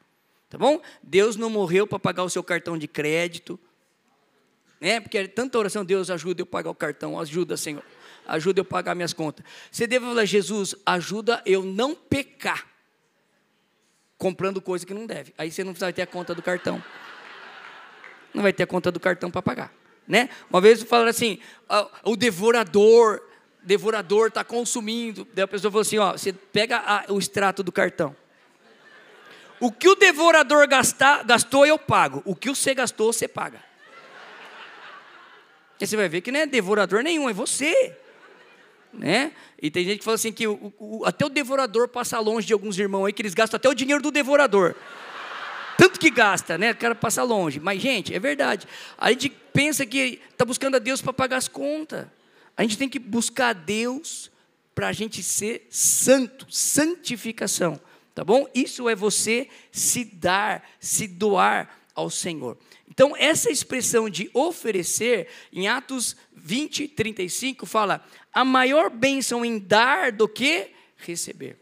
Tá 0.50 0.58
bom? 0.58 0.82
Deus 1.02 1.36
não 1.36 1.48
morreu 1.48 1.86
para 1.86 1.98
pagar 1.98 2.24
o 2.24 2.28
seu 2.28 2.44
cartão 2.44 2.76
de 2.76 2.86
crédito. 2.86 3.58
Né? 4.78 5.00
Porque 5.00 5.16
é 5.16 5.26
tanta 5.26 5.58
oração, 5.58 5.82
Deus 5.82 6.10
ajuda 6.10 6.42
eu 6.42 6.46
pagar 6.46 6.68
o 6.68 6.74
cartão, 6.74 7.18
ajuda, 7.18 7.56
Senhor. 7.56 7.82
Ajuda 8.26 8.60
eu 8.60 8.66
pagar 8.66 8.94
minhas 8.94 9.14
contas. 9.14 9.42
Você 9.72 9.86
deve 9.86 10.04
falar, 10.04 10.26
Jesus, 10.26 10.74
ajuda 10.84 11.42
eu 11.46 11.62
não 11.62 11.94
pecar. 11.94 12.66
Comprando 14.18 14.60
coisa 14.60 14.84
que 14.84 14.92
não 14.92 15.06
deve. 15.06 15.32
Aí 15.38 15.50
você 15.50 15.64
não 15.64 15.72
vai 15.72 15.90
ter 15.90 16.02
a 16.02 16.06
conta 16.06 16.34
do 16.34 16.42
cartão. 16.42 16.84
Não 18.34 18.42
vai 18.42 18.52
ter 18.52 18.64
a 18.64 18.66
conta 18.66 18.92
do 18.92 19.00
cartão 19.00 19.30
para 19.30 19.40
pagar 19.40 19.79
né? 20.10 20.28
Uma 20.50 20.60
vez 20.60 20.82
falaram 20.82 21.08
assim, 21.08 21.38
o 22.04 22.16
devorador, 22.16 23.22
devorador 23.62 24.26
está 24.26 24.42
consumindo. 24.42 25.26
Daí 25.32 25.44
a 25.44 25.48
pessoa 25.48 25.70
falou 25.70 25.82
assim, 25.82 25.98
ó, 25.98 26.12
você 26.12 26.32
pega 26.32 26.78
a, 26.78 27.04
o 27.12 27.18
extrato 27.18 27.62
do 27.62 27.70
cartão. 27.70 28.14
O 29.60 29.70
que 29.70 29.88
o 29.88 29.94
devorador 29.94 30.66
gastar, 30.66 31.22
gastou, 31.22 31.64
eu 31.64 31.78
pago. 31.78 32.22
O 32.24 32.34
que 32.34 32.48
você 32.48 32.74
gastou, 32.74 33.12
você 33.12 33.28
paga. 33.28 33.62
E 35.80 35.86
você 35.86 35.96
vai 35.96 36.08
ver 36.08 36.22
que 36.22 36.32
não 36.32 36.40
é 36.40 36.46
devorador 36.46 37.04
nenhum, 37.04 37.30
é 37.30 37.32
você. 37.32 37.96
Né? 38.92 39.30
E 39.62 39.70
tem 39.70 39.84
gente 39.84 39.98
que 40.00 40.04
fala 40.04 40.16
assim 40.16 40.32
que 40.32 40.48
o, 40.48 40.72
o, 40.76 41.04
até 41.06 41.24
o 41.24 41.28
devorador 41.28 41.86
passa 41.86 42.18
longe 42.18 42.48
de 42.48 42.52
alguns 42.52 42.76
irmãos 42.76 43.06
aí, 43.06 43.12
que 43.12 43.22
eles 43.22 43.32
gastam 43.32 43.58
até 43.58 43.68
o 43.68 43.74
dinheiro 43.74 44.02
do 44.02 44.10
devorador. 44.10 44.74
Tanto 45.80 45.98
que 45.98 46.10
gasta, 46.10 46.58
né? 46.58 46.72
O 46.72 46.76
cara 46.76 46.94
passa 46.94 47.22
longe. 47.22 47.58
Mas, 47.58 47.80
gente, 47.80 48.14
é 48.14 48.18
verdade. 48.18 48.68
A 48.98 49.10
gente 49.12 49.30
pensa 49.30 49.86
que 49.86 50.20
está 50.30 50.44
buscando 50.44 50.74
a 50.74 50.78
Deus 50.78 51.00
para 51.00 51.10
pagar 51.10 51.38
as 51.38 51.48
contas. 51.48 52.06
A 52.54 52.60
gente 52.60 52.76
tem 52.76 52.86
que 52.86 52.98
buscar 52.98 53.48
a 53.48 53.52
Deus 53.54 54.30
para 54.74 54.88
a 54.88 54.92
gente 54.92 55.22
ser 55.22 55.66
santo, 55.70 56.46
santificação, 56.50 57.80
tá 58.14 58.22
bom? 58.22 58.46
Isso 58.54 58.90
é 58.90 58.94
você 58.94 59.48
se 59.72 60.04
dar, 60.04 60.68
se 60.78 61.08
doar 61.08 61.74
ao 61.94 62.10
Senhor. 62.10 62.58
Então, 62.86 63.16
essa 63.16 63.50
expressão 63.50 64.10
de 64.10 64.30
oferecer, 64.34 65.28
em 65.50 65.66
Atos 65.66 66.14
20, 66.34 66.88
35, 66.88 67.64
fala: 67.64 68.06
a 68.30 68.44
maior 68.44 68.90
bênção 68.90 69.42
em 69.42 69.58
dar 69.58 70.12
do 70.12 70.28
que 70.28 70.72
receber. 70.98 71.56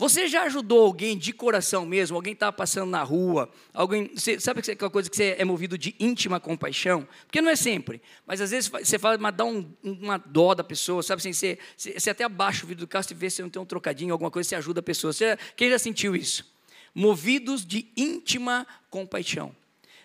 Você 0.00 0.28
já 0.28 0.44
ajudou 0.44 0.86
alguém 0.86 1.14
de 1.14 1.30
coração 1.30 1.84
mesmo? 1.84 2.16
Alguém 2.16 2.32
estava 2.32 2.50
passando 2.50 2.88
na 2.88 3.02
rua? 3.02 3.50
Alguém, 3.70 4.10
você, 4.14 4.40
sabe 4.40 4.60
aquela 4.60 4.90
coisa 4.90 5.10
que 5.10 5.14
você 5.14 5.36
é 5.38 5.44
movido 5.44 5.76
de 5.76 5.94
íntima 6.00 6.40
compaixão? 6.40 7.06
Porque 7.26 7.42
não 7.42 7.50
é 7.50 7.54
sempre, 7.54 8.00
mas 8.26 8.40
às 8.40 8.50
vezes 8.50 8.70
você 8.70 8.98
fala, 8.98 9.18
mas 9.18 9.34
dá 9.34 9.44
um, 9.44 9.70
uma 9.84 10.16
dó 10.16 10.54
da 10.54 10.64
pessoa, 10.64 11.02
sabe 11.02 11.20
assim, 11.20 11.34
você, 11.34 11.58
você, 11.76 12.08
até 12.08 12.24
abaixa 12.24 12.64
o 12.64 12.66
vidro 12.66 12.86
do 12.86 12.88
carro 12.88 13.04
e 13.10 13.12
vê 13.12 13.28
se 13.28 13.42
não 13.42 13.50
tem 13.50 13.60
um 13.60 13.66
trocadinho, 13.66 14.14
alguma 14.14 14.30
coisa, 14.30 14.48
você 14.48 14.54
ajuda 14.54 14.80
a 14.80 14.82
pessoa. 14.82 15.12
Você, 15.12 15.36
quem 15.54 15.68
já 15.68 15.78
sentiu 15.78 16.16
isso? 16.16 16.50
Movidos 16.94 17.66
de 17.66 17.86
íntima 17.94 18.66
compaixão. 18.88 19.54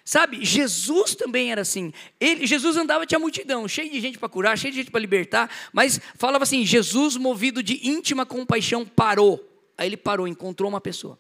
Sabe, 0.04 0.44
Jesus 0.44 1.16
também 1.16 1.54
era 1.54 1.62
assim. 1.62 1.94
Ele, 2.20 2.46
Jesus 2.46 2.76
andava 2.76 3.06
tinha 3.06 3.18
multidão, 3.18 3.66
cheio 3.66 3.90
de 3.90 4.02
gente 4.02 4.18
para 4.18 4.28
curar, 4.28 4.58
cheio 4.58 4.74
de 4.74 4.80
gente 4.80 4.92
para 4.92 5.00
libertar, 5.00 5.50
mas 5.72 6.02
falava 6.16 6.44
assim: 6.44 6.66
Jesus, 6.66 7.16
movido 7.16 7.64
de 7.64 7.88
íntima 7.88 8.26
compaixão, 8.26 8.86
parou 8.86 9.55
Aí 9.78 9.88
ele 9.88 9.98
parou, 9.98 10.28
encontrou 10.28 10.70
uma 10.70 10.82
pessoa. 10.82 11.20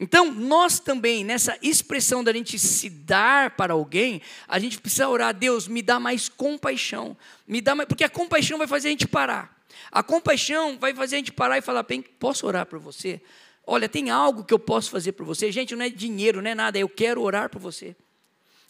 Então, 0.00 0.32
nós 0.32 0.78
também, 0.78 1.24
nessa 1.24 1.58
expressão 1.60 2.22
da 2.22 2.32
gente 2.32 2.56
se 2.58 2.88
dar 2.88 3.50
para 3.56 3.72
alguém, 3.72 4.22
a 4.46 4.58
gente 4.58 4.80
precisa 4.80 5.08
orar, 5.08 5.34
Deus, 5.34 5.66
me 5.66 5.82
dá 5.82 5.98
mais 5.98 6.28
compaixão. 6.28 7.16
Me 7.46 7.60
dá 7.60 7.74
mais, 7.74 7.88
porque 7.88 8.04
a 8.04 8.08
compaixão 8.08 8.58
vai 8.58 8.68
fazer 8.68 8.88
a 8.88 8.90
gente 8.92 9.08
parar. 9.08 9.58
A 9.90 10.02
compaixão 10.02 10.78
vai 10.78 10.94
fazer 10.94 11.16
a 11.16 11.18
gente 11.18 11.32
parar 11.32 11.58
e 11.58 11.62
falar, 11.62 11.82
bem, 11.82 12.00
posso 12.00 12.46
orar 12.46 12.64
por 12.66 12.78
você? 12.78 13.20
Olha, 13.66 13.88
tem 13.88 14.08
algo 14.08 14.44
que 14.44 14.54
eu 14.54 14.58
posso 14.58 14.90
fazer 14.90 15.12
por 15.12 15.26
você. 15.26 15.50
Gente, 15.50 15.74
não 15.74 15.84
é 15.84 15.90
dinheiro, 15.90 16.40
não 16.40 16.50
é 16.50 16.54
nada, 16.54 16.78
eu 16.78 16.88
quero 16.88 17.20
orar 17.20 17.50
por 17.50 17.60
você. 17.60 17.96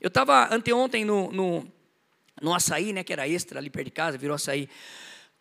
Eu 0.00 0.08
estava 0.08 0.52
anteontem 0.52 1.04
no, 1.04 1.30
no, 1.30 1.72
no 2.40 2.54
açaí, 2.54 2.92
né, 2.92 3.04
que 3.04 3.12
era 3.12 3.28
extra 3.28 3.58
ali 3.58 3.68
perto 3.68 3.86
de 3.86 3.90
casa, 3.90 4.16
virou 4.16 4.34
açaí. 4.34 4.68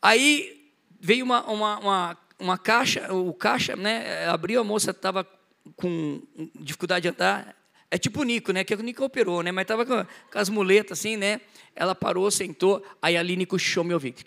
Aí 0.02 0.72
veio 1.00 1.24
uma, 1.24 1.44
uma, 1.46 1.80
uma 1.80 2.18
uma 2.40 2.58
caixa, 2.58 3.12
o 3.14 3.34
caixa, 3.34 3.76
né, 3.76 4.28
abriu, 4.28 4.62
a 4.62 4.64
moça 4.64 4.92
estava 4.92 5.28
com 5.76 6.22
dificuldade 6.56 7.04
de 7.04 7.10
andar, 7.10 7.56
é 7.90 7.98
tipo 7.98 8.22
o 8.22 8.24
Nico, 8.24 8.52
né, 8.52 8.64
que 8.64 8.74
o 8.74 8.82
Nico 8.82 9.04
operou, 9.04 9.42
né, 9.42 9.52
mas 9.52 9.64
estava 9.64 9.86
com, 9.86 10.06
com, 10.32 10.40
as 10.40 10.50
muletas 10.50 11.00
assim, 11.00 11.16
né, 11.18 11.42
ela 11.76 11.96
parou, 11.96 12.30
sentou, 12.30 12.86
aí 13.02 13.18
a 13.18 13.20
Aline 13.20 13.46
cochichou 13.46 13.84
meu 13.84 13.96
ouvido. 13.96 14.24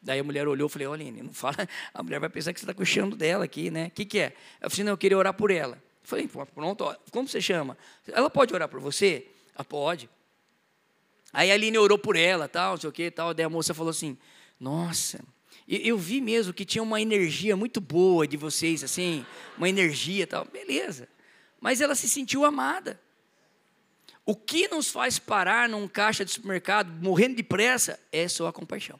Daí 0.00 0.20
a 0.20 0.24
mulher 0.24 0.48
olhou, 0.48 0.68
falei, 0.68 0.86
olha, 0.86 1.02
Aline, 1.02 1.22
não 1.22 1.32
fala, 1.32 1.68
a 1.92 2.02
mulher 2.02 2.18
vai 2.18 2.30
pensar 2.30 2.52
que 2.52 2.60
você 2.60 2.64
está 2.64 2.74
cochichando 2.74 3.14
dela 3.14 3.44
aqui, 3.44 3.70
né, 3.70 3.88
o 3.88 3.90
que, 3.90 4.04
que 4.04 4.18
é? 4.20 4.32
Eu 4.60 4.70
falei, 4.70 4.84
não, 4.84 4.92
eu 4.92 4.98
queria 4.98 5.18
orar 5.18 5.34
por 5.34 5.50
ela. 5.50 5.82
Falei, 6.02 6.26
pronto, 6.54 6.84
ó, 6.84 6.96
como 7.10 7.28
você 7.28 7.38
chama? 7.38 7.76
Ela 8.06 8.30
pode 8.30 8.54
orar 8.54 8.66
por 8.66 8.80
você? 8.80 9.26
Ela 9.54 9.62
pode. 9.62 10.08
Aí 11.32 11.50
a 11.50 11.54
Aline 11.54 11.76
orou 11.76 11.98
por 11.98 12.16
ela, 12.16 12.48
tal, 12.48 12.72
não 12.72 12.80
sei 12.80 12.88
o 12.88 12.92
que, 12.92 13.10
tal, 13.10 13.34
daí 13.34 13.44
a 13.44 13.50
moça 13.50 13.74
falou 13.74 13.90
assim, 13.90 14.16
nossa, 14.58 15.22
eu 15.68 15.98
vi 15.98 16.22
mesmo 16.22 16.54
que 16.54 16.64
tinha 16.64 16.82
uma 16.82 16.98
energia 16.98 17.54
muito 17.54 17.78
boa 17.78 18.26
de 18.26 18.38
vocês, 18.38 18.82
assim, 18.82 19.24
uma 19.56 19.68
energia 19.68 20.26
tal. 20.26 20.46
Beleza. 20.46 21.06
Mas 21.60 21.82
ela 21.82 21.94
se 21.94 22.08
sentiu 22.08 22.46
amada. 22.46 22.98
O 24.24 24.34
que 24.34 24.66
nos 24.68 24.88
faz 24.88 25.18
parar 25.18 25.68
num 25.68 25.86
caixa 25.86 26.24
de 26.24 26.30
supermercado, 26.30 26.90
morrendo 27.02 27.36
de 27.36 27.42
pressa, 27.42 28.00
é 28.10 28.26
só 28.28 28.46
a 28.46 28.52
compaixão. 28.52 28.98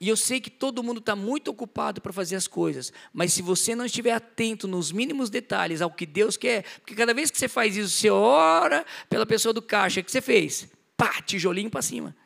E 0.00 0.08
eu 0.08 0.16
sei 0.16 0.40
que 0.40 0.50
todo 0.50 0.82
mundo 0.82 0.98
está 0.98 1.14
muito 1.14 1.48
ocupado 1.48 2.00
para 2.00 2.12
fazer 2.12 2.34
as 2.34 2.48
coisas, 2.48 2.92
mas 3.12 3.32
se 3.32 3.42
você 3.42 3.74
não 3.74 3.84
estiver 3.84 4.12
atento 4.12 4.66
nos 4.66 4.90
mínimos 4.90 5.28
detalhes 5.28 5.82
ao 5.82 5.90
que 5.90 6.06
Deus 6.06 6.36
quer, 6.36 6.64
porque 6.80 6.94
cada 6.94 7.12
vez 7.12 7.30
que 7.30 7.38
você 7.38 7.48
faz 7.48 7.76
isso, 7.76 7.90
você 7.90 8.10
ora 8.10 8.84
pela 9.08 9.26
pessoa 9.26 9.52
do 9.52 9.60
caixa, 9.60 10.00
o 10.00 10.04
que 10.04 10.10
você 10.10 10.22
fez? 10.22 10.68
Pá, 10.96 11.20
tijolinho 11.22 11.70
para 11.70 11.82
cima 11.82 12.16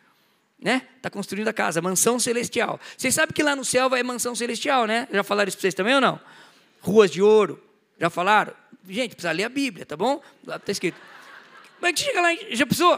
né? 0.59 0.83
Está 0.97 1.11
construindo 1.11 1.49
a 1.49 1.53
casa, 1.53 1.83
mansão 1.83 2.19
celestial. 2.19 2.81
Vocês 2.97 3.14
sabem 3.14 3.35
que 3.35 3.43
lá 3.43 3.55
no 3.55 3.64
céu 3.64 3.90
vai 3.90 4.03
mansão 4.03 4.35
celestial, 4.35 4.87
né? 4.87 5.09
Já 5.12 5.23
falaram 5.23 5.49
isso 5.49 5.57
para 5.57 5.62
vocês 5.62 5.75
também 5.75 5.95
ou 5.95 6.01
não? 6.01 6.19
Ruas 6.81 7.11
de 7.11 7.21
ouro. 7.21 7.62
Já 7.99 8.11
falaram? 8.11 8.55
Gente, 8.88 9.14
precisa 9.14 9.33
ler 9.33 9.45
a 9.45 9.49
Bíblia, 9.49 9.87
tá 9.87 9.97
bom? 9.97 10.23
Lá 10.47 10.57
está 10.57 10.73
escrito. 10.73 11.01
Mas 11.81 11.93
que 11.95 12.01
chega 12.01 12.21
lá, 12.21 12.29
já 12.51 12.67
pensou? 12.67 12.95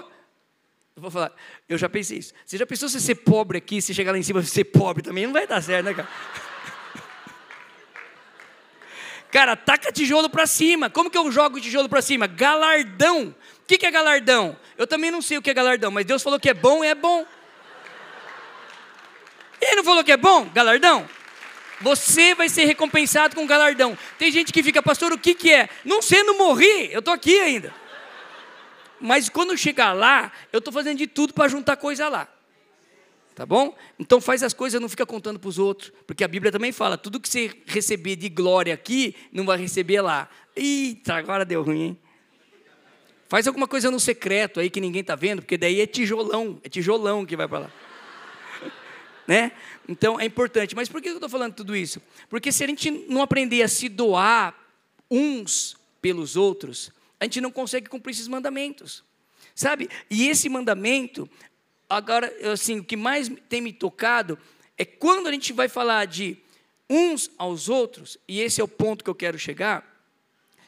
Eu 0.96 1.02
vou 1.02 1.10
falar, 1.10 1.32
eu 1.68 1.76
já 1.76 1.88
pensei 1.88 2.18
isso. 2.18 2.32
Você 2.44 2.56
já 2.56 2.66
pensou 2.66 2.88
se 2.88 3.00
ser 3.00 3.16
pobre 3.16 3.58
aqui, 3.58 3.82
se 3.82 3.92
chegar 3.92 4.12
lá 4.12 4.18
em 4.18 4.22
cima 4.22 4.40
e 4.40 4.46
ser 4.46 4.64
pobre 4.64 5.02
também? 5.02 5.26
Não 5.26 5.32
vai 5.32 5.46
dar 5.46 5.62
certo, 5.62 5.84
né, 5.84 5.94
cara? 5.94 6.08
Cara, 9.30 9.54
taca 9.54 9.92
tijolo 9.92 10.30
para 10.30 10.46
cima. 10.46 10.88
Como 10.88 11.10
que 11.10 11.18
eu 11.18 11.30
jogo 11.30 11.60
tijolo 11.60 11.88
para 11.88 12.00
cima? 12.00 12.26
Galardão. 12.26 13.34
O 13.62 13.66
que, 13.66 13.76
que 13.76 13.84
é 13.84 13.90
galardão? 13.90 14.56
Eu 14.78 14.86
também 14.86 15.10
não 15.10 15.20
sei 15.20 15.36
o 15.36 15.42
que 15.42 15.50
é 15.50 15.54
galardão, 15.54 15.90
mas 15.90 16.06
Deus 16.06 16.22
falou 16.22 16.40
que 16.40 16.48
é 16.48 16.54
bom, 16.54 16.82
é 16.82 16.94
bom. 16.94 17.26
Ele 19.60 19.76
não 19.76 19.84
falou 19.84 20.04
que 20.04 20.12
é 20.12 20.16
bom? 20.16 20.48
Galardão? 20.52 21.08
Você 21.80 22.34
vai 22.34 22.48
ser 22.48 22.64
recompensado 22.64 23.34
com 23.34 23.46
galardão. 23.46 23.96
Tem 24.18 24.30
gente 24.32 24.52
que 24.52 24.62
fica, 24.62 24.82
pastor, 24.82 25.12
o 25.12 25.18
que, 25.18 25.34
que 25.34 25.52
é? 25.52 25.68
Não 25.84 26.00
sei, 26.00 26.22
não 26.22 26.38
morri, 26.38 26.90
eu 26.92 27.00
estou 27.00 27.12
aqui 27.12 27.38
ainda. 27.38 27.74
Mas 28.98 29.28
quando 29.28 29.56
chegar 29.58 29.92
lá, 29.92 30.32
eu 30.52 30.58
estou 30.58 30.72
fazendo 30.72 30.98
de 30.98 31.06
tudo 31.06 31.34
para 31.34 31.48
juntar 31.48 31.76
coisa 31.76 32.08
lá. 32.08 32.28
Tá 33.34 33.44
bom? 33.44 33.76
Então 33.98 34.18
faz 34.18 34.42
as 34.42 34.54
coisas, 34.54 34.80
não 34.80 34.88
fica 34.88 35.04
contando 35.04 35.38
para 35.38 35.48
os 35.48 35.58
outros. 35.58 35.92
Porque 36.06 36.24
a 36.24 36.28
Bíblia 36.28 36.50
também 36.50 36.72
fala: 36.72 36.96
tudo 36.96 37.20
que 37.20 37.28
você 37.28 37.50
receber 37.66 38.16
de 38.16 38.30
glória 38.30 38.72
aqui, 38.72 39.14
não 39.30 39.44
vai 39.44 39.58
receber 39.58 40.00
lá. 40.00 40.30
Eita, 40.54 41.14
agora 41.14 41.44
deu 41.44 41.62
ruim, 41.62 41.82
hein? 41.82 41.98
Faz 43.28 43.46
alguma 43.46 43.68
coisa 43.68 43.90
no 43.90 44.00
secreto 44.00 44.58
aí 44.58 44.70
que 44.70 44.80
ninguém 44.80 45.02
está 45.02 45.14
vendo, 45.14 45.42
porque 45.42 45.58
daí 45.58 45.82
é 45.82 45.86
tijolão, 45.86 46.58
é 46.64 46.68
tijolão 46.70 47.26
que 47.26 47.36
vai 47.36 47.46
para 47.46 47.58
lá 47.58 47.70
né? 49.26 49.52
Então 49.88 50.18
é 50.18 50.24
importante. 50.24 50.74
Mas 50.74 50.88
por 50.88 51.02
que 51.02 51.08
eu 51.08 51.14
estou 51.14 51.28
falando 51.28 51.54
tudo 51.54 51.74
isso? 51.74 52.00
Porque 52.28 52.52
se 52.52 52.64
a 52.64 52.66
gente 52.66 52.90
não 52.90 53.22
aprender 53.22 53.62
a 53.62 53.68
se 53.68 53.88
doar 53.88 54.54
uns 55.10 55.76
pelos 56.00 56.36
outros, 56.36 56.90
a 57.18 57.24
gente 57.24 57.40
não 57.40 57.50
consegue 57.50 57.88
cumprir 57.88 58.12
esses 58.12 58.28
mandamentos, 58.28 59.02
sabe? 59.54 59.88
E 60.10 60.28
esse 60.28 60.48
mandamento, 60.48 61.28
agora, 61.88 62.32
assim, 62.52 62.80
o 62.80 62.84
que 62.84 62.96
mais 62.96 63.30
tem 63.48 63.60
me 63.60 63.72
tocado 63.72 64.38
é 64.76 64.84
quando 64.84 65.26
a 65.26 65.32
gente 65.32 65.52
vai 65.52 65.68
falar 65.68 66.06
de 66.06 66.36
uns 66.88 67.30
aos 67.36 67.68
outros, 67.68 68.16
e 68.28 68.40
esse 68.40 68.60
é 68.60 68.64
o 68.64 68.68
ponto 68.68 69.02
que 69.02 69.10
eu 69.10 69.14
quero 69.14 69.38
chegar. 69.38 69.84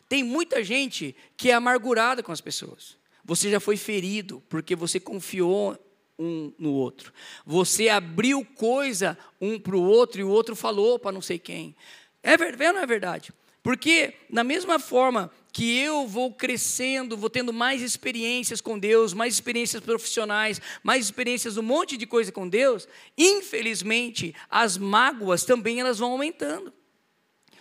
Tem 0.09 0.25
muita 0.25 0.65
gente 0.65 1.15
que 1.37 1.51
é 1.51 1.55
amargurada 1.55 2.23
com 2.23 2.33
as 2.33 2.41
pessoas. 2.41 2.97
Você 3.25 3.51
já 3.51 3.61
foi 3.61 3.77
ferido 3.77 4.43
porque 4.49 4.75
você 4.75 4.99
confiou 4.99 5.79
um 6.19 6.53
no 6.59 6.73
outro. 6.73 7.13
Você 7.47 7.89
abriu 7.89 8.45
coisa 8.45 9.17
um 9.41 9.59
para 9.59 9.77
o 9.77 9.83
outro 9.83 10.21
e 10.21 10.25
o 10.25 10.29
outro 10.29 10.57
falou 10.57 10.99
para 10.99 11.13
não 11.13 11.23
sei 11.23 11.39
quem. 11.39 11.77
É 12.23 12.37
verdade 12.37 12.69
ou 12.69 12.75
não 12.75 12.83
é 12.83 12.87
verdade? 12.87 13.33
Porque, 13.63 14.15
na 14.31 14.43
mesma 14.43 14.79
forma 14.79 15.31
que 15.53 15.79
eu 15.79 16.07
vou 16.07 16.33
crescendo, 16.33 17.17
vou 17.17 17.29
tendo 17.29 17.53
mais 17.53 17.83
experiências 17.83 18.61
com 18.61 18.79
Deus, 18.79 19.13
mais 19.13 19.35
experiências 19.35 19.83
profissionais, 19.83 20.61
mais 20.83 21.05
experiências, 21.05 21.57
um 21.57 21.63
monte 21.63 21.97
de 21.97 22.07
coisa 22.07 22.31
com 22.31 22.49
Deus, 22.49 22.89
infelizmente, 23.17 24.35
as 24.49 24.79
mágoas 24.79 25.45
também 25.45 25.81
elas 25.81 25.99
vão 25.99 26.13
aumentando. 26.13 26.73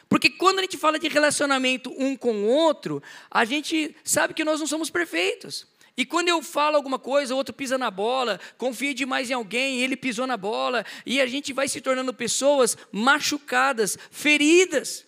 Porque 0.08 0.30
quando 0.30 0.60
a 0.60 0.62
gente 0.62 0.78
fala 0.78 0.98
de 0.98 1.08
relacionamento 1.08 1.94
um 1.98 2.16
com 2.16 2.34
o 2.34 2.48
outro, 2.48 3.04
a 3.30 3.44
gente 3.44 3.96
sabe 4.04 4.34
que 4.34 4.46
nós 4.46 4.60
não 4.60 4.68
somos 4.68 4.90
perfeitos. 4.90 5.68
E 5.98 6.06
quando 6.06 6.30
eu 6.30 6.44
falo 6.44 6.76
alguma 6.76 7.00
coisa, 7.00 7.34
o 7.34 7.38
outro 7.38 7.52
pisa 7.52 7.76
na 7.76 7.90
bola, 7.90 8.40
confia 8.56 8.94
demais 8.94 9.32
em 9.32 9.34
alguém, 9.34 9.82
ele 9.82 9.98
pisou 9.98 10.28
na 10.28 10.38
bola, 10.38 10.86
e 11.04 11.20
a 11.20 11.26
gente 11.26 11.52
vai 11.52 11.68
se 11.68 11.82
tornando 11.82 12.14
pessoas 12.14 12.78
machucadas, 12.92 13.98
feridas. 14.12 15.08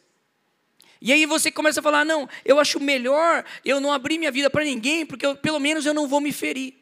E 0.99 1.13
aí 1.13 1.28
você 1.28 1.52
começa 1.52 1.80
a 1.80 1.84
falar: 1.84 2.04
não, 2.04 2.28
eu 2.43 2.60
acho 2.60 2.80
melhor 2.80 3.45
eu 3.63 3.80
não 3.80 3.93
abrir 3.93 4.17
minha 4.17 4.32
vida 4.32 4.49
para 4.49 4.63
ninguém, 4.63 5.06
porque 5.06 5.28
eu, 5.28 5.36
pelo 5.36 5.60
menos 5.60 5.86
eu 5.86 5.93
não 5.93 6.08
vou 6.08 6.19
me 6.19 6.32
ferir. 6.32 6.73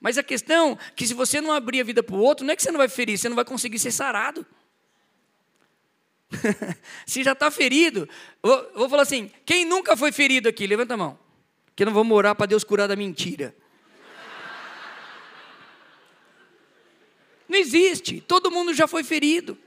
Mas 0.00 0.18
a 0.18 0.22
questão 0.24 0.72
é 0.72 0.90
que 0.96 1.06
se 1.06 1.14
você 1.14 1.40
não 1.40 1.52
abrir 1.52 1.80
a 1.80 1.84
vida 1.84 2.02
para 2.02 2.16
o 2.16 2.18
outro, 2.18 2.44
não 2.44 2.52
é 2.52 2.56
que 2.56 2.64
você 2.64 2.72
não 2.72 2.78
vai 2.78 2.88
ferir, 2.88 3.16
você 3.16 3.28
não 3.28 3.36
vai 3.36 3.44
conseguir 3.44 3.78
ser 3.78 3.92
sarado. 3.92 4.44
se 7.06 7.22
já 7.22 7.30
está 7.30 7.48
ferido, 7.48 8.08
eu 8.42 8.72
vou 8.74 8.88
falar 8.88 9.02
assim: 9.02 9.30
quem 9.46 9.64
nunca 9.64 9.96
foi 9.96 10.10
ferido 10.10 10.48
aqui? 10.48 10.66
Levanta 10.66 10.94
a 10.94 10.96
mão 10.96 11.31
que 11.74 11.84
não 11.84 11.92
vamos 11.92 12.16
orar 12.16 12.34
para 12.34 12.46
Deus 12.46 12.64
curar 12.64 12.86
da 12.86 12.96
mentira. 12.96 13.54
Não 17.48 17.58
existe. 17.58 18.20
Todo 18.20 18.50
mundo 18.50 18.72
já 18.72 18.86
foi 18.86 19.04
ferido. 19.04 19.58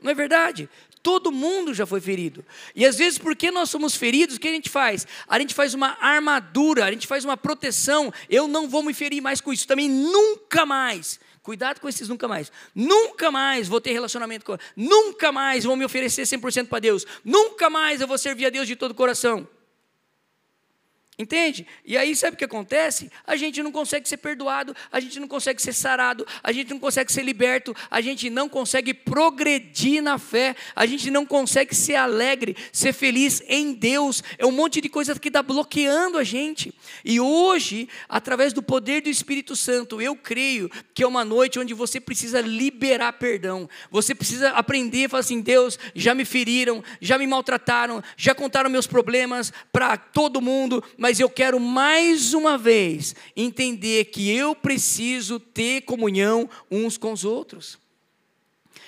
Não 0.00 0.10
é 0.10 0.14
verdade? 0.14 0.68
Todo 1.02 1.32
mundo 1.32 1.72
já 1.72 1.86
foi 1.86 2.00
ferido. 2.00 2.44
E 2.76 2.84
às 2.84 2.98
vezes, 2.98 3.18
porque 3.18 3.50
nós 3.50 3.70
somos 3.70 3.96
feridos, 3.96 4.36
o 4.36 4.40
que 4.40 4.48
a 4.48 4.52
gente 4.52 4.68
faz? 4.68 5.06
A 5.26 5.38
gente 5.38 5.54
faz 5.54 5.74
uma 5.74 5.96
armadura, 6.00 6.84
a 6.84 6.92
gente 6.92 7.06
faz 7.06 7.24
uma 7.24 7.36
proteção. 7.36 8.12
Eu 8.28 8.46
não 8.46 8.68
vou 8.68 8.82
me 8.82 8.92
ferir 8.92 9.20
mais 9.20 9.40
com 9.40 9.52
isso, 9.52 9.66
também 9.66 9.88
nunca 9.88 10.66
mais. 10.66 11.18
Cuidado 11.42 11.80
com 11.80 11.88
esses 11.88 12.08
nunca 12.08 12.28
mais. 12.28 12.52
Nunca 12.74 13.30
mais 13.30 13.66
vou 13.66 13.80
ter 13.80 13.92
relacionamento 13.92 14.44
com. 14.44 14.56
Nunca 14.76 15.32
mais 15.32 15.64
vou 15.64 15.74
me 15.74 15.84
oferecer 15.84 16.22
100% 16.22 16.68
para 16.68 16.78
Deus. 16.78 17.04
Nunca 17.24 17.68
mais 17.68 18.00
eu 18.00 18.06
vou 18.06 18.16
servir 18.16 18.46
a 18.46 18.50
Deus 18.50 18.68
de 18.68 18.76
todo 18.76 18.92
o 18.92 18.94
coração. 18.94 19.48
Entende? 21.18 21.66
E 21.84 21.94
aí 21.94 22.16
sabe 22.16 22.34
o 22.34 22.38
que 22.38 22.44
acontece? 22.44 23.10
A 23.26 23.36
gente 23.36 23.62
não 23.62 23.70
consegue 23.70 24.08
ser 24.08 24.16
perdoado, 24.16 24.74
a 24.90 24.98
gente 24.98 25.20
não 25.20 25.28
consegue 25.28 25.60
ser 25.60 25.74
sarado, 25.74 26.26
a 26.42 26.50
gente 26.52 26.70
não 26.70 26.80
consegue 26.80 27.12
ser 27.12 27.22
liberto, 27.22 27.76
a 27.90 28.00
gente 28.00 28.30
não 28.30 28.48
consegue 28.48 28.94
progredir 28.94 30.02
na 30.02 30.18
fé, 30.18 30.56
a 30.74 30.86
gente 30.86 31.10
não 31.10 31.26
consegue 31.26 31.74
ser 31.74 31.96
alegre, 31.96 32.56
ser 32.72 32.94
feliz 32.94 33.42
em 33.46 33.74
Deus. 33.74 34.22
É 34.38 34.46
um 34.46 34.50
monte 34.50 34.80
de 34.80 34.88
coisa 34.88 35.14
que 35.18 35.28
está 35.28 35.42
bloqueando 35.42 36.16
a 36.16 36.24
gente. 36.24 36.74
E 37.04 37.20
hoje, 37.20 37.90
através 38.08 38.54
do 38.54 38.62
poder 38.62 39.02
do 39.02 39.10
Espírito 39.10 39.54
Santo, 39.54 40.00
eu 40.00 40.16
creio 40.16 40.70
que 40.94 41.02
é 41.02 41.06
uma 41.06 41.26
noite 41.26 41.58
onde 41.58 41.74
você 41.74 42.00
precisa 42.00 42.40
liberar 42.40 43.12
perdão. 43.12 43.68
Você 43.90 44.14
precisa 44.14 44.48
aprender 44.52 45.10
falar 45.10 45.20
assim: 45.20 45.42
Deus, 45.42 45.78
já 45.94 46.14
me 46.14 46.24
feriram, 46.24 46.82
já 47.02 47.18
me 47.18 47.26
maltrataram, 47.26 48.02
já 48.16 48.34
contaram 48.34 48.70
meus 48.70 48.86
problemas 48.86 49.52
para 49.70 49.98
todo 49.98 50.40
mundo 50.40 50.82
mas 51.02 51.11
eu 51.20 51.28
quero 51.28 51.58
mais 51.58 52.34
uma 52.34 52.56
vez 52.56 53.14
entender 53.36 54.06
que 54.06 54.30
eu 54.30 54.54
preciso 54.54 55.40
ter 55.40 55.82
comunhão 55.82 56.48
uns 56.70 56.96
com 56.96 57.12
os 57.12 57.24
outros. 57.24 57.78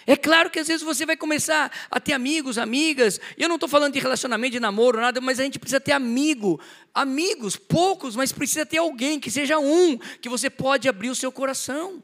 É 0.06 0.16
claro 0.16 0.50
que 0.50 0.58
às 0.58 0.68
vezes 0.68 0.82
você 0.82 1.06
vai 1.06 1.16
começar 1.16 1.72
a 1.90 1.98
ter 1.98 2.12
amigos, 2.12 2.58
amigas, 2.58 3.18
eu 3.38 3.48
não 3.48 3.56
estou 3.56 3.68
falando 3.68 3.94
de 3.94 3.98
relacionamento, 3.98 4.52
de 4.52 4.60
namoro, 4.60 5.00
nada, 5.00 5.20
mas 5.20 5.40
a 5.40 5.44
gente 5.44 5.58
precisa 5.58 5.80
ter 5.80 5.92
amigo, 5.92 6.60
amigos, 6.94 7.56
poucos, 7.56 8.14
mas 8.14 8.30
precisa 8.30 8.66
ter 8.66 8.78
alguém, 8.78 9.18
que 9.18 9.30
seja 9.30 9.58
um, 9.58 9.96
que 10.20 10.28
você 10.28 10.50
pode 10.50 10.88
abrir 10.88 11.08
o 11.08 11.14
seu 11.14 11.32
coração. 11.32 12.02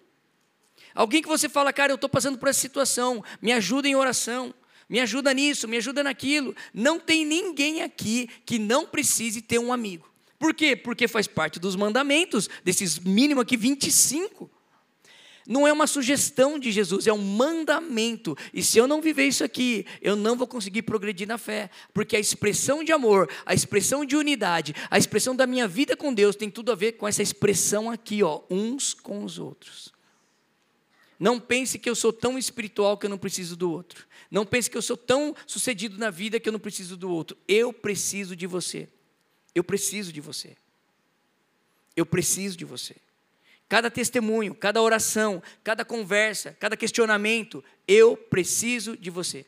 Alguém 0.94 1.20
que 1.20 1.28
você 1.28 1.48
fala, 1.48 1.72
cara, 1.72 1.92
eu 1.92 1.96
estou 1.96 2.08
passando 2.08 2.38
por 2.38 2.48
essa 2.48 2.60
situação, 2.60 3.22
me 3.40 3.52
ajuda 3.52 3.86
em 3.86 3.94
oração 3.94 4.54
me 4.90 4.98
ajuda 4.98 5.32
nisso, 5.32 5.68
me 5.68 5.76
ajuda 5.76 6.02
naquilo. 6.02 6.52
Não 6.74 6.98
tem 6.98 7.24
ninguém 7.24 7.80
aqui 7.80 8.28
que 8.44 8.58
não 8.58 8.84
precise 8.84 9.40
ter 9.40 9.60
um 9.60 9.72
amigo. 9.72 10.09
Por 10.40 10.54
quê? 10.54 10.74
Porque 10.74 11.06
faz 11.06 11.26
parte 11.26 11.60
dos 11.60 11.76
mandamentos, 11.76 12.48
desses 12.64 12.98
mínimo 12.98 13.42
aqui 13.42 13.58
25. 13.58 14.50
Não 15.46 15.68
é 15.68 15.72
uma 15.72 15.86
sugestão 15.86 16.58
de 16.58 16.72
Jesus, 16.72 17.06
é 17.06 17.12
um 17.12 17.18
mandamento. 17.18 18.34
E 18.54 18.62
se 18.62 18.78
eu 18.78 18.86
não 18.86 19.02
viver 19.02 19.26
isso 19.26 19.44
aqui, 19.44 19.84
eu 20.00 20.16
não 20.16 20.38
vou 20.38 20.46
conseguir 20.46 20.80
progredir 20.80 21.28
na 21.28 21.36
fé, 21.36 21.68
porque 21.92 22.16
a 22.16 22.20
expressão 22.20 22.82
de 22.82 22.90
amor, 22.90 23.28
a 23.44 23.52
expressão 23.52 24.02
de 24.02 24.16
unidade, 24.16 24.74
a 24.90 24.96
expressão 24.96 25.36
da 25.36 25.46
minha 25.46 25.68
vida 25.68 25.94
com 25.94 26.14
Deus 26.14 26.34
tem 26.34 26.48
tudo 26.48 26.72
a 26.72 26.74
ver 26.74 26.92
com 26.92 27.06
essa 27.06 27.22
expressão 27.22 27.90
aqui, 27.90 28.22
ó, 28.22 28.40
uns 28.48 28.94
com 28.94 29.22
os 29.22 29.38
outros. 29.38 29.92
Não 31.18 31.38
pense 31.38 31.78
que 31.78 31.90
eu 31.90 31.94
sou 31.94 32.14
tão 32.14 32.38
espiritual 32.38 32.96
que 32.96 33.04
eu 33.04 33.10
não 33.10 33.18
preciso 33.18 33.56
do 33.56 33.70
outro. 33.70 34.06
Não 34.30 34.46
pense 34.46 34.70
que 34.70 34.76
eu 34.78 34.80
sou 34.80 34.96
tão 34.96 35.36
sucedido 35.46 35.98
na 35.98 36.08
vida 36.08 36.40
que 36.40 36.48
eu 36.48 36.52
não 36.52 36.58
preciso 36.58 36.96
do 36.96 37.10
outro. 37.10 37.36
Eu 37.46 37.74
preciso 37.74 38.34
de 38.34 38.46
você. 38.46 38.88
Eu 39.54 39.64
preciso 39.64 40.12
de 40.12 40.20
você. 40.20 40.56
Eu 41.96 42.06
preciso 42.06 42.56
de 42.56 42.64
você. 42.64 42.96
Cada 43.68 43.90
testemunho, 43.90 44.54
cada 44.54 44.82
oração, 44.82 45.42
cada 45.62 45.84
conversa, 45.84 46.56
cada 46.58 46.76
questionamento, 46.76 47.62
eu 47.86 48.16
preciso 48.16 48.96
de 48.96 49.10
você. 49.10 49.46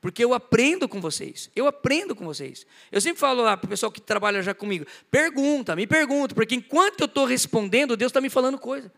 Porque 0.00 0.24
eu 0.24 0.34
aprendo 0.34 0.88
com 0.88 1.00
vocês. 1.00 1.50
Eu 1.56 1.66
aprendo 1.66 2.14
com 2.14 2.24
vocês. 2.24 2.64
Eu 2.92 3.00
sempre 3.00 3.18
falo 3.18 3.42
lá 3.42 3.56
para 3.56 3.66
o 3.66 3.68
pessoal 3.70 3.90
que 3.90 4.00
trabalha 4.00 4.40
já 4.40 4.54
comigo: 4.54 4.86
pergunta, 5.10 5.74
me 5.74 5.86
pergunta, 5.86 6.34
porque 6.34 6.54
enquanto 6.54 7.00
eu 7.00 7.06
estou 7.06 7.24
respondendo, 7.24 7.96
Deus 7.96 8.10
está 8.10 8.20
me 8.20 8.30
falando 8.30 8.58
coisa. 8.58 8.92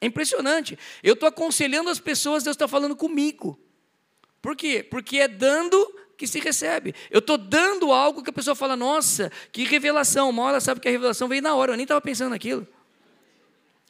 É 0.00 0.06
impressionante. 0.06 0.78
Eu 1.02 1.14
estou 1.14 1.28
aconselhando 1.28 1.90
as 1.90 2.00
pessoas, 2.00 2.42
Deus 2.42 2.54
está 2.54 2.66
falando 2.66 2.96
comigo. 2.96 3.60
Por 4.40 4.56
quê? 4.56 4.82
Porque 4.82 5.18
é 5.18 5.28
dando 5.28 5.76
que 6.22 6.26
se 6.28 6.38
recebe. 6.38 6.94
Eu 7.10 7.18
estou 7.18 7.36
dando 7.36 7.90
algo 7.90 8.22
que 8.22 8.30
a 8.30 8.32
pessoa 8.32 8.54
fala, 8.54 8.76
nossa, 8.76 9.32
que 9.50 9.64
revelação. 9.64 10.30
Uma 10.30 10.44
hora 10.44 10.60
sabe 10.60 10.78
que 10.78 10.86
a 10.86 10.90
revelação 10.90 11.26
veio 11.26 11.42
na 11.42 11.52
hora, 11.52 11.72
eu 11.72 11.76
nem 11.76 11.82
estava 11.82 12.00
pensando 12.00 12.30
naquilo. 12.30 12.64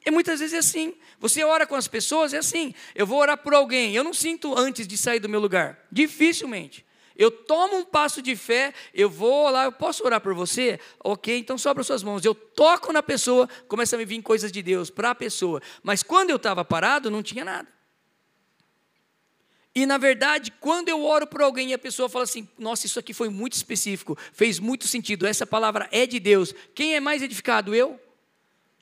E 0.06 0.10
muitas 0.10 0.40
vezes 0.40 0.54
é 0.54 0.58
assim. 0.58 0.94
Você 1.20 1.44
ora 1.44 1.66
com 1.66 1.74
as 1.74 1.86
pessoas, 1.86 2.32
é 2.32 2.38
assim. 2.38 2.74
Eu 2.94 3.06
vou 3.06 3.18
orar 3.18 3.36
por 3.36 3.52
alguém, 3.52 3.94
eu 3.94 4.02
não 4.02 4.14
sinto 4.14 4.56
antes 4.56 4.88
de 4.88 4.96
sair 4.96 5.20
do 5.20 5.28
meu 5.28 5.40
lugar. 5.40 5.78
Dificilmente. 5.92 6.86
Eu 7.14 7.30
tomo 7.30 7.76
um 7.76 7.84
passo 7.84 8.22
de 8.22 8.34
fé, 8.34 8.72
eu 8.94 9.10
vou 9.10 9.50
lá, 9.50 9.64
eu 9.64 9.72
posso 9.72 10.02
orar 10.02 10.18
por 10.18 10.32
você? 10.32 10.80
Ok, 11.04 11.36
então 11.36 11.58
sobra 11.58 11.84
suas 11.84 12.02
mãos. 12.02 12.24
Eu 12.24 12.34
toco 12.34 12.94
na 12.94 13.02
pessoa, 13.02 13.46
começa 13.68 13.94
a 13.94 13.98
me 13.98 14.06
vir 14.06 14.22
coisas 14.22 14.50
de 14.50 14.62
Deus 14.62 14.88
para 14.88 15.10
a 15.10 15.14
pessoa. 15.14 15.60
Mas 15.82 16.02
quando 16.02 16.30
eu 16.30 16.36
estava 16.36 16.64
parado, 16.64 17.10
não 17.10 17.22
tinha 17.22 17.44
nada. 17.44 17.68
E 19.74 19.86
na 19.86 19.96
verdade, 19.96 20.52
quando 20.60 20.88
eu 20.88 21.02
oro 21.02 21.26
por 21.26 21.40
alguém 21.40 21.70
e 21.70 21.74
a 21.74 21.78
pessoa 21.78 22.08
fala 22.08 22.24
assim: 22.24 22.46
Nossa, 22.58 22.86
isso 22.86 22.98
aqui 22.98 23.14
foi 23.14 23.28
muito 23.28 23.54
específico, 23.54 24.18
fez 24.32 24.58
muito 24.58 24.86
sentido, 24.86 25.26
essa 25.26 25.46
palavra 25.46 25.88
é 25.90 26.06
de 26.06 26.20
Deus, 26.20 26.54
quem 26.74 26.94
é 26.94 27.00
mais 27.00 27.22
edificado? 27.22 27.74
Eu? 27.74 27.98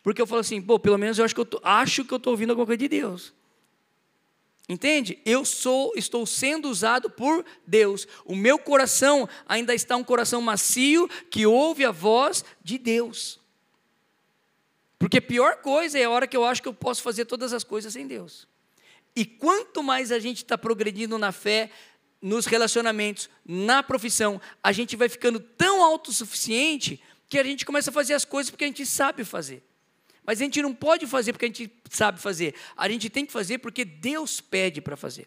Porque 0.02 0.20
eu 0.20 0.26
falo 0.26 0.40
assim: 0.40 0.60
Pô, 0.60 0.78
pelo 0.78 0.98
menos 0.98 1.18
eu 1.18 1.24
acho 1.24 1.34
que 1.34 1.40
eu 1.40 1.46
tô, 1.46 1.60
acho 1.62 2.04
que 2.04 2.12
eu 2.12 2.16
estou 2.16 2.32
ouvindo 2.32 2.50
alguma 2.50 2.66
coisa 2.66 2.78
de 2.78 2.88
Deus. 2.88 3.32
Entende? 4.68 5.18
Eu 5.24 5.44
sou, 5.44 5.92
estou 5.96 6.24
sendo 6.24 6.68
usado 6.68 7.10
por 7.10 7.44
Deus. 7.66 8.06
O 8.24 8.36
meu 8.36 8.56
coração 8.56 9.28
ainda 9.48 9.74
está 9.74 9.96
um 9.96 10.04
coração 10.04 10.40
macio 10.40 11.08
que 11.28 11.44
ouve 11.44 11.84
a 11.84 11.90
voz 11.90 12.44
de 12.62 12.78
Deus. 12.78 13.40
Porque 14.96 15.18
a 15.18 15.22
pior 15.22 15.56
coisa 15.56 15.98
é 15.98 16.04
a 16.04 16.10
hora 16.10 16.26
que 16.26 16.36
eu 16.36 16.44
acho 16.44 16.62
que 16.62 16.68
eu 16.68 16.74
posso 16.74 17.02
fazer 17.02 17.24
todas 17.24 17.52
as 17.52 17.64
coisas 17.64 17.92
sem 17.92 18.06
Deus. 18.06 18.46
E 19.14 19.24
quanto 19.24 19.82
mais 19.82 20.12
a 20.12 20.18
gente 20.18 20.38
está 20.38 20.56
progredindo 20.56 21.18
na 21.18 21.32
fé, 21.32 21.70
nos 22.20 22.46
relacionamentos, 22.46 23.28
na 23.44 23.82
profissão, 23.82 24.40
a 24.62 24.72
gente 24.72 24.96
vai 24.96 25.08
ficando 25.08 25.40
tão 25.40 25.82
autossuficiente 25.82 27.00
que 27.28 27.38
a 27.38 27.44
gente 27.44 27.64
começa 27.64 27.90
a 27.90 27.92
fazer 27.92 28.14
as 28.14 28.24
coisas 28.24 28.50
porque 28.50 28.64
a 28.64 28.66
gente 28.66 28.84
sabe 28.84 29.24
fazer. 29.24 29.62
Mas 30.24 30.40
a 30.40 30.44
gente 30.44 30.60
não 30.60 30.74
pode 30.74 31.06
fazer 31.06 31.32
porque 31.32 31.46
a 31.46 31.48
gente 31.48 31.72
sabe 31.90 32.20
fazer. 32.20 32.54
A 32.76 32.88
gente 32.88 33.08
tem 33.08 33.24
que 33.24 33.32
fazer 33.32 33.58
porque 33.58 33.84
Deus 33.84 34.40
pede 34.40 34.80
para 34.80 34.96
fazer. 34.96 35.26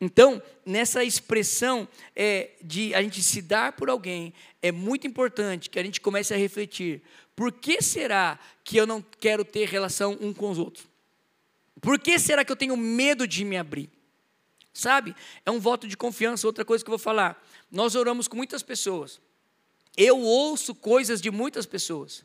Então, 0.00 0.40
nessa 0.64 1.02
expressão 1.02 1.88
é, 2.14 2.50
de 2.62 2.94
a 2.94 3.02
gente 3.02 3.20
se 3.20 3.42
dar 3.42 3.72
por 3.72 3.90
alguém, 3.90 4.32
é 4.62 4.70
muito 4.70 5.06
importante 5.08 5.68
que 5.68 5.78
a 5.78 5.82
gente 5.82 6.00
comece 6.00 6.32
a 6.32 6.36
refletir: 6.36 7.02
por 7.34 7.50
que 7.50 7.82
será 7.82 8.38
que 8.62 8.76
eu 8.76 8.86
não 8.86 9.02
quero 9.02 9.44
ter 9.44 9.66
relação 9.68 10.16
um 10.20 10.32
com 10.32 10.50
os 10.50 10.58
outros? 10.58 10.86
Por 11.80 11.98
que 11.98 12.18
será 12.18 12.44
que 12.44 12.52
eu 12.52 12.56
tenho 12.56 12.76
medo 12.76 13.26
de 13.26 13.44
me 13.44 13.56
abrir? 13.56 13.90
Sabe? 14.72 15.14
É 15.44 15.50
um 15.50 15.58
voto 15.58 15.88
de 15.88 15.96
confiança. 15.96 16.46
Outra 16.46 16.64
coisa 16.64 16.84
que 16.84 16.88
eu 16.88 16.96
vou 16.96 16.98
falar. 16.98 17.42
Nós 17.70 17.94
oramos 17.94 18.28
com 18.28 18.36
muitas 18.36 18.62
pessoas. 18.62 19.20
Eu 19.96 20.20
ouço 20.20 20.74
coisas 20.74 21.20
de 21.20 21.30
muitas 21.30 21.66
pessoas. 21.66 22.24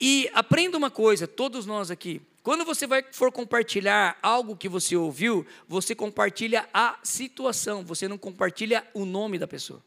E 0.00 0.30
aprenda 0.34 0.76
uma 0.76 0.90
coisa, 0.90 1.26
todos 1.26 1.66
nós 1.66 1.90
aqui. 1.90 2.20
Quando 2.42 2.64
você 2.64 2.86
vai 2.86 3.02
for 3.10 3.32
compartilhar 3.32 4.18
algo 4.22 4.56
que 4.56 4.68
você 4.68 4.96
ouviu, 4.96 5.46
você 5.66 5.94
compartilha 5.94 6.68
a 6.74 6.98
situação, 7.02 7.84
você 7.84 8.06
não 8.06 8.18
compartilha 8.18 8.86
o 8.92 9.06
nome 9.06 9.38
da 9.38 9.46
pessoa. 9.46 9.82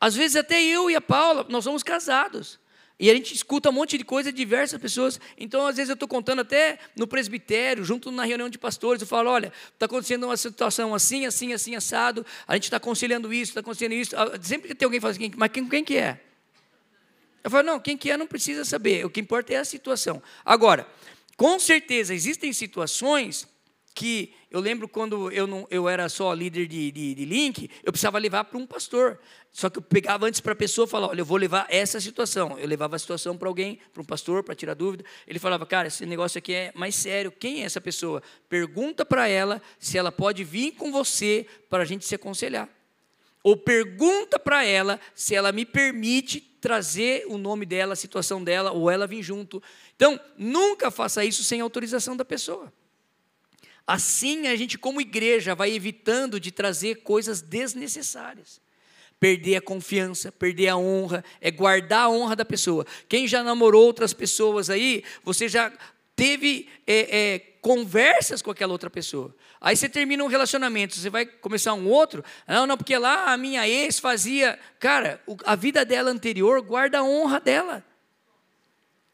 Às 0.00 0.14
vezes 0.14 0.36
até 0.36 0.62
eu 0.62 0.90
e 0.90 0.96
a 0.96 1.00
Paula, 1.00 1.44
nós 1.48 1.64
somos 1.64 1.82
casados. 1.82 2.58
E 3.00 3.10
a 3.10 3.14
gente 3.14 3.32
escuta 3.32 3.70
um 3.70 3.72
monte 3.72 3.96
de 3.96 4.04
coisa 4.04 4.32
de 4.32 4.36
diversas 4.36 4.80
pessoas. 4.80 5.20
Então, 5.38 5.66
às 5.66 5.76
vezes, 5.76 5.88
eu 5.88 5.94
estou 5.94 6.08
contando 6.08 6.40
até 6.40 6.78
no 6.96 7.06
presbitério, 7.06 7.84
junto 7.84 8.10
na 8.10 8.24
reunião 8.24 8.48
de 8.48 8.58
pastores, 8.58 9.00
eu 9.00 9.06
falo: 9.06 9.30
olha, 9.30 9.52
está 9.72 9.86
acontecendo 9.86 10.24
uma 10.24 10.36
situação 10.36 10.94
assim, 10.94 11.24
assim, 11.24 11.52
assim, 11.52 11.76
assado, 11.76 12.26
a 12.46 12.54
gente 12.54 12.64
está 12.64 12.78
aconselhando 12.78 13.32
isso, 13.32 13.50
está 13.50 13.60
aconselhando 13.60 13.94
isso. 13.94 14.16
Ah, 14.16 14.32
sempre 14.42 14.68
que 14.68 14.74
tem 14.74 14.86
alguém 14.86 14.98
que 14.98 15.02
fala 15.02 15.12
assim, 15.12 15.30
mas 15.36 15.50
quem, 15.52 15.68
quem 15.68 15.84
que 15.84 15.96
é? 15.96 16.20
Eu 17.44 17.50
falo: 17.50 17.64
não, 17.64 17.78
quem 17.78 17.96
que 17.96 18.10
é 18.10 18.16
não 18.16 18.26
precisa 18.26 18.64
saber, 18.64 19.06
o 19.06 19.10
que 19.10 19.20
importa 19.20 19.52
é 19.52 19.56
a 19.58 19.64
situação. 19.64 20.20
Agora, 20.44 20.86
com 21.36 21.56
certeza, 21.60 22.12
existem 22.12 22.52
situações 22.52 23.46
que 23.98 24.32
eu 24.48 24.60
lembro 24.60 24.86
quando 24.86 25.28
eu, 25.32 25.44
não, 25.44 25.66
eu 25.72 25.88
era 25.88 26.08
só 26.08 26.32
líder 26.32 26.68
de, 26.68 26.92
de, 26.92 27.14
de 27.16 27.24
link, 27.24 27.68
eu 27.82 27.90
precisava 27.90 28.16
levar 28.16 28.44
para 28.44 28.56
um 28.56 28.64
pastor. 28.64 29.18
Só 29.50 29.68
que 29.68 29.78
eu 29.78 29.82
pegava 29.82 30.24
antes 30.24 30.38
para 30.38 30.52
a 30.52 30.56
pessoa 30.56 30.86
e 30.86 30.88
falava: 30.88 31.10
olha, 31.10 31.20
eu 31.20 31.24
vou 31.24 31.36
levar 31.36 31.66
essa 31.68 32.00
situação. 32.00 32.56
Eu 32.60 32.68
levava 32.68 32.94
a 32.94 32.98
situação 33.00 33.36
para 33.36 33.48
alguém, 33.48 33.80
para 33.92 34.00
um 34.00 34.04
pastor, 34.04 34.44
para 34.44 34.54
tirar 34.54 34.74
dúvida. 34.74 35.04
Ele 35.26 35.40
falava: 35.40 35.66
cara, 35.66 35.88
esse 35.88 36.06
negócio 36.06 36.38
aqui 36.38 36.54
é 36.54 36.70
mais 36.76 36.94
sério. 36.94 37.32
Quem 37.32 37.62
é 37.62 37.64
essa 37.64 37.80
pessoa? 37.80 38.22
Pergunta 38.48 39.04
para 39.04 39.26
ela 39.26 39.60
se 39.80 39.98
ela 39.98 40.12
pode 40.12 40.44
vir 40.44 40.76
com 40.76 40.92
você 40.92 41.44
para 41.68 41.82
a 41.82 41.86
gente 41.86 42.06
se 42.06 42.14
aconselhar. 42.14 42.68
Ou 43.42 43.56
pergunta 43.56 44.38
para 44.38 44.64
ela 44.64 45.00
se 45.12 45.34
ela 45.34 45.50
me 45.50 45.66
permite 45.66 46.40
trazer 46.60 47.24
o 47.26 47.36
nome 47.36 47.66
dela, 47.66 47.94
a 47.94 47.96
situação 47.96 48.44
dela, 48.44 48.70
ou 48.70 48.88
ela 48.88 49.08
vir 49.08 49.24
junto. 49.24 49.60
Então, 49.96 50.20
nunca 50.36 50.88
faça 50.88 51.24
isso 51.24 51.42
sem 51.42 51.60
autorização 51.60 52.16
da 52.16 52.24
pessoa. 52.24 52.72
Assim 53.88 54.48
a 54.48 54.54
gente, 54.54 54.76
como 54.76 55.00
igreja, 55.00 55.54
vai 55.54 55.72
evitando 55.72 56.38
de 56.38 56.52
trazer 56.52 56.96
coisas 56.96 57.40
desnecessárias. 57.40 58.60
Perder 59.18 59.56
a 59.56 59.62
confiança, 59.62 60.30
perder 60.30 60.68
a 60.68 60.76
honra, 60.76 61.24
é 61.40 61.50
guardar 61.50 62.02
a 62.02 62.10
honra 62.10 62.36
da 62.36 62.44
pessoa. 62.44 62.84
Quem 63.08 63.26
já 63.26 63.42
namorou 63.42 63.86
outras 63.86 64.12
pessoas 64.12 64.68
aí, 64.68 65.02
você 65.24 65.48
já 65.48 65.72
teve 66.14 66.68
é, 66.86 67.16
é, 67.18 67.38
conversas 67.62 68.42
com 68.42 68.50
aquela 68.50 68.72
outra 68.72 68.90
pessoa. 68.90 69.34
Aí 69.58 69.74
você 69.74 69.88
termina 69.88 70.22
um 70.22 70.28
relacionamento, 70.28 70.94
você 70.94 71.08
vai 71.08 71.24
começar 71.24 71.72
um 71.72 71.88
outro. 71.88 72.22
Não, 72.46 72.66
não, 72.66 72.76
porque 72.76 72.96
lá 72.98 73.32
a 73.32 73.38
minha 73.38 73.66
ex 73.66 73.98
fazia. 73.98 74.58
Cara, 74.78 75.18
a 75.46 75.56
vida 75.56 75.82
dela 75.82 76.10
anterior 76.10 76.60
guarda 76.60 76.98
a 76.98 77.04
honra 77.04 77.40
dela. 77.40 77.82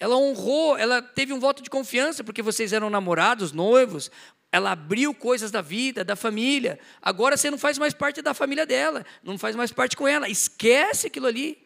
Ela 0.00 0.16
honrou, 0.16 0.76
ela 0.76 1.00
teve 1.00 1.32
um 1.32 1.38
voto 1.38 1.62
de 1.62 1.70
confiança, 1.70 2.24
porque 2.24 2.42
vocês 2.42 2.72
eram 2.72 2.90
namorados, 2.90 3.52
noivos. 3.52 4.10
Ela 4.54 4.70
abriu 4.70 5.12
coisas 5.12 5.50
da 5.50 5.60
vida, 5.60 6.04
da 6.04 6.14
família. 6.14 6.78
Agora 7.02 7.36
você 7.36 7.50
não 7.50 7.58
faz 7.58 7.76
mais 7.76 7.92
parte 7.92 8.22
da 8.22 8.32
família 8.32 8.64
dela, 8.64 9.04
não 9.20 9.36
faz 9.36 9.56
mais 9.56 9.72
parte 9.72 9.96
com 9.96 10.06
ela. 10.06 10.28
Esquece 10.28 11.08
aquilo 11.08 11.26
ali. 11.26 11.58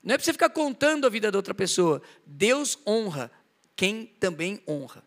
Não 0.00 0.14
é 0.14 0.16
para 0.16 0.24
você 0.24 0.32
ficar 0.32 0.48
contando 0.50 1.08
a 1.08 1.10
vida 1.10 1.28
da 1.32 1.36
outra 1.36 1.52
pessoa. 1.52 2.00
Deus 2.24 2.78
honra 2.86 3.32
quem 3.74 4.06
também 4.20 4.62
honra. 4.64 5.02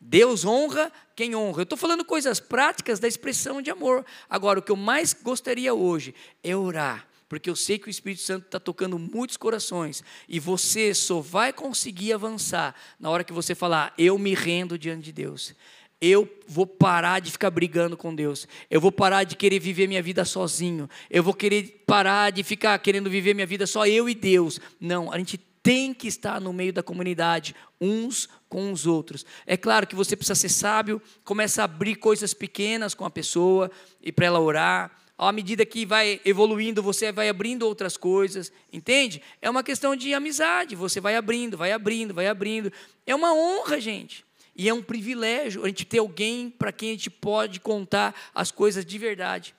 Deus 0.00 0.44
honra 0.44 0.90
quem 1.14 1.36
honra. 1.36 1.60
Eu 1.60 1.62
estou 1.62 1.78
falando 1.78 2.04
coisas 2.04 2.40
práticas 2.40 2.98
da 2.98 3.06
expressão 3.06 3.62
de 3.62 3.70
amor. 3.70 4.04
Agora, 4.28 4.58
o 4.58 4.62
que 4.62 4.72
eu 4.72 4.76
mais 4.76 5.12
gostaria 5.12 5.72
hoje 5.72 6.12
é 6.42 6.56
orar, 6.56 7.06
porque 7.28 7.50
eu 7.50 7.56
sei 7.56 7.78
que 7.78 7.88
o 7.88 7.90
Espírito 7.90 8.22
Santo 8.22 8.46
está 8.46 8.60
tocando 8.60 8.98
muitos 8.98 9.36
corações, 9.36 10.02
e 10.28 10.38
você 10.38 10.94
só 10.94 11.20
vai 11.20 11.52
conseguir 11.52 12.12
avançar 12.12 12.74
na 12.98 13.10
hora 13.10 13.24
que 13.24 13.32
você 13.32 13.54
falar: 13.54 13.92
Eu 13.98 14.18
me 14.18 14.34
rendo 14.34 14.78
diante 14.78 15.04
de 15.04 15.12
Deus. 15.12 15.54
Eu 15.98 16.28
vou 16.46 16.66
parar 16.66 17.20
de 17.20 17.30
ficar 17.30 17.50
brigando 17.50 17.96
com 17.96 18.14
Deus. 18.14 18.46
Eu 18.70 18.80
vou 18.80 18.92
parar 18.92 19.24
de 19.24 19.34
querer 19.34 19.58
viver 19.58 19.86
minha 19.88 20.02
vida 20.02 20.26
sozinho. 20.26 20.90
Eu 21.10 21.22
vou 21.22 21.32
querer 21.32 21.84
parar 21.86 22.30
de 22.30 22.42
ficar 22.42 22.78
querendo 22.80 23.08
viver 23.08 23.32
minha 23.34 23.46
vida 23.46 23.66
só 23.66 23.86
eu 23.86 24.06
e 24.06 24.14
Deus. 24.14 24.60
Não, 24.78 25.10
a 25.10 25.16
gente 25.16 25.38
tem 25.66 25.94
que 25.94 26.06
estar 26.06 26.40
no 26.40 26.52
meio 26.52 26.72
da 26.72 26.80
comunidade, 26.80 27.52
uns 27.80 28.28
com 28.48 28.70
os 28.70 28.86
outros. 28.86 29.26
É 29.44 29.56
claro 29.56 29.84
que 29.84 29.96
você 29.96 30.14
precisa 30.14 30.36
ser 30.36 30.48
sábio, 30.48 31.02
começa 31.24 31.62
a 31.62 31.64
abrir 31.64 31.96
coisas 31.96 32.32
pequenas 32.32 32.94
com 32.94 33.04
a 33.04 33.10
pessoa 33.10 33.68
e 34.00 34.12
para 34.12 34.26
ela 34.26 34.38
orar. 34.38 34.92
À 35.18 35.32
medida 35.32 35.64
que 35.64 35.86
vai 35.86 36.20
evoluindo, 36.24 36.82
você 36.82 37.10
vai 37.10 37.28
abrindo 37.28 37.62
outras 37.62 37.96
coisas, 37.96 38.52
entende? 38.70 39.22
É 39.40 39.48
uma 39.48 39.62
questão 39.62 39.96
de 39.96 40.12
amizade, 40.12 40.76
você 40.76 41.00
vai 41.00 41.16
abrindo, 41.16 41.56
vai 41.56 41.72
abrindo, 41.72 42.12
vai 42.12 42.28
abrindo. 42.28 42.70
É 43.06 43.14
uma 43.14 43.32
honra, 43.34 43.80
gente. 43.80 44.24
E 44.54 44.68
é 44.68 44.74
um 44.74 44.82
privilégio 44.82 45.64
a 45.64 45.68
gente 45.68 45.84
ter 45.84 45.98
alguém 45.98 46.50
para 46.50 46.72
quem 46.72 46.90
a 46.90 46.92
gente 46.92 47.10
pode 47.10 47.60
contar 47.60 48.14
as 48.34 48.50
coisas 48.50 48.84
de 48.84 48.98
verdade. 48.98 49.54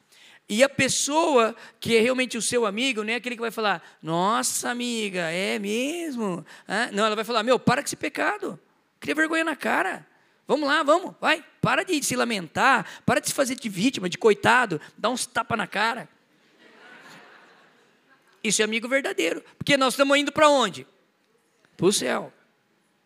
E 0.50 0.64
a 0.64 0.70
pessoa 0.70 1.56
que 1.80 1.98
é 1.98 2.00
realmente 2.00 2.38
o 2.38 2.42
seu 2.42 2.66
amigo, 2.66 3.04
não 3.04 3.12
é 3.12 3.16
aquele 3.16 3.36
que 3.36 3.42
vai 3.42 3.52
falar, 3.52 3.84
nossa 4.02 4.70
amiga, 4.70 5.30
é 5.30 5.60
mesmo? 5.60 6.46
não, 6.94 7.06
ela 7.06 7.16
vai 7.16 7.26
falar, 7.26 7.44
meu, 7.44 7.60
para 7.60 7.82
com 7.82 7.88
esse 7.88 7.96
pecado, 7.96 8.60
cria 9.00 9.14
vergonha 9.14 9.44
na 9.44 9.56
cara. 9.56 10.08
Vamos 10.48 10.68
lá, 10.68 10.82
vamos, 10.84 11.14
vai, 11.20 11.44
para 11.68 11.84
de 11.84 12.02
se 12.02 12.16
lamentar, 12.16 13.02
para 13.06 13.20
de 13.20 13.28
se 13.28 13.34
fazer 13.34 13.56
de 13.56 13.68
vítima, 13.68 14.08
de 14.08 14.18
coitado, 14.18 14.80
dá 14.98 15.10
uns 15.10 15.26
tapas 15.26 15.58
na 15.58 15.68
cara. 15.68 16.08
Isso 18.42 18.62
é 18.62 18.64
amigo 18.64 18.88
verdadeiro, 18.88 19.44
porque 19.58 19.76
nós 19.76 19.94
estamos 19.94 20.18
indo 20.18 20.32
para 20.32 20.48
onde? 20.48 20.88
Para 21.76 21.86
o 21.86 21.92
céu, 21.92 22.32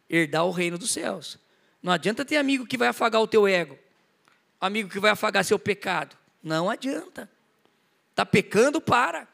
herdar 0.07 0.45
o 0.45 0.51
reino 0.51 0.77
dos 0.77 0.91
céus. 0.91 1.39
Não 1.81 1.91
adianta 1.91 2.23
ter 2.23 2.37
amigo 2.37 2.67
que 2.67 2.77
vai 2.77 2.89
afagar 2.89 3.19
o 3.19 3.25
teu 3.25 3.47
ego, 3.47 3.79
amigo 4.59 4.91
que 4.91 4.99
vai 4.99 5.09
afagar 5.09 5.43
seu 5.43 5.57
pecado. 5.57 6.15
Não 6.43 6.69
adianta. 6.69 7.27
Está 8.11 8.27
pecando, 8.27 8.79
para. 8.79 9.27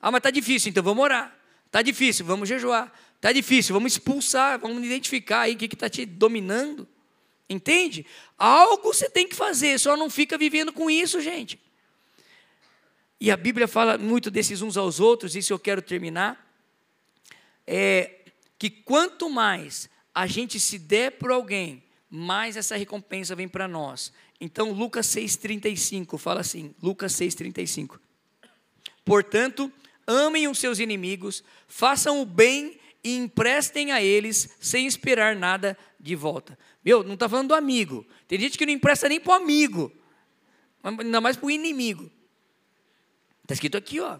Ah, 0.00 0.12
mas 0.12 0.20
está 0.20 0.30
difícil, 0.30 0.70
então 0.70 0.84
vamos 0.84 1.02
orar. 1.02 1.36
Está 1.66 1.82
difícil, 1.82 2.24
vamos 2.24 2.48
jejuar. 2.48 2.92
Está 3.16 3.32
difícil, 3.32 3.74
vamos 3.74 3.94
expulsar, 3.94 4.60
vamos 4.60 4.84
identificar 4.84 5.40
aí 5.40 5.54
o 5.54 5.58
que 5.58 5.66
está 5.66 5.90
te 5.90 6.06
dominando. 6.06 6.86
Entende? 7.48 8.04
Algo 8.36 8.92
você 8.92 9.08
tem 9.08 9.26
que 9.26 9.34
fazer, 9.34 9.78
só 9.78 9.96
não 9.96 10.10
fica 10.10 10.36
vivendo 10.36 10.72
com 10.72 10.90
isso, 10.90 11.20
gente. 11.20 11.58
E 13.20 13.30
a 13.30 13.36
Bíblia 13.36 13.66
fala 13.66 13.98
muito 13.98 14.30
desses 14.30 14.62
uns 14.62 14.76
aos 14.76 15.00
outros, 15.00 15.34
isso 15.34 15.52
eu 15.52 15.58
quero 15.58 15.82
terminar. 15.82 16.46
É 17.66 18.14
que 18.58 18.70
quanto 18.70 19.30
mais 19.30 19.88
a 20.14 20.26
gente 20.26 20.58
se 20.58 20.78
der 20.78 21.12
por 21.12 21.30
alguém, 21.30 21.82
mais 22.10 22.56
essa 22.56 22.76
recompensa 22.76 23.34
vem 23.34 23.48
para 23.48 23.68
nós. 23.68 24.12
Então, 24.40 24.72
Lucas 24.72 25.06
6,35 25.08 26.18
fala 26.18 26.40
assim: 26.40 26.74
Lucas 26.82 27.12
6,35. 27.14 27.98
Portanto, 29.04 29.72
amem 30.06 30.48
os 30.48 30.58
seus 30.58 30.78
inimigos, 30.78 31.42
façam 31.66 32.20
o 32.20 32.26
bem 32.26 32.77
e 33.02 33.16
emprestem 33.16 33.92
a 33.92 34.02
eles, 34.02 34.48
sem 34.60 34.86
esperar 34.86 35.36
nada 35.36 35.76
de 35.98 36.14
volta. 36.14 36.58
Meu, 36.84 37.02
não 37.02 37.14
está 37.14 37.28
falando 37.28 37.48
do 37.48 37.54
amigo. 37.54 38.06
Tem 38.26 38.38
gente 38.38 38.58
que 38.58 38.66
não 38.66 38.72
empresta 38.72 39.08
nem 39.08 39.20
para 39.20 39.32
o 39.32 39.42
amigo, 39.42 39.92
ainda 40.82 41.20
mais 41.20 41.36
para 41.36 41.46
o 41.46 41.50
inimigo. 41.50 42.10
Está 43.42 43.54
escrito 43.54 43.76
aqui, 43.76 44.00
ó. 44.00 44.18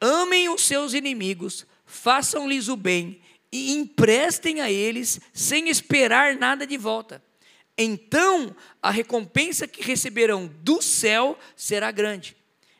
Amem 0.00 0.48
os 0.48 0.62
seus 0.62 0.94
inimigos, 0.94 1.66
façam-lhes 1.84 2.68
o 2.68 2.76
bem 2.76 3.20
e 3.50 3.72
emprestem 3.72 4.60
a 4.60 4.70
eles, 4.70 5.20
sem 5.32 5.68
esperar 5.68 6.36
nada 6.36 6.66
de 6.66 6.76
volta 6.76 7.22
então 7.78 8.54
a 8.82 8.90
recompensa 8.90 9.68
que 9.68 9.80
receberão 9.80 10.48
do 10.62 10.82
céu 10.82 11.38
será 11.54 11.92
grande, 11.92 12.36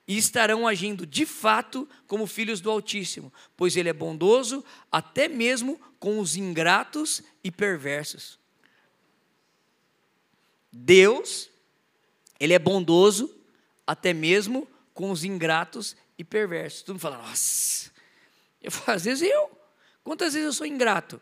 e 0.08 0.16
estarão 0.16 0.66
agindo 0.66 1.06
de 1.06 1.26
fato 1.26 1.86
como 2.06 2.26
filhos 2.26 2.62
do 2.62 2.70
Altíssimo, 2.70 3.30
pois 3.54 3.76
Ele 3.76 3.90
é 3.90 3.92
bondoso 3.92 4.64
até 4.90 5.28
mesmo 5.28 5.78
com 6.00 6.18
os 6.18 6.34
ingratos 6.34 7.22
e 7.44 7.50
perversos. 7.50 8.38
Deus, 10.72 11.50
Ele 12.40 12.54
é 12.54 12.58
bondoso 12.58 13.32
até 13.86 14.14
mesmo 14.14 14.66
com 14.94 15.10
os 15.10 15.24
ingratos 15.24 15.94
e 16.16 16.24
perversos. 16.24 16.82
Todo 16.82 16.94
mundo 16.94 17.02
fala, 17.02 17.18
nossa, 17.18 17.90
eu 18.62 18.72
às 18.86 19.04
vezes 19.04 19.28
eu, 19.28 19.50
quantas 20.02 20.32
vezes 20.32 20.46
eu 20.46 20.52
sou 20.54 20.66
ingrato? 20.66 21.20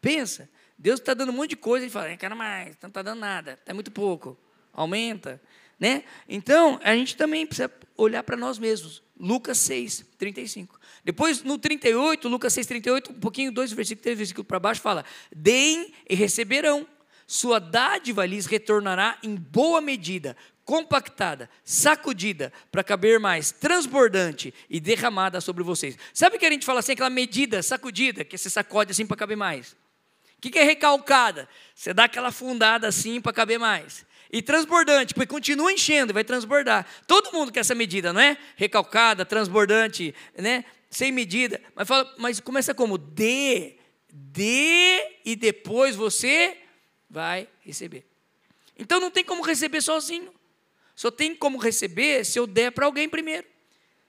Pensa, 0.00 0.48
Deus 0.78 1.00
está 1.00 1.12
dando 1.12 1.30
um 1.30 1.36
monte 1.36 1.50
de 1.50 1.56
coisa 1.56 1.84
e 1.84 1.90
fala, 1.90 2.16
quero 2.16 2.36
mais, 2.36 2.76
não 2.80 2.88
está 2.88 3.02
dando 3.02 3.18
nada, 3.18 3.58
é 3.66 3.72
muito 3.72 3.90
pouco, 3.90 4.38
aumenta. 4.72 5.42
Né? 5.82 6.04
Então, 6.28 6.78
a 6.84 6.94
gente 6.94 7.16
também 7.16 7.44
precisa 7.44 7.68
olhar 7.96 8.22
para 8.22 8.36
nós 8.36 8.56
mesmos. 8.56 9.02
Lucas 9.18 9.58
6, 9.58 10.04
35. 10.16 10.78
Depois, 11.04 11.42
no 11.42 11.58
38, 11.58 12.28
Lucas 12.28 12.52
6, 12.52 12.68
38, 12.68 13.10
um 13.10 13.14
pouquinho, 13.18 13.50
dois 13.50 13.72
versículos, 13.72 14.02
três 14.04 14.16
versículos 14.16 14.46
para 14.46 14.60
baixo, 14.60 14.80
fala: 14.80 15.04
Deem 15.34 15.92
e 16.08 16.14
receberão, 16.14 16.86
sua 17.26 17.58
dádiva 17.58 18.24
lhes 18.24 18.46
retornará 18.46 19.18
em 19.24 19.34
boa 19.34 19.80
medida, 19.80 20.36
compactada, 20.64 21.50
sacudida, 21.64 22.52
para 22.70 22.84
caber 22.84 23.18
mais, 23.18 23.50
transbordante 23.50 24.54
e 24.70 24.78
derramada 24.78 25.40
sobre 25.40 25.64
vocês. 25.64 25.98
Sabe 26.14 26.38
que 26.38 26.46
a 26.46 26.50
gente 26.50 26.64
fala 26.64 26.78
assim, 26.78 26.92
aquela 26.92 27.10
medida 27.10 27.60
sacudida, 27.60 28.24
que 28.24 28.38
você 28.38 28.48
sacode 28.48 28.92
assim 28.92 29.04
para 29.04 29.16
caber 29.16 29.36
mais? 29.36 29.74
que, 30.42 30.50
que 30.50 30.58
é 30.58 30.64
recalcada? 30.64 31.48
Você 31.72 31.94
dá 31.94 32.04
aquela 32.04 32.32
fundada 32.32 32.88
assim 32.88 33.20
para 33.20 33.32
caber 33.32 33.60
mais. 33.60 34.04
E 34.32 34.40
transbordante, 34.40 35.12
porque 35.12 35.26
continua 35.26 35.70
enchendo, 35.70 36.14
vai 36.14 36.24
transbordar. 36.24 36.86
Todo 37.06 37.32
mundo 37.32 37.52
quer 37.52 37.60
essa 37.60 37.74
medida, 37.74 38.14
não 38.14 38.20
é? 38.20 38.38
Recalcada, 38.56 39.26
transbordante, 39.26 40.14
né? 40.38 40.64
Sem 40.88 41.12
medida. 41.12 41.60
Mas, 41.74 41.86
fala, 41.86 42.14
mas 42.16 42.40
começa 42.40 42.72
como? 42.72 42.96
Dê, 42.96 43.76
dê 44.10 45.18
e 45.22 45.36
depois 45.36 45.94
você 45.94 46.56
vai 47.10 47.46
receber. 47.60 48.06
Então 48.78 48.98
não 48.98 49.10
tem 49.10 49.22
como 49.22 49.42
receber 49.42 49.82
sozinho. 49.82 50.32
Só 50.96 51.10
tem 51.10 51.34
como 51.34 51.58
receber 51.58 52.24
se 52.24 52.38
eu 52.38 52.46
der 52.46 52.72
para 52.72 52.86
alguém 52.86 53.08
primeiro. 53.08 53.46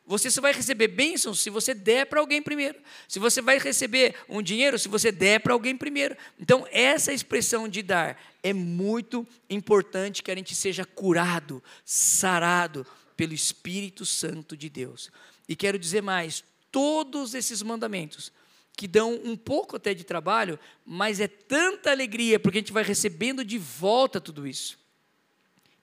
Você 0.05 0.29
só 0.29 0.41
vai 0.41 0.51
receber 0.51 0.89
bênçãos 0.89 1.39
se 1.39 1.49
você 1.49 1.73
der 1.73 2.05
para 2.07 2.19
alguém 2.19 2.41
primeiro. 2.41 2.79
Se 3.07 3.19
você 3.19 3.41
vai 3.41 3.57
receber 3.57 4.15
um 4.27 4.41
dinheiro, 4.41 4.77
se 4.77 4.89
você 4.89 5.11
der 5.11 5.39
para 5.39 5.53
alguém 5.53 5.77
primeiro. 5.77 6.17
Então, 6.39 6.67
essa 6.71 7.13
expressão 7.13 7.69
de 7.69 7.81
dar 7.81 8.21
é 8.41 8.51
muito 8.51 9.25
importante 9.49 10.21
que 10.21 10.29
a 10.29 10.35
gente 10.35 10.53
seja 10.55 10.83
curado, 10.83 11.63
sarado 11.85 12.85
pelo 13.15 13.33
Espírito 13.33 14.05
Santo 14.05 14.57
de 14.57 14.69
Deus. 14.69 15.09
E 15.47 15.55
quero 15.55 15.79
dizer 15.79 16.01
mais: 16.01 16.43
todos 16.69 17.33
esses 17.33 17.61
mandamentos, 17.61 18.31
que 18.75 18.87
dão 18.87 19.13
um 19.23 19.37
pouco 19.37 19.77
até 19.77 19.93
de 19.93 20.03
trabalho, 20.03 20.59
mas 20.85 21.19
é 21.19 21.27
tanta 21.27 21.91
alegria, 21.91 22.39
porque 22.39 22.57
a 22.57 22.61
gente 22.61 22.73
vai 22.73 22.83
recebendo 22.83 23.45
de 23.45 23.57
volta 23.57 24.19
tudo 24.19 24.45
isso. 24.45 24.82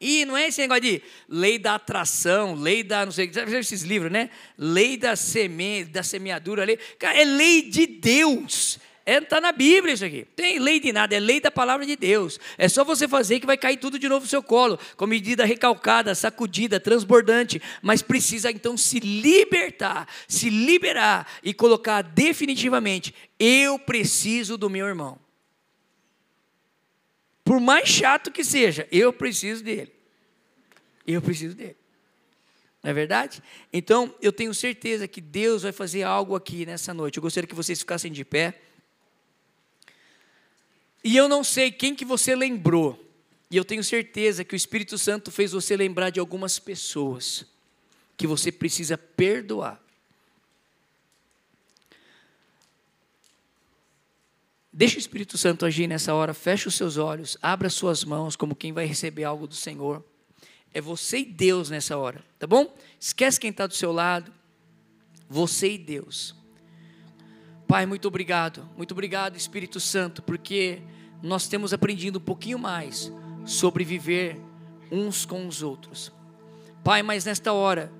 E 0.01 0.24
não 0.24 0.34
é 0.34 0.48
esse 0.48 0.62
negócio 0.62 0.82
de 0.82 1.03
lei 1.28 1.59
da 1.59 1.74
atração, 1.74 2.55
lei 2.55 2.82
da, 2.82 3.05
não 3.05 3.12
sei, 3.12 3.30
sabe 3.30 3.55
esses 3.55 3.82
livros, 3.82 4.11
né? 4.11 4.30
Lei 4.57 4.96
da 4.96 5.14
semente, 5.14 5.90
da 5.90 6.03
semeadura, 6.03 6.64
lei. 6.64 6.78
Cara, 6.98 7.20
é 7.20 7.24
lei 7.24 7.62
de 7.62 7.86
Deus. 7.86 8.78
é, 9.05 9.20
tá 9.20 9.42
na 9.42 9.53
Bíblia 9.53 9.92
isso 9.92 10.05
aqui. 10.05 10.26
Tem 10.34 10.59
lei 10.59 10.80
de 10.80 10.90
nada, 10.90 11.14
é 11.14 11.20
lei 11.20 11.38
da 11.38 11.51
palavra 11.51 11.84
de 11.84 11.96
Deus. 11.96 12.40
É 12.57 12.66
só 12.66 12.82
você 12.82 13.07
fazer 13.07 13.40
que 13.40 13.46
vai 13.46 13.59
cair 13.59 13.76
tudo 13.76 13.98
de 13.98 14.09
novo 14.09 14.24
no 14.24 14.30
seu 14.30 14.42
colo, 14.42 14.78
com 14.96 15.07
medida 15.07 15.44
recalcada, 15.44 16.14
sacudida, 16.14 16.80
transbordante, 16.80 17.61
mas 17.82 18.01
precisa 18.01 18.51
então 18.51 18.78
se 18.78 19.01
libertar, 19.01 20.09
se 20.26 20.48
liberar 20.48 21.26
e 21.42 21.53
colocar 21.53 22.01
definitivamente: 22.03 23.14
eu 23.38 23.78
preciso 23.78 24.57
do 24.57 24.70
meu 24.70 24.86
irmão. 24.86 25.18
Por 27.51 27.59
mais 27.59 27.88
chato 27.88 28.30
que 28.30 28.44
seja, 28.44 28.86
eu 28.92 29.12
preciso 29.12 29.64
dele. 29.64 29.92
Eu 31.05 31.20
preciso 31.20 31.57
dele. 31.57 31.74
Não 32.80 32.92
é 32.92 32.94
verdade? 32.94 33.42
Então, 33.72 34.14
eu 34.22 34.32
tenho 34.32 34.55
certeza 34.55 35.09
que 35.09 35.20
Deus 35.20 35.64
vai 35.64 35.72
fazer 35.72 36.05
algo 36.05 36.36
aqui 36.36 36.64
nessa 36.64 36.94
noite. 36.94 37.16
Eu 37.16 37.22
gostaria 37.22 37.48
que 37.48 37.55
vocês 37.57 37.80
ficassem 37.80 38.12
de 38.12 38.24
pé. 38.24 38.61
E 41.03 41.16
eu 41.16 41.28
não 41.28 41.42
sei 41.42 41.72
quem 41.72 41.92
que 41.92 42.05
você 42.05 42.36
lembrou. 42.36 43.05
E 43.51 43.57
eu 43.57 43.64
tenho 43.64 43.82
certeza 43.82 44.44
que 44.44 44.55
o 44.55 44.57
Espírito 44.57 44.96
Santo 44.96 45.32
fez 45.32 45.51
você 45.51 45.76
lembrar 45.76 46.11
de 46.11 46.20
algumas 46.20 46.61
pessoas 46.61 47.44
que 48.16 48.28
você 48.28 48.53
precisa 48.53 48.96
perdoar. 48.96 49.82
Deixa 54.73 54.97
o 54.97 55.01
Espírito 55.01 55.37
Santo 55.37 55.66
agir 55.66 55.89
nessa 55.89 56.14
hora, 56.14 56.33
fecha 56.33 56.68
os 56.68 56.77
seus 56.77 56.97
olhos, 56.97 57.37
abra 57.43 57.68
suas 57.68 58.05
mãos 58.05 58.37
como 58.37 58.55
quem 58.55 58.73
vai 58.73 58.87
receber 58.87 59.25
algo 59.25 59.47
do 59.47 59.55
Senhor. 59.55 60.05
É 60.73 60.81
você 60.81 61.18
e 61.18 61.25
Deus 61.25 61.71
nessa 61.71 61.99
hora, 61.99 62.25
tá 62.39 62.47
bom? 62.47 62.73
Esquece 62.99 63.41
quem 63.41 63.51
está 63.51 63.66
do 63.66 63.75
seu 63.75 63.91
lado. 63.91 64.33
Você 65.29 65.73
e 65.73 65.79
Deus. 65.79 66.37
Pai, 67.66 67.85
muito 67.85 68.07
obrigado. 68.07 68.68
Muito 68.77 68.93
obrigado, 68.93 69.37
Espírito 69.37 69.81
Santo, 69.81 70.23
porque 70.23 70.83
nós 71.23 71.49
temos 71.49 71.73
aprendido 71.73 72.18
um 72.18 72.23
pouquinho 72.23 72.59
mais 72.59 73.12
sobre 73.45 73.85
viver 73.85 74.41
uns 74.91 75.25
com 75.25 75.47
os 75.47 75.62
outros. 75.62 76.12
Pai, 76.85 77.03
mas 77.03 77.25
nesta 77.25 77.53
hora, 77.53 77.93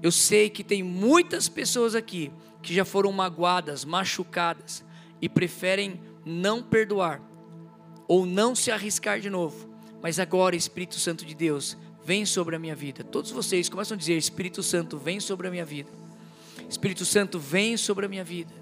eu 0.00 0.10
sei 0.10 0.48
que 0.48 0.64
tem 0.64 0.82
muitas 0.82 1.48
pessoas 1.48 1.94
aqui 1.94 2.32
que 2.62 2.72
já 2.72 2.84
foram 2.84 3.12
magoadas, 3.12 3.84
machucadas 3.84 4.84
e 5.20 5.28
preferem 5.28 6.00
não 6.24 6.62
perdoar 6.62 7.20
ou 8.08 8.26
não 8.26 8.54
se 8.54 8.70
arriscar 8.70 9.20
de 9.20 9.30
novo. 9.30 9.68
Mas 10.02 10.18
agora, 10.18 10.56
Espírito 10.56 10.98
Santo 10.98 11.24
de 11.24 11.34
Deus, 11.34 11.76
vem 12.04 12.26
sobre 12.26 12.56
a 12.56 12.58
minha 12.58 12.74
vida. 12.74 13.04
Todos 13.04 13.30
vocês 13.30 13.68
começam 13.68 13.94
a 13.94 13.98
dizer: 13.98 14.16
Espírito 14.16 14.62
Santo, 14.62 14.98
vem 14.98 15.20
sobre 15.20 15.48
a 15.48 15.50
minha 15.50 15.64
vida. 15.64 15.90
Espírito 16.68 17.04
Santo, 17.04 17.38
vem 17.38 17.76
sobre 17.76 18.06
a 18.06 18.08
minha 18.08 18.24
vida. 18.24 18.52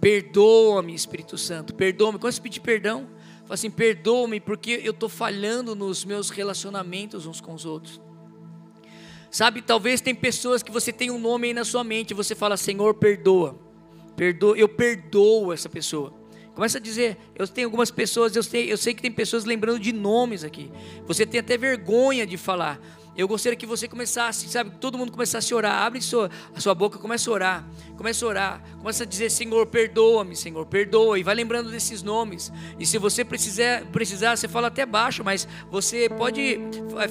Perdoa-me, 0.00 0.94
Espírito 0.94 1.36
Santo, 1.36 1.74
perdoa-me. 1.74 2.18
Quando 2.18 2.32
você 2.32 2.40
pedir 2.40 2.60
perdão, 2.60 3.08
fala 3.42 3.54
assim: 3.54 3.70
perdoa-me 3.70 4.40
porque 4.40 4.80
eu 4.84 4.92
estou 4.92 5.08
falhando 5.08 5.74
nos 5.74 6.04
meus 6.04 6.30
relacionamentos 6.30 7.26
uns 7.26 7.40
com 7.40 7.54
os 7.54 7.64
outros. 7.64 8.00
Sabe, 9.30 9.60
talvez 9.60 10.00
tem 10.00 10.14
pessoas 10.14 10.62
que 10.62 10.70
você 10.70 10.90
tem 10.90 11.10
um 11.10 11.18
nome 11.18 11.48
aí 11.48 11.54
na 11.54 11.64
sua 11.64 11.84
mente, 11.84 12.12
e 12.12 12.14
você 12.14 12.34
fala: 12.34 12.56
Senhor, 12.56 12.94
perdoa, 12.94 13.58
perdoa, 14.16 14.56
eu 14.56 14.68
perdoo 14.68 15.52
essa 15.52 15.68
pessoa. 15.68 16.17
Começa 16.58 16.78
a 16.78 16.80
dizer, 16.80 17.16
eu 17.36 17.46
tenho 17.46 17.68
algumas 17.68 17.88
pessoas, 17.88 18.34
eu 18.34 18.42
sei, 18.42 18.72
eu 18.72 18.76
sei 18.76 18.92
que 18.92 19.00
tem 19.00 19.12
pessoas 19.12 19.44
lembrando 19.44 19.78
de 19.78 19.92
nomes 19.92 20.42
aqui. 20.42 20.72
Você 21.06 21.24
tem 21.24 21.38
até 21.38 21.56
vergonha 21.56 22.26
de 22.26 22.36
falar. 22.36 22.80
Eu 23.16 23.28
gostaria 23.28 23.56
que 23.56 23.64
você 23.64 23.86
começasse, 23.86 24.48
sabe, 24.48 24.72
todo 24.80 24.98
mundo 24.98 25.12
começasse 25.12 25.54
a 25.54 25.56
orar. 25.56 25.82
Abre 25.84 26.02
sua, 26.02 26.28
a 26.52 26.58
sua 26.58 26.74
boca, 26.74 26.98
começa 26.98 27.30
a 27.30 27.32
orar. 27.32 27.68
Começa 27.96 28.24
a 28.24 28.28
orar. 28.28 28.62
Começa 28.76 29.04
a 29.04 29.06
dizer, 29.06 29.30
Senhor, 29.30 29.66
perdoa-me, 29.68 30.34
Senhor, 30.34 30.66
perdoa. 30.66 31.16
E 31.16 31.22
vai 31.22 31.36
lembrando 31.36 31.70
desses 31.70 32.02
nomes. 32.02 32.52
E 32.76 32.84
se 32.84 32.98
você 32.98 33.24
precisar, 33.24 33.84
precisar, 33.92 34.34
você 34.34 34.48
fala 34.48 34.66
até 34.66 34.84
baixo, 34.84 35.22
mas 35.22 35.46
você 35.70 36.08
pode 36.08 36.58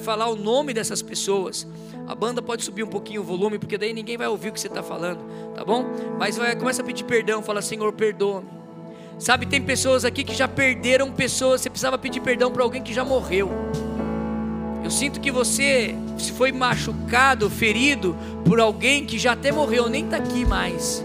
falar 0.04 0.28
o 0.28 0.36
nome 0.36 0.74
dessas 0.74 1.00
pessoas. 1.00 1.66
A 2.06 2.14
banda 2.14 2.42
pode 2.42 2.62
subir 2.66 2.82
um 2.82 2.88
pouquinho 2.88 3.22
o 3.22 3.24
volume, 3.24 3.58
porque 3.58 3.78
daí 3.78 3.94
ninguém 3.94 4.18
vai 4.18 4.28
ouvir 4.28 4.50
o 4.50 4.52
que 4.52 4.60
você 4.60 4.68
está 4.68 4.82
falando, 4.82 5.24
tá 5.54 5.64
bom? 5.64 5.86
Mas 6.18 6.36
vai, 6.36 6.54
começa 6.54 6.82
a 6.82 6.84
pedir 6.84 7.04
perdão, 7.04 7.42
fala, 7.42 7.62
Senhor, 7.62 7.90
perdoa-me. 7.94 8.57
Sabe, 9.18 9.46
tem 9.46 9.60
pessoas 9.60 10.04
aqui 10.04 10.22
que 10.22 10.34
já 10.34 10.46
perderam 10.46 11.10
pessoas, 11.10 11.60
você 11.60 11.68
precisava 11.68 11.98
pedir 11.98 12.20
perdão 12.20 12.52
para 12.52 12.62
alguém 12.62 12.82
que 12.82 12.94
já 12.94 13.04
morreu. 13.04 13.50
Eu 14.84 14.90
sinto 14.90 15.20
que 15.20 15.30
você 15.30 15.94
se 16.16 16.32
foi 16.32 16.52
machucado, 16.52 17.50
ferido 17.50 18.16
por 18.44 18.60
alguém 18.60 19.04
que 19.04 19.18
já 19.18 19.32
até 19.32 19.50
morreu, 19.50 19.88
nem 19.88 20.04
está 20.04 20.18
aqui 20.18 20.44
mais. 20.44 21.04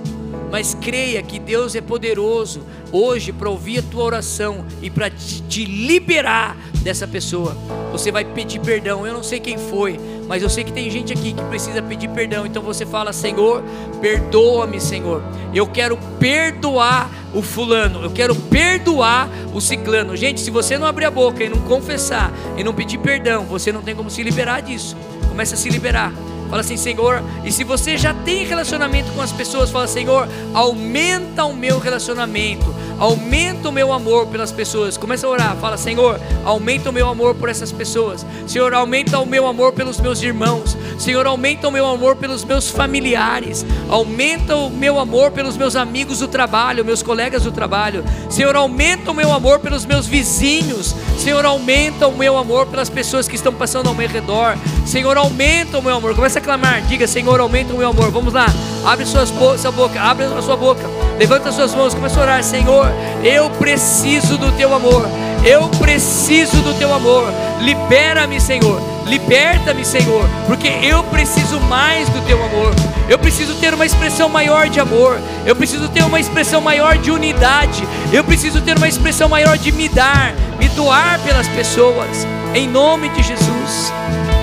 Mas 0.54 0.78
creia 0.80 1.20
que 1.24 1.39
Deus 1.39 1.74
é 1.74 1.82
poderoso 1.82 2.62
hoje 2.91 3.32
para 3.32 3.49
ouvir 3.49 3.80
a 3.80 3.82
tua 3.82 4.04
oração 4.04 4.64
e 4.84 4.89
para 4.91 5.10
te, 5.10 5.66
liberar 5.66 6.56
dessa 6.84 7.08
pessoa. 7.08 7.58
Você 7.91 8.12
vai 8.12 8.24
pedir 8.24 8.60
perdão. 8.60 9.04
Eu 9.08 9.16
não 9.16 9.24
sei 9.24 9.39
quem 9.39 9.58
foi, 9.58 9.99
mas 10.28 10.43
eu 10.43 10.49
sei 10.51 10.64
que 10.64 10.72
tem 10.72 10.91
gente 10.91 11.12
aqui 11.12 11.34
que 11.34 11.43
precisa 11.45 11.82
pedir 11.82 12.08
perdão. 12.10 12.45
Então 12.45 12.62
você 12.62 12.86
fala: 12.86 13.12
Senhor, 13.12 13.64
perdoa-me, 13.99 14.80
Senhor. 14.80 15.24
Eu 15.51 15.66
quero 15.66 15.97
perdoar 16.20 17.10
o 17.34 17.41
fulano, 17.41 18.04
eu 18.04 18.12
quero 18.12 18.36
perdoar 18.36 19.28
o 19.56 19.60
ciclano. 19.60 20.16
Gente, 20.16 20.39
se 20.39 20.51
você 20.51 20.78
não 20.78 20.86
abrir 20.86 21.06
a 21.06 21.12
boca 21.12 21.43
e 21.43 21.49
não 21.49 21.62
confessar 21.62 22.32
e 22.56 22.64
não 22.64 22.76
pedir 22.76 22.99
perdão, 22.99 23.43
você 23.45 23.72
não 23.72 23.82
tem 23.82 23.95
como 23.95 24.12
se 24.12 24.22
liberar 24.22 24.62
disso. 24.62 24.95
Começa 25.28 25.56
a 25.56 25.58
se 25.58 25.68
liberar. 25.68 26.14
Fala 26.54 26.62
assim, 26.62 26.78
Senhor, 26.78 27.24
e 27.43 27.51
se 27.51 27.64
você 27.64 27.97
já 27.97 28.14
tem 28.14 28.45
relacionamento 28.45 29.12
com 29.14 29.22
as 29.24 29.32
pessoas, 29.32 29.72
fala, 29.72 29.88
Senhor, 29.88 30.30
aumenta 30.54 31.45
o 31.45 31.56
meu 31.56 31.80
relacionamento, 31.80 32.72
aumenta 33.04 33.68
o 33.68 33.72
meu 33.72 33.91
amor 33.91 34.28
pelas 34.28 34.49
pessoas. 34.49 34.95
Começa 34.95 35.28
a 35.28 35.30
orar, 35.30 35.58
fala, 35.58 35.76
Senhor, 35.76 36.22
aumenta 36.45 36.89
o 36.89 36.93
meu 36.93 37.10
amor 37.10 37.36
por 37.36 37.49
essas 37.49 37.70
pessoas. 37.70 38.26
Senhor, 38.47 38.74
aumenta 38.74 39.20
o 39.20 39.26
meu 39.26 39.45
amor 39.45 39.74
pelos 39.74 39.99
meus 39.99 40.22
irmãos. 40.22 40.78
Senhor, 40.97 41.28
aumenta 41.28 41.68
o 41.68 41.72
meu 41.72 41.86
amor 41.86 42.16
pelos 42.16 42.45
meus 42.45 42.70
familiares. 42.70 43.66
Aumenta 43.89 44.56
o 44.56 44.70
meu 44.70 44.97
amor 44.97 45.32
pelos 45.32 45.58
meus 45.58 45.76
amigos 45.76 46.20
do 46.20 46.30
trabalho, 46.30 46.86
meus 46.86 47.04
colegas 47.04 47.43
do 47.43 47.51
trabalho. 47.51 48.06
Senhor, 48.30 48.56
aumenta 48.56 49.12
o 49.12 49.14
meu 49.14 49.34
amor 49.34 49.60
pelos 49.60 49.86
meus 49.86 50.08
vizinhos. 50.08 50.95
Senhor, 51.18 51.43
aumenta 51.43 52.08
o 52.08 52.18
meu 52.18 52.38
amor 52.38 52.68
pelas 52.68 52.89
pessoas 52.89 53.28
que 53.28 53.36
estão 53.36 53.54
passando 53.54 53.89
ao 53.89 53.93
meu 53.93 54.08
redor. 54.08 54.58
Senhor, 54.86 55.18
aumenta 55.18 55.78
o 55.78 55.82
meu 55.82 55.97
amor. 55.97 56.16
Começa 56.16 56.39
a 56.39 56.41
clamar, 56.41 56.82
diga: 56.84 57.06
Senhor, 57.06 57.38
aumenta 57.41 57.74
o 57.74 57.78
meu 57.78 57.89
amor. 57.89 58.12
Vamos 58.12 58.34
lá, 58.34 58.45
abre 58.86 59.06
suas 59.06 59.32
bo 59.32 59.58
sua 59.58 59.72
boca, 59.72 60.00
abre 60.02 60.26
a 60.26 60.42
sua 60.42 60.56
boca, 60.56 60.84
levanta 61.18 61.52
suas 61.52 61.74
mãos, 61.74 61.94
começa 61.94 62.20
a 62.20 62.24
orar: 62.24 62.44
Senhor, 62.44 62.88
eu 63.24 63.50
preciso 63.52 64.38
do 64.38 64.52
teu 64.54 64.74
amor, 64.74 65.08
eu 65.46 65.68
preciso 65.70 66.62
do 66.62 66.74
teu 66.74 66.94
amor. 66.94 67.32
Libera-me, 67.62 68.42
Senhor, 68.42 68.82
liberta-me, 69.06 69.86
Senhor, 69.86 70.28
porque 70.48 70.68
eu 70.68 71.04
preciso 71.04 71.60
mais 71.62 72.10
do 72.10 72.22
teu 72.26 72.44
amor. 72.44 72.74
Eu 73.08 73.20
preciso 73.20 73.56
ter 73.56 73.74
uma 73.74 73.86
expressão 73.86 74.30
maior 74.30 74.70
de 74.70 74.80
amor. 74.80 75.20
Eu 75.46 75.56
preciso 75.56 75.90
ter 75.90 76.04
uma 76.04 76.20
expressão 76.20 76.62
maior 76.62 76.98
de 76.98 77.12
unidade. 77.12 77.86
Eu 78.12 78.24
preciso 78.24 78.62
ter 78.62 78.78
uma 78.78 78.88
expressão 78.88 79.28
maior 79.28 79.58
de 79.58 79.72
me 79.72 79.90
dar, 79.90 80.34
me 80.58 80.70
doar 80.70 81.20
pelas 81.20 81.48
pessoas. 81.50 82.26
Em 82.54 82.68
nome 82.68 83.10
de 83.10 83.24
Jesus. 83.24 83.94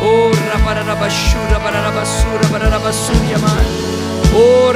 Oh, 0.02 0.30
rabarabashura, 0.52 1.58
bararabasura, 1.58 2.46
bararabasura, 2.50 3.38
Oh, 4.32 4.72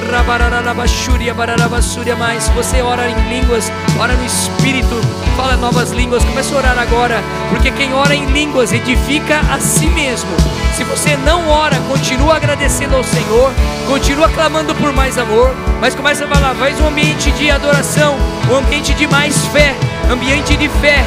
mais. 2.16 2.48
Você 2.50 2.82
ora 2.82 3.08
em 3.08 3.28
línguas, 3.28 3.70
ora 3.98 4.12
no 4.14 4.24
Espírito, 4.24 5.00
fala 5.36 5.56
novas 5.56 5.92
línguas. 5.92 6.24
Começa 6.24 6.54
a 6.54 6.58
orar 6.58 6.78
agora, 6.78 7.22
porque 7.50 7.70
quem 7.70 7.94
ora 7.94 8.14
em 8.14 8.26
línguas 8.26 8.72
edifica 8.72 9.40
a 9.50 9.60
si 9.60 9.86
mesmo. 9.86 10.30
Se 10.74 10.82
você 10.82 11.16
não 11.18 11.48
ora, 11.48 11.76
continua 11.88 12.36
agradecendo 12.36 12.96
ao 12.96 13.04
Senhor, 13.04 13.52
continua 13.86 14.28
clamando 14.28 14.74
por 14.74 14.92
mais 14.92 15.16
amor, 15.18 15.54
mas 15.80 15.94
começa 15.94 16.24
a 16.24 16.28
falar, 16.28 16.54
faz 16.56 16.80
um 16.80 16.88
ambiente 16.88 17.30
de 17.32 17.48
adoração, 17.48 18.16
um 18.50 18.56
ambiente 18.56 18.92
de 18.92 19.06
mais 19.06 19.46
fé, 19.46 19.76
ambiente 20.10 20.56
de 20.56 20.68
fé, 20.68 21.04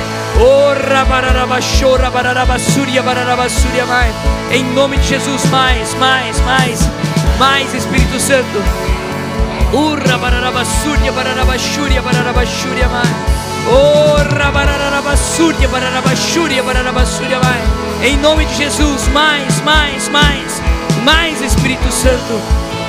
em 4.52 4.64
nome 4.74 4.98
de 4.98 5.08
Jesus, 5.08 5.46
mais, 5.50 5.94
mais, 5.96 6.40
mais, 6.42 6.90
mais 7.38 7.74
Espírito 7.74 8.20
Santo. 8.20 8.64
Urra 9.74 10.18
bararabasúria, 10.18 11.12
bararabasúria, 11.12 12.02
bararabasúria, 12.02 12.88
mais. 12.88 13.38
Orra 13.70 14.52
bararabasúria, 14.52 15.68
bararabasúria, 15.68 16.64
bararabasúria, 16.64 17.40
mais. 17.40 17.64
Em 18.02 18.18
nome 18.18 18.46
de 18.46 18.56
Jesus, 18.56 19.08
mais, 19.10 19.62
mais, 19.62 20.08
mais, 20.10 20.62
mais 21.04 21.42
Espírito 21.42 21.92
Santo. 21.92 22.42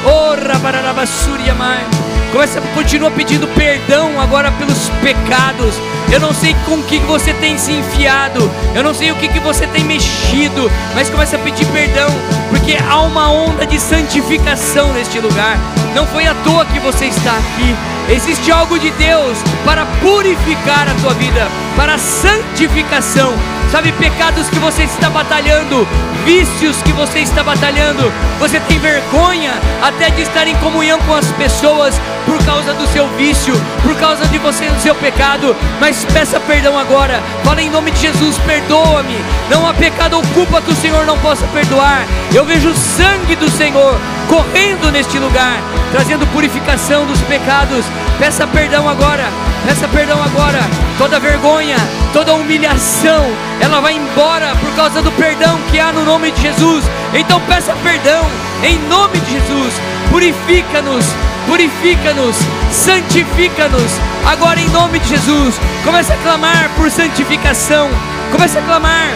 Orra 0.04 0.58
bararabasúria, 0.58 1.54
mais. 1.54 1.86
Começa, 2.32 2.60
continua 2.74 3.10
pedindo 3.10 3.46
perdão 3.48 4.20
agora 4.20 4.52
pelos 4.52 4.88
pecados. 5.02 5.74
Eu 6.10 6.20
não 6.20 6.32
sei 6.32 6.54
com 6.64 6.76
o 6.76 6.82
que 6.82 6.98
você 7.00 7.32
tem 7.34 7.58
se 7.58 7.72
enfiado. 7.72 8.50
Eu 8.74 8.82
não 8.82 8.94
sei 8.94 9.12
o 9.12 9.16
que, 9.16 9.28
você 9.40 9.66
tem 9.66 9.84
mexido. 9.84 10.70
Mas 10.94 11.10
começa 11.10 11.36
a 11.36 11.38
pedir 11.38 11.66
perdão. 11.66 12.08
Porque 12.48 12.76
há 12.88 13.00
uma 13.02 13.30
onda 13.30 13.66
de 13.66 13.78
santificação 13.78 14.92
neste 14.92 15.20
lugar. 15.20 15.58
Não 15.94 16.06
foi 16.06 16.26
à 16.26 16.34
toa 16.44 16.64
que 16.64 16.78
você 16.80 17.06
está 17.06 17.32
aqui. 17.32 17.76
Existe 18.10 18.50
algo 18.50 18.78
de 18.78 18.90
Deus 18.92 19.36
para 19.66 19.84
purificar 20.00 20.88
a 20.88 20.94
tua 21.02 21.12
vida, 21.12 21.46
para 21.76 21.98
santificação. 21.98 23.34
Sabe, 23.70 23.92
pecados 23.92 24.48
que 24.48 24.58
você 24.58 24.84
está 24.84 25.10
batalhando, 25.10 25.86
vícios 26.24 26.80
que 26.82 26.92
você 26.92 27.18
está 27.18 27.42
batalhando, 27.42 28.10
você 28.38 28.58
tem 28.60 28.78
vergonha 28.78 29.52
até 29.82 30.08
de 30.08 30.22
estar 30.22 30.48
em 30.48 30.56
comunhão 30.56 30.98
com 31.00 31.14
as 31.14 31.30
pessoas 31.32 32.00
por 32.24 32.42
causa 32.46 32.72
do 32.72 32.86
seu 32.86 33.06
vício, 33.16 33.54
por 33.82 33.94
causa 33.96 34.24
de 34.26 34.38
você 34.38 34.66
do 34.70 34.80
seu 34.80 34.94
pecado, 34.94 35.54
mas 35.78 35.97
peça 36.06 36.40
perdão 36.40 36.78
agora. 36.78 37.22
Fala 37.44 37.62
em 37.62 37.70
nome 37.70 37.90
de 37.90 38.00
Jesus, 38.00 38.36
perdoa-me. 38.38 39.16
Não 39.50 39.66
há 39.66 39.74
pecado 39.74 40.16
ou 40.16 40.22
culpa 40.34 40.60
que 40.62 40.70
o 40.70 40.76
Senhor 40.76 41.04
não 41.06 41.18
possa 41.18 41.46
perdoar. 41.48 42.06
Eu 42.34 42.44
vejo 42.44 42.70
o 42.70 42.74
sangue 42.74 43.36
do 43.36 43.50
Senhor 43.50 43.98
correndo 44.28 44.90
neste 44.92 45.18
lugar, 45.18 45.60
trazendo 45.90 46.26
purificação 46.28 47.06
dos 47.06 47.20
pecados. 47.22 47.84
Peça 48.18 48.46
perdão 48.46 48.88
agora. 48.88 49.24
Peça 49.66 49.88
perdão 49.88 50.22
agora. 50.22 50.60
Toda 50.96 51.20
vergonha, 51.20 51.76
toda 52.12 52.34
humilhação, 52.34 53.24
ela 53.60 53.80
vai 53.80 53.94
embora 53.94 54.54
por 54.60 54.74
causa 54.74 55.00
do 55.02 55.12
perdão 55.12 55.58
que 55.70 55.78
há 55.78 55.92
no 55.92 56.04
nome 56.04 56.30
de 56.30 56.42
Jesus. 56.42 56.84
Então 57.14 57.40
peça 57.42 57.74
perdão 57.82 58.24
em 58.62 58.78
nome 58.88 59.18
de 59.20 59.32
Jesus. 59.32 59.74
Purifica-nos, 60.10 61.04
purifica-nos, 61.48 62.36
santifica-nos. 62.70 63.92
Agora 64.26 64.60
em 64.60 64.68
nome 64.68 64.98
de 65.00 65.08
Jesus. 65.08 65.58
Comece 65.84 66.12
a 66.12 66.16
clamar 66.18 66.70
por 66.76 66.90
santificação. 66.90 67.88
Comece 68.30 68.58
a 68.58 68.62
clamar 68.62 69.08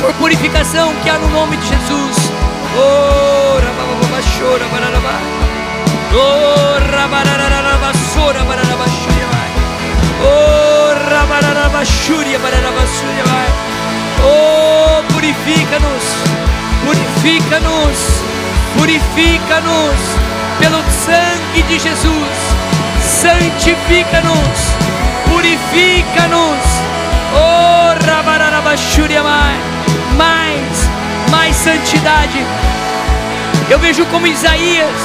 por 0.00 0.14
purificação 0.14 0.94
que 1.02 1.10
há 1.10 1.18
no 1.18 1.28
nome 1.28 1.56
de 1.56 1.66
Jesus. 1.66 2.16
Oh. 2.76 3.28
Oh, 6.10 6.78
rabararabá, 6.96 7.92
sora, 8.14 8.40
Oh, 10.22 10.94
Oh, 14.22 15.12
purifica-nos, 15.12 16.04
purifica-nos, 16.84 17.98
purifica-nos 18.78 20.37
pelo 20.58 20.82
sangue 20.90 21.62
de 21.62 21.78
Jesus. 21.78 22.36
Santifica-nos, 23.00 24.60
purifica-nos. 25.28 26.64
Oh, 27.34 28.76
xuria, 28.76 29.22
mais 29.22 30.88
mais 31.30 31.56
santidade. 31.56 32.44
Eu 33.70 33.78
vejo 33.78 34.04
como 34.06 34.26
Isaías, 34.26 34.96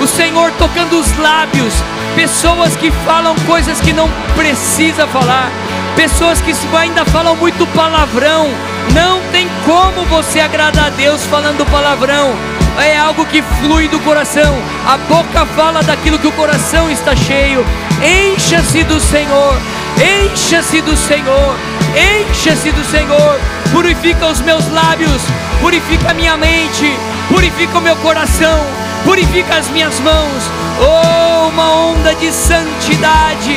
o 0.00 0.06
Senhor 0.06 0.50
tocando 0.52 0.98
os 0.98 1.16
lábios, 1.18 1.74
pessoas 2.16 2.76
que 2.76 2.90
falam 3.04 3.34
coisas 3.46 3.80
que 3.80 3.92
não 3.92 4.08
precisa 4.36 5.06
falar, 5.06 5.50
pessoas 5.96 6.40
que 6.40 6.52
ainda 6.76 7.04
falam 7.04 7.36
muito 7.36 7.66
palavrão. 7.68 8.48
Não 8.92 9.20
tem 9.32 9.48
como 9.64 10.04
você 10.06 10.40
agradar 10.40 10.86
a 10.86 10.90
Deus 10.90 11.24
falando 11.26 11.64
palavrão. 11.70 12.34
É 12.78 12.96
algo 12.96 13.24
que 13.26 13.42
flui 13.60 13.88
do 13.88 14.00
coração. 14.00 14.56
A 14.86 14.96
boca 14.96 15.46
fala 15.54 15.82
daquilo 15.82 16.18
que 16.18 16.26
o 16.26 16.32
coração 16.32 16.90
está 16.90 17.14
cheio. 17.14 17.64
Encha-se 18.02 18.82
do 18.84 19.00
Senhor. 19.00 19.56
Encha-se 19.96 20.80
do 20.80 20.96
Senhor. 20.96 21.56
Encha-se 21.94 22.72
do 22.72 22.84
Senhor. 22.84 23.40
Purifica 23.72 24.26
os 24.26 24.40
meus 24.40 24.66
lábios 24.72 25.22
purifica 25.64 26.10
a 26.10 26.14
minha 26.14 26.36
mente, 26.36 26.94
purifica 27.26 27.78
o 27.78 27.80
meu 27.80 27.96
coração, 27.96 28.66
purifica 29.02 29.56
as 29.56 29.66
minhas 29.68 29.98
mãos. 30.00 30.50
Oh, 30.78 31.48
uma 31.48 31.72
onda 31.72 32.14
de 32.16 32.30
santidade, 32.30 33.56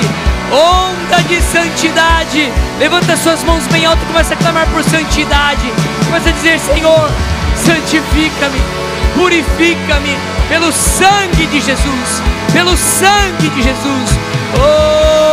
onda 0.49 1.21
de 1.23 1.41
santidade. 1.41 2.49
Levanta 2.79 3.17
suas 3.17 3.43
mãos 3.43 3.67
bem 3.67 3.85
alto, 3.85 4.05
começa 4.05 4.35
a 4.35 4.37
clamar 4.37 4.67
por 4.67 4.81
santidade. 4.85 5.69
Começa 6.05 6.29
a 6.29 6.31
dizer: 6.31 6.59
Senhor, 6.59 7.11
santifica-me, 7.57 8.61
purifica-me 9.17 10.15
pelo 10.47 10.71
sangue 10.71 11.47
de 11.47 11.59
Jesus, 11.59 12.21
pelo 12.53 12.77
sangue 12.77 13.49
de 13.49 13.61
Jesus. 13.61 14.09
Oh, 14.55 15.27